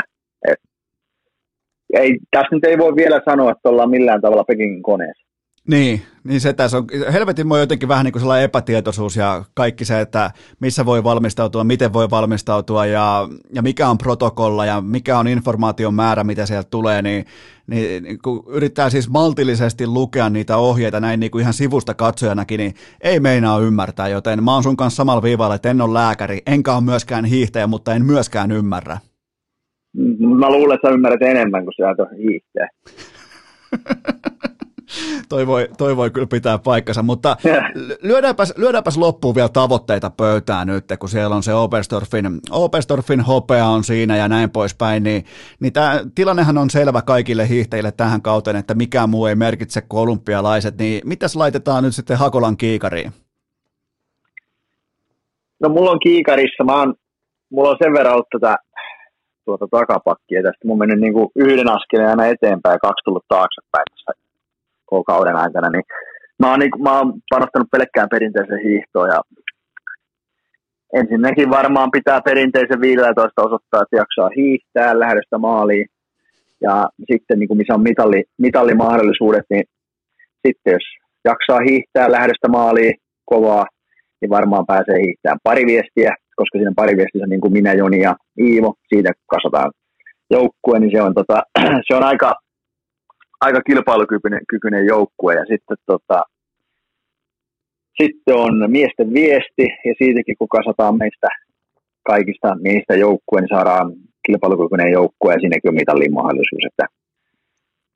[1.93, 5.25] ei, tässä nyt ei voi vielä sanoa, että ollaan millään tavalla Pekingin koneessa.
[5.67, 9.85] Niin, niin se tässä on, helvetin voi jotenkin vähän niin kuin sellainen epätietoisuus ja kaikki
[9.85, 15.19] se, että missä voi valmistautua, miten voi valmistautua ja, ja mikä on protokolla ja mikä
[15.19, 17.25] on informaation määrä, mitä sieltä tulee, niin,
[17.67, 22.57] niin, niin kun yrittää siis maltillisesti lukea niitä ohjeita näin niin kuin ihan sivusta katsojanakin,
[22.57, 26.41] niin ei meinaa ymmärtää, joten mä oon sun kanssa samalla viivalla, että en ole lääkäri,
[26.45, 28.97] enkä ole myöskään hiihtäjä, mutta en myöskään ymmärrä.
[30.39, 32.69] Mä luulen, että sä ymmärrät enemmän kuin sä hiihtäjä.
[35.29, 37.37] toi, voi, toi voi kyllä pitää paikkansa, mutta
[38.03, 43.83] lyödäänpäs, lyödäänpäs loppuun vielä tavoitteita pöytään nyt, kun siellä on se Oberstdorfin, Oberstdorfin hopea on
[43.83, 45.25] siinä ja näin poispäin, niin,
[45.59, 50.01] niin tämä tilannehan on selvä kaikille hiihtäjille tähän kauteen, että mikään muu ei merkitse kuin
[50.01, 53.11] olympialaiset, niin mitäs laitetaan nyt sitten Hakolan kiikariin?
[55.59, 56.93] No mulla on kiikarissa, mä oon,
[57.49, 58.55] mulla on sen verran ollut tätä
[59.45, 60.67] tuota takapakkia tästä.
[60.67, 64.11] Mun mennyt niin kuin yhden askeleen aina eteenpäin ja kaksi tullut taaksepäin tässä
[64.85, 65.83] koko kauden aikana, niin
[66.39, 69.19] mä oon, niin, mä oon panostanut pelkkään perinteiseen hiihtoon ja
[70.93, 75.87] ensinnäkin varmaan pitää perinteisen 15 osoittaa, että jaksaa hiihtää lähdöstä maaliin.
[76.61, 79.63] Ja sitten niin kuin missä on mitalli, mitallimahdollisuudet, niin
[80.47, 80.83] sitten jos
[81.25, 82.93] jaksaa hiihtää lähdöstä maaliin
[83.25, 83.65] kovaa,
[84.21, 88.15] niin varmaan pääsee hiihtämään pari viestiä, koska siinä pari viestissä niin kuin minä, Joni ja
[88.39, 89.71] Iivo, siitä kasataan
[90.29, 91.43] joukkue, niin se on, tota,
[91.87, 92.33] se on aika,
[93.41, 96.21] aika kilpailukykyinen kykyinen joukkue ja sitten, tota,
[98.01, 101.27] sitten on miesten viesti ja siitäkin kun kasataan meistä
[102.07, 103.93] kaikista niistä joukkueen, niin saadaan
[104.25, 106.65] kilpailukykyinen joukkue ja siinäkin on mitallin mahdollisuus.
[106.69, 106.85] Että,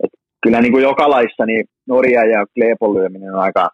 [0.03, 3.69] että kyllä niin kuin joka laissa niin Norja ja Kleepon lyöminen on aika,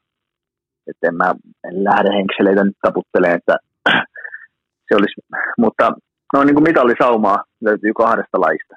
[0.87, 1.35] että en mä
[1.67, 3.57] en lähde henkseleitä nyt taputtelemaan, että
[4.87, 5.21] se olisi,
[5.57, 5.91] mutta
[6.33, 8.75] no niin kuin mitallisaumaa löytyy kahdesta laista.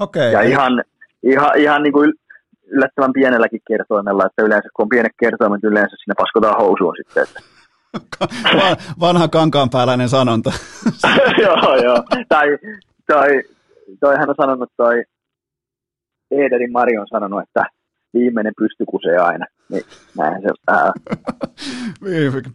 [0.00, 0.32] Okay.
[0.32, 0.84] Ja ihan,
[1.22, 2.12] ihan, ihan niin kuin
[2.66, 7.22] yllättävän pienelläkin kertoimella, että yleensä kun on pienet kertoimet, yleensä sinne paskotaan housuun sitten.
[7.22, 7.40] Että.
[9.00, 10.52] Vanha kankaanpääläinen sanonta.
[11.44, 12.02] joo, joo.
[12.28, 12.46] Tai
[13.06, 13.42] toi,
[14.00, 15.04] toihan on sanonut toi
[16.30, 17.64] Ederin Mari on sanonut, että
[18.14, 19.46] viimeinen pysty kusee aina.
[19.68, 19.82] Niin,
[20.16, 20.48] näin se.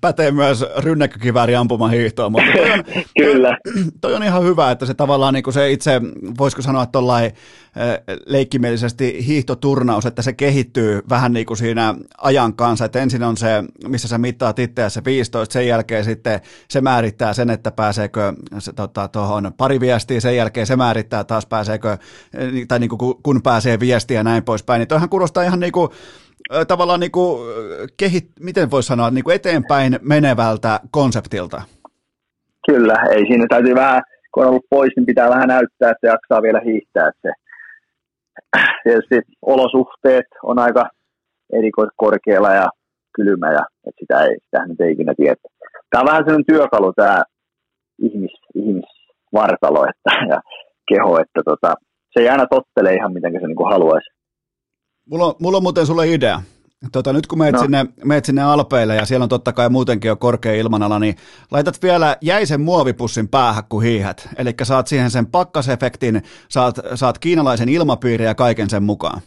[0.01, 2.83] Pätee myös rynnäkkökivääri ampumahiihtoon, mutta toi on,
[3.23, 3.57] Kyllä.
[4.01, 6.01] Toi, on ihan hyvä, että se tavallaan niin kuin se itse,
[6.37, 7.31] voisiko sanoa tuollain
[8.25, 13.63] leikkimielisesti hiihtoturnaus, että se kehittyy vähän niin kuin siinä ajan kanssa, että ensin on se,
[13.87, 18.73] missä sä mittaat itseä se 15, sen jälkeen sitten se määrittää sen, että pääseekö se,
[18.73, 21.97] tota, tuohon pari viestiä, sen jälkeen se määrittää taas pääseekö,
[22.67, 25.89] tai niin kuin kun pääsee viestiä ja näin poispäin, niin toihan kuulostaa ihan niin kuin
[26.67, 27.39] tavallaan niin kuin
[27.97, 31.61] kehit, miten voisi sanoa, niin kuin eteenpäin menevältä konseptilta.
[32.67, 34.01] Kyllä, ei siinä täytyy vähän,
[34.33, 37.11] kun on ollut pois, niin pitää vähän näyttää, että jaksaa vielä hiihtää.
[37.21, 37.31] Se,
[38.83, 40.89] tietysti olosuhteet on aika
[41.53, 42.69] erikoiskorkealla ja
[43.15, 45.35] kylmä, ja että sitä ei, sitä nyt ei ikinä tiedä.
[45.89, 47.21] Tämä on vähän sellainen työkalu, tämä
[48.01, 50.39] ihmis, ihmisvartalo että, ja
[50.89, 51.73] keho, että tota,
[52.13, 54.18] se ei aina tottele ihan miten se niin kuin haluaisi.
[55.09, 56.41] Mulla on, mulla on muuten sulle idea.
[56.91, 57.61] Tota, nyt kun meet, no.
[57.61, 61.15] sinne, meet sinne Alpeille ja siellä on totta kai muutenkin jo korkea ilmanala, niin
[61.51, 64.29] laitat vielä jäisen muovipussin päähän, kun hiihät.
[64.37, 69.21] Eli saat siihen sen pakkasefektin, saat, saat kiinalaisen ilmapiirin ja kaiken sen mukaan.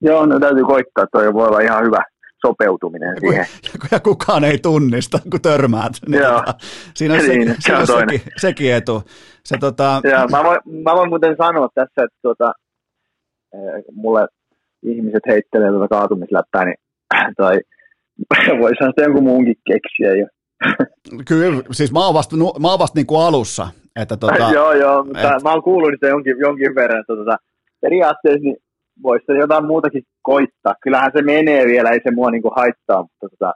[0.00, 2.04] Joo, no täytyy koittaa, toi voi olla ihan hyvä
[2.46, 3.46] sopeutuminen ja siihen.
[3.92, 5.92] Ja kukaan ei tunnista, kun törmäät.
[6.08, 6.38] Niin Joo.
[6.38, 6.54] Tota,
[6.94, 9.02] siinä on, Niin, se, se siinä on sekin, sekin etu.
[9.44, 12.52] Se, tota, Joo, mä, voin, mä voin muuten sanoa tässä, että tuota,
[13.92, 14.28] mulle
[14.82, 16.76] ihmiset heittelee tuota kaatumisläppää, niin
[17.36, 17.60] toi,
[18.62, 20.26] voisihan sitä jonkun muunkin keksiä jo.
[21.28, 23.68] kyllä, siis mä oon vasta, mä oon vasta niin kuin alussa.
[23.96, 27.36] Että tota, joo, joo, mutta et- mä oon kuullut sitä jonkin, jonkin verran, että tota,
[27.80, 28.56] periaatteessa niin
[29.02, 30.74] voisi jotain muutakin koittaa.
[30.82, 33.52] Kyllähän se menee vielä, ei se mua niinku haittaa, mutta tota,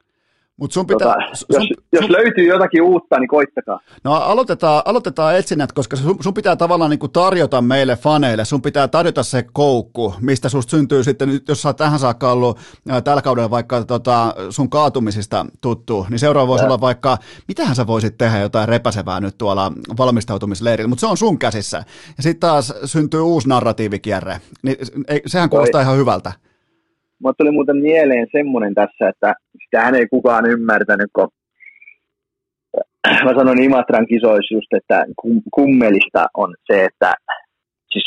[0.57, 3.81] Mut sun pitää, tota, sun, jos, jos löytyy jotakin uutta, niin koittakaa.
[4.05, 8.63] No aloitetaan, aloitetaan etsinnät, koska sun, sun pitää tavallaan niin kuin tarjota meille faneille, sun
[8.63, 12.59] pitää tarjota se koukku, mistä susta syntyy sitten, nyt jos sä tähän saakka ollut
[12.89, 17.19] ää, tällä kaudella vaikka tota, sun kaatumisista tuttu, niin seuraava voisi olla vaikka,
[17.49, 21.85] mitähän sä voisit tehdä jotain repäsevää nyt tuolla valmistautumisleirillä, mutta se on sun käsissä.
[22.17, 24.77] Ja sitten taas syntyy uusi narratiivikierre, niin
[25.09, 26.33] ei, sehän kuulostaa ihan hyvältä.
[27.23, 29.35] Mutta tuli muuten mieleen semmoinen tässä, että
[29.65, 31.29] sitähän ei kukaan ymmärtänyt, kun
[33.25, 35.05] mä sanoin Imatran kisoissa just, että
[35.55, 37.15] kummelista on se, että
[37.93, 38.05] siis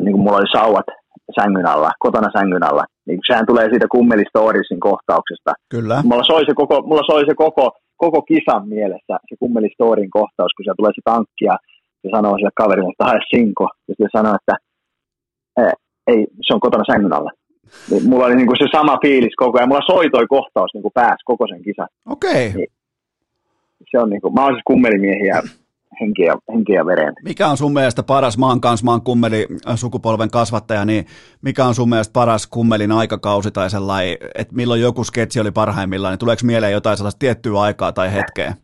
[0.00, 0.86] niin kuin mulla oli sauvat
[1.40, 5.52] sängyn alla, kotona sängyn alla, niin sehän tulee siitä kummelistorisin kohtauksesta.
[5.68, 6.02] Kyllä.
[6.04, 10.64] Mulla soi se koko, mulla soi se koko, koko kisan mielessä, se kummelistorin kohtaus, kun
[10.64, 11.56] se tulee se tankki ja
[12.02, 14.54] se sanoo sille kaverille, että hae sinko, ja se sanoo, että
[16.06, 17.30] ei, se on kotona sängyn alla.
[17.90, 19.68] Niin mulla oli niinku se sama fiilis koko ajan.
[19.68, 21.88] Mulla soitoi kohtaus niinku pääs koko sen kisan.
[22.06, 22.48] Okei.
[22.48, 22.56] Okay.
[22.56, 22.70] Niin,
[23.90, 25.42] se on niinku, mä oon siis kummelimiehiä
[26.00, 27.14] henki ja veren.
[27.24, 31.04] Mikä on sun mielestä paras, oon kanssa, oon kummeli sukupolven kasvattaja, niin
[31.42, 36.12] mikä on sun mielestä paras kummelin aikakausi tai sellainen, että milloin joku sketsi oli parhaimmillaan,
[36.12, 38.54] niin tuleeko mieleen jotain sellaista tiettyä aikaa tai hetkeä?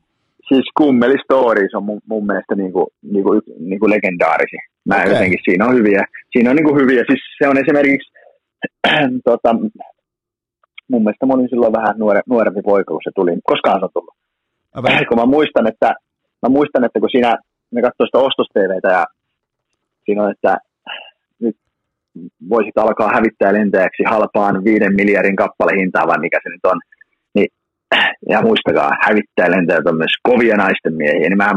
[0.48, 4.56] Siis kummeli stories on mun, mun mielestä niinku, niinku, niinku legendaarisi.
[4.85, 5.12] Mä okay.
[5.12, 8.12] jotenkin, siinä on hyviä, siinä on niinku hyviä, siis se on esimerkiksi
[9.31, 9.53] tota,
[10.89, 13.33] mun mielestä mä olin silloin vähän nuore, nuorempi poika, kun se tuli.
[13.45, 14.15] Koskaan se on tullut.
[14.77, 15.05] Okay.
[15.09, 15.95] Kun mä muistan, että,
[16.43, 17.37] mä muistan, että kun siinä
[17.70, 18.47] me katsoin sitä ostos
[18.83, 19.05] ja
[20.05, 20.57] siinä on, että
[21.41, 21.57] nyt
[22.51, 26.81] voisit alkaa hävittää lentäjäksi halpaan viiden miljardin kappalehintaa, vai mikä se nyt on.
[27.35, 27.49] Niin,
[28.33, 31.28] ja muistakaa, hävittää lentäjät on myös kovia naisten miehiä.
[31.28, 31.51] Niin mä,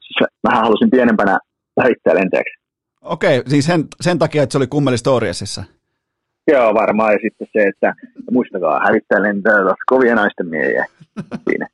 [0.00, 1.38] siis, mähän halusin pienempänä
[1.82, 2.54] hävittää lentäjäksi.
[3.02, 5.64] Okei, siis sen, sen takia, että se oli kummeli Storiesissa.
[6.48, 7.12] Joo, varmaan.
[7.12, 7.94] Ja sitten se, että
[8.30, 9.54] muistakaa, hävittää lentää
[9.86, 10.84] kovia naisten miehiä
[11.48, 11.68] siinä.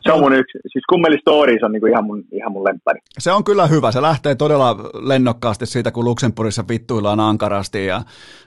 [0.00, 3.00] Se on mun yksi, siis Kummeli Stories on niinku ihan, mun, ihan mun lemppari.
[3.18, 8.02] Se on kyllä hyvä, se lähtee todella lennokkaasti siitä, kun Luxemburgissa vittuillaan ankarasti ja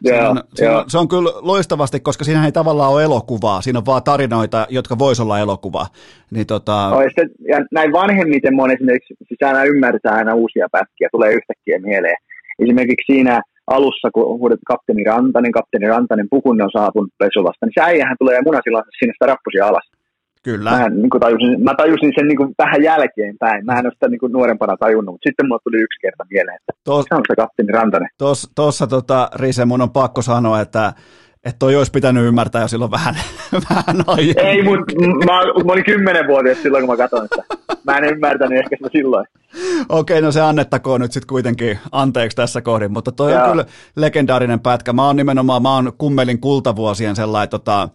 [0.07, 0.77] yeah, on, yeah.
[0.77, 4.67] on, se on kyllä loistavasti, koska siinä ei tavallaan ole elokuvaa, siinä on vaan tarinoita,
[4.69, 5.85] jotka vois olla elokuva.
[6.31, 6.89] Niin tota...
[6.89, 11.33] no, ja, sitten, ja näin vanhemmiten mun esimerkiksi, siis aina ymmärtää aina uusia pätkiä, tulee
[11.33, 12.17] yhtäkkiä mieleen.
[12.59, 17.81] Esimerkiksi siinä alussa, kun huudet kapteeni Rantanen, kapteeni Rantanen, pukunne on saapunut Pesolasta, niin se
[17.81, 19.87] äijähän tulee munasillansa sinne sitä rappusia alas.
[20.43, 20.71] Kyllä.
[20.71, 23.65] Mä, niin kuin tajusin, mä tajusin sen niin kuin vähän jälkeenpäin.
[23.65, 26.57] Mä en ole sitä niin kuin nuorempana tajunnut, mutta sitten mulle tuli yksi kerta mieleen,
[26.59, 28.09] että Tos, se on se kapteeni Rantanen.
[28.55, 30.93] Tuossa tota, Rise, mun on pakko sanoa, että
[31.45, 33.15] että toi olisi pitänyt ymmärtää jo silloin vähän,
[33.69, 34.45] vähän aiemmin.
[34.45, 34.95] Ei, mutta
[35.25, 37.43] mä, mä olin kymmenenvuotias silloin, kun mä katsoin sitä.
[37.83, 39.27] Mä en ymmärtänyt ehkä sitä silloin.
[39.89, 43.43] Okei, okay, no se annettakoon nyt sitten kuitenkin anteeksi tässä kohdin, mutta toi Jaa.
[43.43, 43.65] on kyllä
[43.95, 44.93] legendaarinen pätkä.
[44.93, 47.89] Mä oon nimenomaan, mä oon kummelin kultavuosien sellainen tota,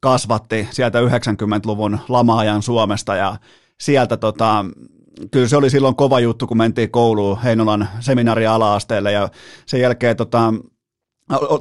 [0.00, 3.36] kasvatti sieltä 90-luvun lama-ajan Suomesta ja
[3.80, 4.64] sieltä tota,
[5.30, 9.28] kyllä se oli silloin kova juttu, kun mentiin kouluun Heinolan seminaari ala-asteelle ja
[9.66, 10.54] sen jälkeen tota,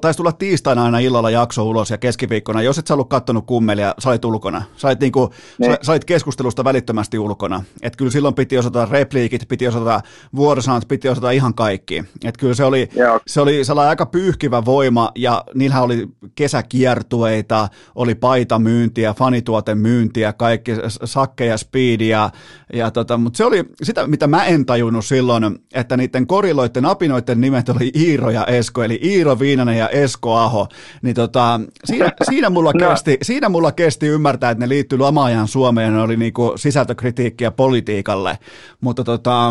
[0.01, 3.95] taisi tulla tiistaina aina illalla jakso ulos ja keskiviikkona, jos et sä ollut kattonut kummelia,
[3.99, 4.63] sä olit ulkona.
[4.77, 5.29] Sä olit, niinku,
[5.65, 7.63] sä, sä olit keskustelusta välittömästi ulkona.
[7.81, 10.01] Et kyllä silloin piti osata repliikit, piti osata
[10.35, 12.03] vuorosanat, piti osata ihan kaikki.
[12.23, 12.89] Et kyllä se oli,
[13.27, 20.71] se oli sellainen aika pyyhkivä voima ja niillähän oli kesäkiertueita, oli paitamyyntiä, fanituotemyyntiä, kaikki
[21.03, 22.29] sakkeja, speedia.
[22.73, 27.41] Ja tota, mutta se oli sitä, mitä mä en tajunnut silloin, että niiden koriloiden, apinoiden
[27.41, 30.67] nimet oli Iiro ja Esko, eli Iiro Viina Viinanen ja Esko Aho,
[31.01, 32.89] niin tota, siinä, siinä, mulla no.
[32.89, 38.37] kesti, siinä mulla kesti ymmärtää, että ne liittyy lama Suomeen, ne oli niinku sisältökritiikkiä politiikalle,
[38.81, 39.49] mutta tota,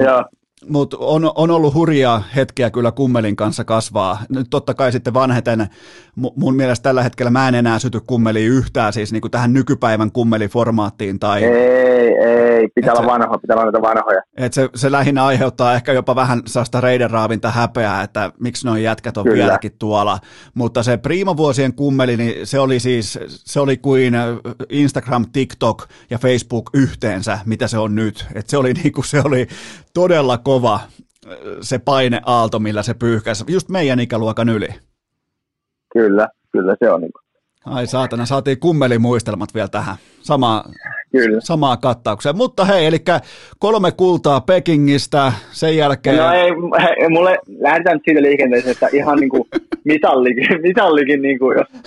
[0.67, 4.19] mutta on, on ollut hurjaa hetkiä kyllä kummelin kanssa kasvaa.
[4.29, 5.67] Nyt totta kai sitten vanheten,
[6.37, 10.13] mun mielestä tällä hetkellä mä en enää syty kummeli yhtään, siis niin kuin tähän nykypäivän
[10.13, 11.19] kummeliformaattiin.
[11.19, 14.21] Tai, ei, ei, pitää olla se, vanhoja, pitää olla vanhoja.
[14.37, 19.17] Et se, se lähinnä aiheuttaa ehkä jopa vähän sellaista reidenraavinta häpeää, että miksi noin jätkät
[19.17, 19.37] on kyllä.
[19.37, 20.19] vieläkin tuolla.
[20.55, 24.13] Mutta se priimavuosien kummeli, niin se oli siis, se oli kuin
[24.69, 28.27] Instagram, TikTok ja Facebook yhteensä, mitä se on nyt.
[28.35, 29.47] Et se oli niin kuin se oli
[29.95, 30.81] todella kova
[31.61, 34.69] se paineaalto, millä se pyyhkäsi just meidän ikäluokan yli.
[35.93, 37.03] Kyllä, kyllä se on.
[37.65, 39.97] Ai saatana, saatiin kummelimuistelmat vielä tähän.
[40.21, 40.65] Sama,
[41.13, 41.41] Kyllä.
[41.41, 42.37] Samaa kattaukseen.
[42.37, 42.97] Mutta hei, eli
[43.59, 46.17] kolme kultaa Pekingistä, sen jälkeen...
[46.17, 46.51] No ei,
[46.83, 49.45] hei, mulle lähdetään siitä liikenteeseen, että ihan niin kuin
[49.85, 51.83] mitallikin, mitallikin niin kuin, jos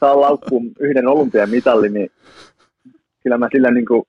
[0.00, 2.10] saa laukkuun yhden olympiamitalli, niin
[3.22, 4.02] kyllä mä sillä niin kuin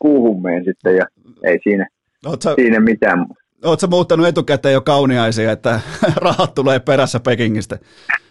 [0.00, 1.06] kuuhun meen sitten ja
[1.42, 1.88] ei siinä.
[2.24, 3.26] Oot sä, Siinä mitään.
[3.64, 5.80] Oletko muuttanut etukäteen jo kauniaisia, että
[6.16, 7.78] rahat tulee perässä Pekingistä?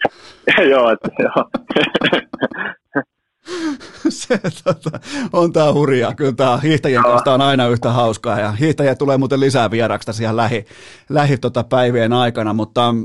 [0.71, 1.49] joo, että, joo.
[4.09, 4.99] se tota,
[5.33, 6.15] on tämä hurjaa.
[6.15, 10.23] Kyllä tämä hiihtäjien kanssa on aina yhtä hauskaa ja hiihtäjiä tulee muuten lisää vieraksi tässä
[10.23, 10.65] ihan lähi,
[11.09, 12.95] lähi tota päivien aikana, mutta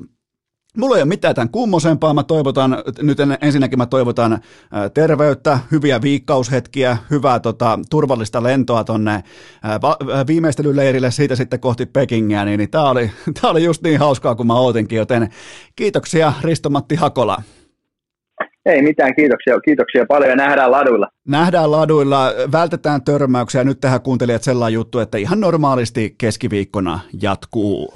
[0.78, 2.14] Mulla ei ole mitään tämän kummosempaa.
[2.14, 4.38] Mä toivotan, nyt ensinnäkin mä toivotan
[4.94, 9.22] terveyttä, hyviä viikkaushetkiä, hyvää tota, turvallista lentoa tonne
[10.26, 13.10] viimeistelyleirille, siitä sitten kohti Pekingiä, niin, niin tämä oli,
[13.40, 15.28] tää oli just niin hauskaa kuin mä ootinkin, joten
[15.76, 17.42] kiitoksia Risto-Matti Hakola.
[18.66, 21.08] Ei mitään, kiitoksia, kiitoksia paljon ja nähdään laduilla.
[21.28, 23.64] Nähdään laduilla, vältetään törmäyksiä.
[23.64, 27.94] Nyt tähän kuuntelijat sellainen juttu, että ihan normaalisti keskiviikkona jatkuu.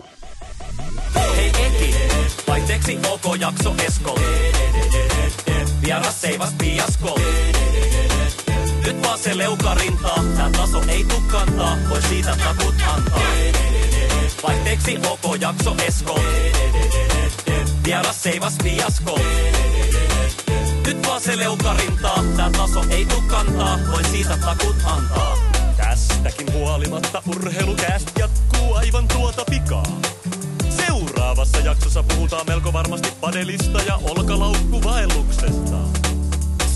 [2.62, 4.18] Vaihteeksi OK jakso Esko.
[5.82, 7.20] Vieras seivas piasko.
[8.86, 13.20] Nyt vaan se leukarintaa, tää taso ei tuu kantaa, voi siitä takut antaa.
[14.43, 16.20] Vaihteeksi OK jakso Esko.
[17.84, 19.18] Vieras seivas piasko.
[20.86, 25.36] Nyt vaan se leukarintaa, tää taso ei tuu kantaa, voi siitä takut antaa.
[25.76, 30.11] Tästäkin huolimatta urheilukääst jatkuu aivan tuota pikaa.
[31.32, 35.76] Seuraavassa jaksossa puhutaan melko varmasti padelista ja olkalaukkuvaelluksesta.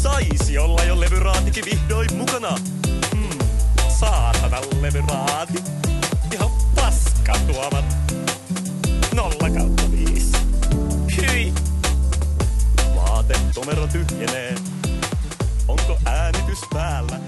[0.03, 2.59] Saisi olla jo levyraatikin vihdoin mukana.
[3.15, 3.39] Hmm,
[4.01, 5.65] saatana levyraati.
[6.33, 7.85] Ihan paska tuomat.
[9.15, 10.37] Nolla kautta viisi.
[11.17, 11.53] Hyi.
[12.97, 14.55] Vaatetomero tyhjenee.
[15.69, 17.21] Onko äänitys päällä?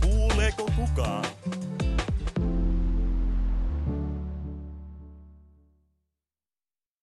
[0.00, 1.24] Kuuleeko kukaan?